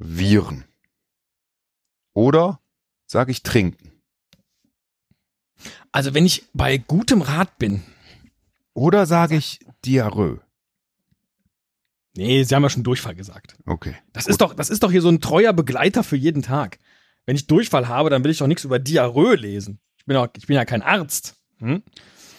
Viren. 0.00 0.64
Oder 2.12 2.60
sage 3.06 3.30
ich 3.30 3.42
trinken. 3.42 3.92
Also 5.92 6.14
wenn 6.14 6.26
ich 6.26 6.44
bei 6.52 6.78
gutem 6.78 7.22
Rat 7.22 7.58
bin. 7.58 7.82
Oder 8.72 9.06
sage 9.06 9.36
ich 9.36 9.60
Diarrhoe. 9.84 10.40
Nee, 12.16 12.42
Sie 12.42 12.54
haben 12.54 12.62
ja 12.62 12.70
schon 12.70 12.82
Durchfall 12.82 13.14
gesagt. 13.14 13.56
Okay. 13.66 13.96
Das 14.12 14.26
ist 14.26 14.40
doch, 14.40 14.54
das 14.54 14.70
ist 14.70 14.82
doch 14.82 14.90
hier 14.90 15.02
so 15.02 15.08
ein 15.08 15.20
treuer 15.20 15.52
Begleiter 15.52 16.02
für 16.02 16.16
jeden 16.16 16.42
Tag. 16.42 16.78
Wenn 17.26 17.36
ich 17.36 17.46
Durchfall 17.46 17.88
habe, 17.88 18.10
dann 18.10 18.24
will 18.24 18.30
ich 18.30 18.38
doch 18.38 18.46
nichts 18.46 18.64
über 18.64 18.78
Diarrhoe 18.78 19.36
lesen. 19.36 19.80
Ich 19.98 20.06
bin, 20.06 20.16
auch, 20.16 20.28
ich 20.36 20.46
bin 20.46 20.56
ja 20.56 20.64
kein 20.64 20.82
Arzt. 20.82 21.36
Hm? 21.58 21.82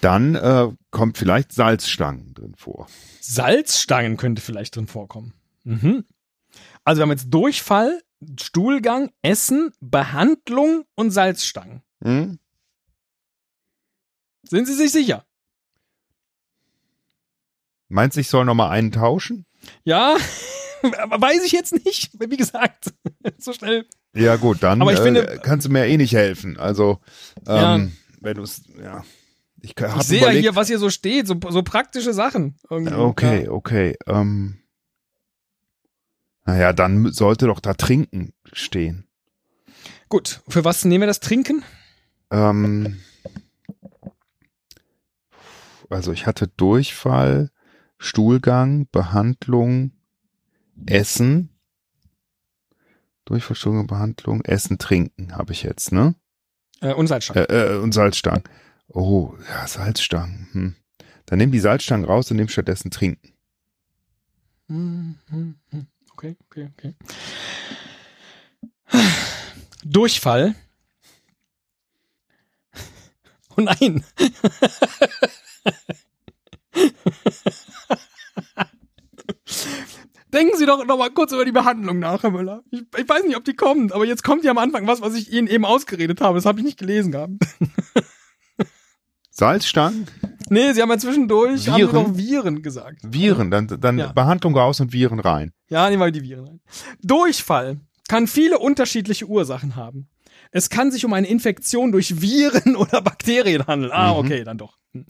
Dann 0.02 0.36
äh, 0.36 0.70
kommt 0.90 1.18
vielleicht 1.18 1.54
Salzstangen 1.54 2.34
drin 2.34 2.56
vor. 2.58 2.88
Salzstangen 3.22 4.18
könnte 4.18 4.42
vielleicht 4.42 4.76
drin 4.76 4.88
vorkommen. 4.88 5.34
Mhm. 5.64 6.06
Also 6.84 7.00
wir 7.00 7.04
haben 7.04 7.12
jetzt 7.12 7.30
Durchfall, 7.30 8.02
Stuhlgang, 8.40 9.12
Essen, 9.22 9.72
Behandlung 9.80 10.86
und 10.96 11.12
Salzstangen. 11.12 11.82
Hm? 12.04 12.40
Sind 14.44 14.66
Sie 14.68 14.74
sich 14.74 14.92
sicher? 14.92 15.26
Meinst 17.90 18.16
du, 18.16 18.22
ich 18.22 18.30
soll 18.30 18.46
nochmal 18.46 18.72
einen 18.72 18.92
tauschen? 18.92 19.46
Ja, 19.84 20.16
aber 20.98 21.22
weiß 21.28 21.44
ich 21.44 21.52
jetzt 21.52 21.74
nicht. 21.86 22.12
Wie 22.20 22.38
gesagt, 22.38 22.94
so 23.38 23.54
schnell. 23.54 23.86
Ja, 24.14 24.36
gut, 24.38 24.62
dann 24.64 24.82
Aber 24.82 24.94
ich 24.94 25.00
äh, 25.00 25.04
finde- 25.04 25.40
kannst 25.44 25.68
du 25.68 25.72
mir 25.72 25.86
eh 25.86 25.98
nicht 25.98 26.14
helfen. 26.14 26.58
Also, 26.58 27.00
Ja. 27.48 27.76
ähm, 27.76 27.96
wenn 28.22 28.36
du 28.36 28.44
es, 28.44 28.64
ja. 28.82 29.04
Ich, 29.64 29.76
Ich 29.78 30.04
sehe 30.04 30.22
ja 30.22 30.30
hier, 30.30 30.56
was 30.56 30.68
hier 30.70 30.80
so 30.80 30.90
steht, 30.90 31.28
so, 31.28 31.36
so 31.50 31.62
praktische 31.62 32.14
Sachen. 32.14 32.58
irgendwie. 32.70 32.94
Okay, 32.96 33.44
Ja. 33.46 33.52
okay. 33.52 33.96
Ähm, 34.08 34.58
naja, 36.52 36.74
dann 36.74 37.14
sollte 37.14 37.46
doch 37.46 37.62
da 37.62 37.74
Trinken 37.74 38.34
stehen. 38.52 39.08
Gut, 40.10 40.42
für 40.50 40.66
was 40.66 40.84
nehmen 40.84 41.04
wir 41.04 41.08
das 41.08 41.22
Trinken? 41.22 41.64
Ähm, 42.30 43.00
also 45.90 46.12
ich 46.12 46.28
hatte 46.28 46.50
Durchfall, 46.50 47.52
Stuhlgang, 47.98 48.90
Behandlung, 48.92 49.94
Essen. 50.86 51.56
Durchfall, 53.24 53.56
Stuhlgang, 53.56 53.88
Behandlung, 53.88 54.42
Essen, 54.42 54.78
Trinken 54.78 55.38
habe 55.38 55.54
ich 55.54 55.64
jetzt, 55.64 55.94
ne? 55.94 56.16
Äh, 56.82 56.94
und 56.94 57.08
Salzstangen. 57.08 57.46
Äh, 57.50 57.76
äh, 57.76 57.78
und 57.78 57.94
Salzstangen. 57.94 58.44
Oh, 58.90 59.36
ja, 59.48 59.66
Salzstangen. 59.68 60.50
Hm. 60.52 60.76
Dann 61.28 61.38
nimm 61.38 61.54
die 61.54 61.60
Salzstangen 61.60 62.06
raus 62.06 62.30
und 62.30 62.36
nimm 62.36 62.50
stattdessen 62.50 62.92
Trinken. 62.92 63.32
Okay, 66.22 66.38
okay, 66.52 66.70
okay. 66.78 66.94
Durchfall. 69.84 70.54
Oh 73.58 73.62
nein. 73.62 74.06
Denken 80.32 80.58
Sie 80.58 80.66
doch 80.66 80.86
noch 80.86 80.98
mal 80.98 81.10
kurz 81.10 81.34
über 81.34 81.44
die 81.44 81.52
Behandlung 81.52 82.00
nach, 82.00 82.24
Herr 82.24 82.32
Müller. 82.32 82.64
Ich, 82.72 82.84
ich 82.98 83.10
weiß 83.10 83.26
nicht, 83.26 83.36
ob 83.36 83.44
die 83.44 83.56
kommt, 83.56 83.92
aber 83.92 84.06
jetzt 84.06 84.24
kommt 84.24 84.46
ja 84.46 84.52
am 84.52 84.58
Anfang 84.58 84.88
was, 84.88 85.02
was 85.02 85.16
ich 85.16 85.34
Ihnen 85.34 85.48
eben 85.48 85.66
ausgeredet 85.66 86.22
habe. 86.22 86.36
Das 86.36 86.46
habe 86.46 86.60
ich 86.60 86.66
nicht 86.66 86.80
gelesen 86.80 87.12
gehabt. 87.12 87.34
Salzstangen, 89.32 90.08
Nee, 90.52 90.74
sie 90.74 90.82
haben 90.82 90.90
ja 90.90 90.98
zwischendurch 90.98 91.70
haben 91.70 91.76
sie 91.82 91.88
Viren? 91.94 92.18
Viren 92.18 92.62
gesagt. 92.62 93.00
Viren, 93.04 93.50
dann, 93.52 93.68
dann 93.68 93.98
Ja. 93.98 94.12
Behandlung 94.12 94.56
raus 94.58 94.80
und 94.82 94.92
Viren 94.92 95.20
rein. 95.20 95.54
Ja, 95.70 95.90
nehmen 95.90 96.02
wir 96.02 96.12
die 96.12 96.22
Viren 96.24 96.46
rein. 96.46 96.60
Durchfall 97.02 97.80
kann 98.10 98.28
viele 98.28 98.60
unterschiedliche 98.60 99.26
Ursachen 99.28 99.76
haben. 99.76 100.10
Es 100.52 100.70
kann 100.70 100.92
sich 100.92 101.06
um 101.06 101.14
eine 101.14 101.28
Infektion 101.28 101.92
durch 101.94 102.22
Viren 102.22 102.76
oder 102.76 103.02
Bakterien 103.02 103.66
handeln. 103.68 103.92
Ah, 103.94 104.12
Mhm. 104.14 104.20
okay, 104.20 104.44
dann 104.44 104.58
doch. 104.58 104.78
Hm. 104.94 105.06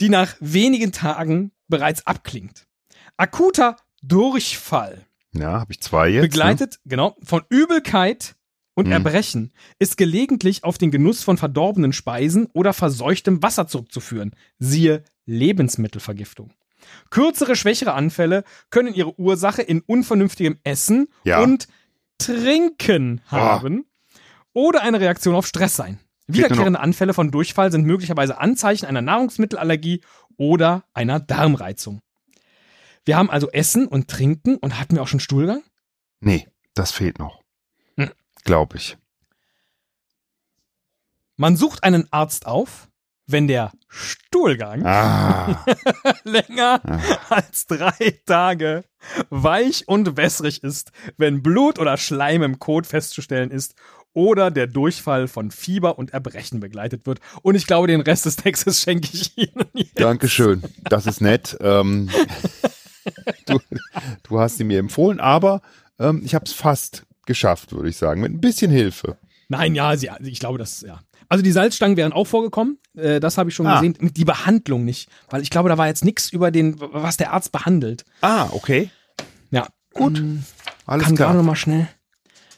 Die 0.00 0.08
nach 0.08 0.34
wenigen 0.40 0.92
Tagen 0.92 1.52
bereits 1.68 2.06
abklingt. 2.06 2.66
Akuter 3.18 3.76
Durchfall, 4.02 5.04
Ja, 5.34 5.60
habe 5.60 5.72
ich 5.72 5.80
zwei 5.80 6.08
jetzt. 6.08 6.22
Ne? 6.22 6.28
begleitet, 6.28 6.78
genau, 6.86 7.16
von 7.22 7.42
Übelkeit 7.50 8.36
und 8.78 8.86
Mhm. 8.86 8.92
Erbrechen, 8.92 9.52
ist 9.80 9.96
gelegentlich 9.96 10.62
auf 10.62 10.78
den 10.78 10.92
Genuss 10.92 11.24
von 11.24 11.36
verdorbenen 11.36 11.92
Speisen 11.92 12.46
oder 12.52 12.72
verseuchtem 12.72 13.42
Wasser 13.42 13.66
zurückzuführen. 13.66 14.30
Siehe 14.60 15.02
Lebensmittelvergiftung. 15.26 16.52
Kürzere, 17.10 17.56
schwächere 17.56 17.92
Anfälle 17.92 18.44
können 18.70 18.94
ihre 18.94 19.18
Ursache 19.18 19.62
in 19.62 19.80
unvernünftigem 19.80 20.58
Essen 20.62 21.08
Ja. 21.24 21.40
und 21.42 21.66
Trinken 22.18 23.20
haben 23.26 23.84
oder 24.52 24.82
eine 24.82 25.00
Reaktion 25.00 25.34
auf 25.34 25.46
Stress 25.46 25.74
sein. 25.76 25.98
Wiederkehrende 26.28 26.78
Anfälle 26.80 27.14
von 27.14 27.30
Durchfall 27.32 27.72
sind 27.72 27.84
möglicherweise 27.84 28.38
Anzeichen 28.38 28.86
einer 28.86 29.02
Nahrungsmittelallergie 29.02 30.02
oder 30.36 30.84
einer 30.94 31.18
Darmreizung. 31.18 32.00
Wir 33.04 33.16
haben 33.16 33.30
also 33.30 33.50
Essen 33.50 33.86
und 33.88 34.08
Trinken 34.08 34.56
und 34.56 34.78
hatten 34.78 34.94
wir 34.94 35.02
auch 35.02 35.08
schon 35.08 35.20
Stuhlgang? 35.20 35.62
Nee, 36.20 36.46
das 36.74 36.92
fehlt 36.92 37.18
noch. 37.18 37.37
Glaube 38.44 38.76
ich. 38.76 38.96
Man 41.36 41.56
sucht 41.56 41.84
einen 41.84 42.08
Arzt 42.12 42.46
auf, 42.46 42.88
wenn 43.26 43.46
der 43.46 43.72
Stuhlgang 43.88 44.84
Ah, 44.84 45.64
länger 46.24 46.80
Ah. 46.84 47.00
als 47.28 47.66
drei 47.66 48.18
Tage 48.26 48.84
weich 49.30 49.86
und 49.86 50.16
wässrig 50.16 50.64
ist, 50.64 50.90
wenn 51.16 51.42
Blut 51.42 51.78
oder 51.78 51.96
Schleim 51.96 52.42
im 52.42 52.58
Kot 52.58 52.86
festzustellen 52.86 53.50
ist 53.50 53.74
oder 54.14 54.50
der 54.50 54.66
Durchfall 54.66 55.28
von 55.28 55.50
Fieber 55.52 55.98
und 55.98 56.10
Erbrechen 56.12 56.58
begleitet 56.58 57.06
wird. 57.06 57.20
Und 57.42 57.54
ich 57.54 57.66
glaube, 57.66 57.86
den 57.86 58.00
Rest 58.00 58.24
des 58.24 58.36
Textes 58.36 58.80
schenke 58.82 59.08
ich 59.12 59.36
Ihnen 59.38 59.66
jetzt. 59.74 60.00
Dankeschön. 60.00 60.62
Das 60.84 61.06
ist 61.06 61.20
nett. 61.20 61.56
Ähm, 61.60 62.10
du, 63.46 63.60
du 64.24 64.40
hast 64.40 64.56
sie 64.56 64.64
mir 64.64 64.78
empfohlen, 64.80 65.20
aber 65.20 65.60
ähm, 66.00 66.22
ich 66.24 66.34
habe 66.34 66.46
es 66.46 66.52
fast 66.52 67.04
geschafft, 67.28 67.72
würde 67.72 67.88
ich 67.88 67.96
sagen, 67.96 68.20
mit 68.20 68.32
ein 68.32 68.40
bisschen 68.40 68.70
Hilfe. 68.72 69.16
Nein, 69.48 69.74
ja, 69.76 69.96
sie, 69.96 70.10
ich 70.24 70.40
glaube, 70.40 70.58
das, 70.58 70.80
ja. 70.80 70.98
Also 71.28 71.42
die 71.44 71.52
Salzstangen 71.52 71.96
wären 71.96 72.12
auch 72.12 72.26
vorgekommen, 72.26 72.78
äh, 72.96 73.20
das 73.20 73.38
habe 73.38 73.50
ich 73.50 73.54
schon 73.54 73.66
Ah. 73.66 73.76
gesehen. 73.80 73.96
Die 74.00 74.24
Behandlung 74.24 74.84
nicht, 74.84 75.08
weil 75.30 75.42
ich 75.42 75.50
glaube, 75.50 75.68
da 75.68 75.78
war 75.78 75.86
jetzt 75.86 76.04
nichts 76.04 76.30
über 76.32 76.50
den, 76.50 76.74
was 76.80 77.16
der 77.18 77.32
Arzt 77.32 77.52
behandelt. 77.52 78.04
Ah, 78.22 78.48
okay. 78.52 78.90
Ja, 79.50 79.68
Gut. 79.94 80.18
Ähm, 80.18 80.44
Alles 80.86 81.06
kann 81.06 81.16
klar. 81.16 81.34
noch 81.34 81.42
mal 81.42 81.56
schnell. 81.56 81.88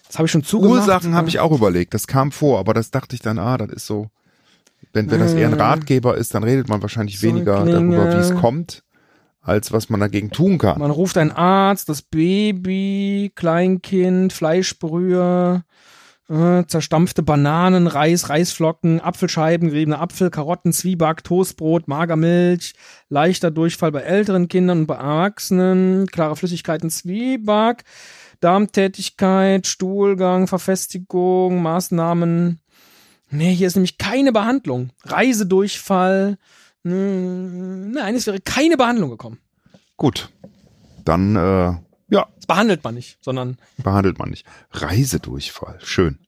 Das 0.09 0.19
habe 0.19 0.27
ich 0.27 0.33
schon 0.33 0.43
zugemacht. 0.43 0.81
Ursachen 0.81 1.15
habe 1.15 1.29
ich 1.29 1.39
auch 1.39 1.53
überlegt. 1.53 1.95
Das 1.95 2.07
kam 2.09 2.33
vor, 2.33 2.59
aber 2.59 2.75
das 2.75 2.91
dachte 2.91 3.15
ich 3.15 3.23
dann, 3.23 3.39
ah, 3.39 3.57
das 3.59 3.71
ist 3.71 3.87
so. 3.87 4.09
Wenn, 4.93 5.11
wenn 5.11 5.21
das 5.21 5.35
eher 5.35 5.47
ein 5.49 5.55
Äh. 5.59 5.63
Ratgeber 5.63 6.17
ist, 6.17 6.35
dann 6.35 6.43
redet 6.43 6.69
man 6.69 6.83
wahrscheinlich 6.83 7.23
weniger 7.23 7.65
darüber, 7.65 8.09
wie 8.13 8.17
es 8.21 8.35
kommt, 8.35 8.83
als 9.41 9.73
was 9.73 9.89
man 9.89 10.01
dagegen 10.01 10.31
tun 10.31 10.59
kann. 10.59 10.79
Man 10.79 10.91
ruft 10.91 11.17
einen 11.17 11.33
Arzt, 11.33 11.89
das 11.89 12.03
Baby, 12.03 13.33
Kleinkind, 13.35 14.33
Fleischbrühe, 14.33 15.65
äh, 16.29 16.65
zerstampfte 16.67 17.23
Bananen, 17.23 17.87
Reis, 17.87 18.29
Reisflocken, 18.29 19.01
Apfelscheiben, 19.01 19.71
geriebene 19.71 19.99
Apfel, 19.99 20.31
Karotten, 20.31 20.73
Zwieback, 20.73 21.25
Toastbrot, 21.25 21.89
Magermilch, 21.89 22.75
leichter 23.09 23.51
Durchfall 23.51 23.93
bei 23.93 24.03
älteren 24.03 24.49
Kindern 24.49 24.81
und 24.81 24.87
bei 24.87 24.95
Erwachsenen, 24.97 26.07
klare 26.07 26.37
Flüssigkeiten, 26.37 26.91
Zwieback, 26.91 27.85
Darmtätigkeit, 28.41 29.67
Stuhlgang, 29.67 30.47
Verfestigung, 30.47 31.63
Maßnahmen. 31.63 32.61
Nee, 33.31 33.55
hier 33.55 33.67
ist 33.67 33.77
nämlich 33.77 33.99
keine 33.99 34.33
Behandlung. 34.33 34.91
Reisedurchfall. 35.05 36.39
Hm, 36.85 37.91
Nein, 37.93 38.15
es 38.15 38.27
wäre 38.27 38.41
keine 38.41 38.77
Behandlung 38.77 39.11
gekommen. 39.11 39.39
Gut. 39.97 40.31
Dann, 41.05 41.37
äh, 41.37 41.75
ja, 42.09 42.27
Das 42.37 42.47
behandelt 42.47 42.83
man 42.85 42.95
nicht, 42.95 43.19
sondern 43.23 43.59
behandelt 43.79 44.19
man 44.19 44.31
nicht. 44.31 44.47
Reisedurchfall. 44.73 45.79
Schön. 45.83 46.19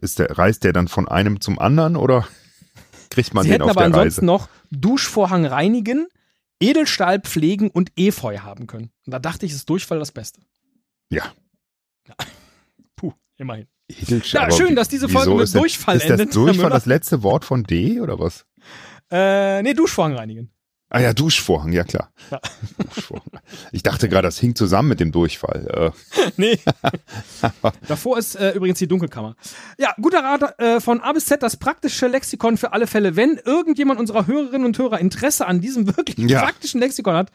Ist 0.00 0.18
der, 0.18 0.38
reist 0.38 0.64
der 0.64 0.72
dann 0.72 0.88
von 0.88 1.08
einem 1.08 1.40
zum 1.40 1.58
anderen 1.58 1.96
oder 1.96 2.26
kriegt 3.10 3.34
man 3.34 3.42
sie 3.42 3.48
den 3.48 3.54
hätten 3.54 3.62
auf 3.64 3.70
aber 3.70 3.80
der 3.80 3.86
ansonsten 3.86 4.20
Reise? 4.20 4.24
noch 4.26 4.48
Duschvorhang 4.70 5.44
reinigen, 5.46 6.06
Edelstahl 6.60 7.20
pflegen 7.20 7.70
und 7.70 7.90
Efeu 7.96 8.38
haben 8.38 8.66
können. 8.66 8.90
Und 9.06 9.12
da 9.12 9.18
dachte 9.18 9.46
ich, 9.46 9.52
ist 9.52 9.68
Durchfall 9.68 9.98
das 9.98 10.12
Beste. 10.12 10.40
Ja. 11.10 11.24
Puh, 12.96 13.12
immerhin. 13.36 13.66
Edelstahl. 13.88 14.42
Ja, 14.42 14.46
aber 14.46 14.56
schön, 14.56 14.76
dass 14.76 14.88
diese 14.88 15.08
Folge 15.08 15.34
mit 15.34 15.44
ist 15.44 15.54
Durchfall 15.54 15.96
ist 15.96 16.08
das 16.08 16.20
endet, 16.20 16.36
Durchfall 16.36 16.70
das 16.70 16.86
letzte 16.86 17.22
Wort 17.22 17.44
von 17.44 17.64
D 17.64 18.00
oder 18.00 18.18
was? 18.20 18.46
Äh, 19.10 19.62
nee, 19.62 19.74
Duschvorhang 19.74 20.14
reinigen. 20.14 20.50
Ah 20.92 20.98
ja, 20.98 21.12
Duschvorhang, 21.12 21.70
ja 21.72 21.84
klar. 21.84 22.12
Ja. 22.32 22.40
Ich 23.70 23.84
dachte 23.84 24.08
gerade, 24.08 24.26
das 24.26 24.38
hing 24.40 24.56
zusammen 24.56 24.88
mit 24.88 24.98
dem 24.98 25.12
Durchfall. 25.12 25.92
Äh, 26.16 26.30
Nee. 26.36 26.58
Davor 27.88 28.18
ist 28.18 28.34
äh, 28.34 28.52
übrigens 28.52 28.78
die 28.80 28.88
Dunkelkammer. 28.88 29.36
Ja, 29.78 29.94
guter 30.00 30.24
Rat 30.24 30.58
äh, 30.58 30.80
von 30.80 31.00
A 31.00 31.12
bis 31.12 31.26
Z, 31.26 31.42
das 31.44 31.56
praktische 31.56 32.08
Lexikon 32.08 32.56
für 32.56 32.72
alle 32.72 32.88
Fälle. 32.88 33.14
Wenn 33.14 33.36
irgendjemand 33.44 34.00
unserer 34.00 34.26
Hörerinnen 34.26 34.64
und 34.66 34.76
Hörer 34.78 34.98
Interesse 34.98 35.46
an 35.46 35.60
diesem 35.60 35.86
wirklich 35.96 36.16
Ja. 36.28 36.40
praktischen 36.42 36.80
Lexikon 36.80 37.14
hat, 37.14 37.30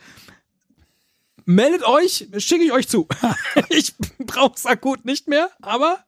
meldet 1.45 1.83
euch, 1.87 2.27
schicke 2.37 2.63
ich 2.65 2.73
euch 2.73 2.89
zu. 2.89 3.07
ich 3.69 3.95
brauche 4.19 4.55
es 4.55 4.65
akut 4.65 5.05
nicht 5.05 5.27
mehr, 5.29 5.49
aber 5.61 5.99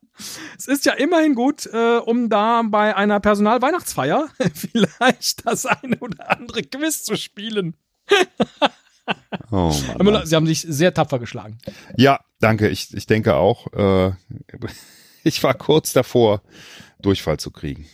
es 0.58 0.68
ist 0.68 0.86
ja 0.86 0.94
immerhin 0.94 1.36
gut, 1.36 1.66
äh, 1.68 1.98
um 1.98 2.30
da 2.30 2.64
bei 2.64 2.96
einer 2.96 3.20
Personalweihnachtsfeier 3.20 4.28
vielleicht 4.54 5.46
das 5.46 5.66
eine 5.66 5.98
oder 6.00 6.30
andere 6.30 6.64
Quiz 6.64 7.04
zu 7.04 7.16
spielen. 7.16 7.76
oh 9.52 9.74
Mann. 10.00 10.26
Sie 10.26 10.36
haben 10.36 10.48
sich 10.48 10.62
sehr 10.62 10.94
tapfer 10.94 11.20
geschlagen. 11.20 11.58
Ja, 11.96 12.20
danke. 12.40 12.70
Ich, 12.70 12.94
ich 12.94 13.06
denke 13.06 13.36
auch. 13.36 13.68
Äh, 13.74 14.14
ich 15.24 15.44
war 15.44 15.54
kurz 15.54 15.94
davor, 15.94 16.42
Durchfall 17.00 17.38
zu 17.38 17.52
kriegen. 17.52 17.86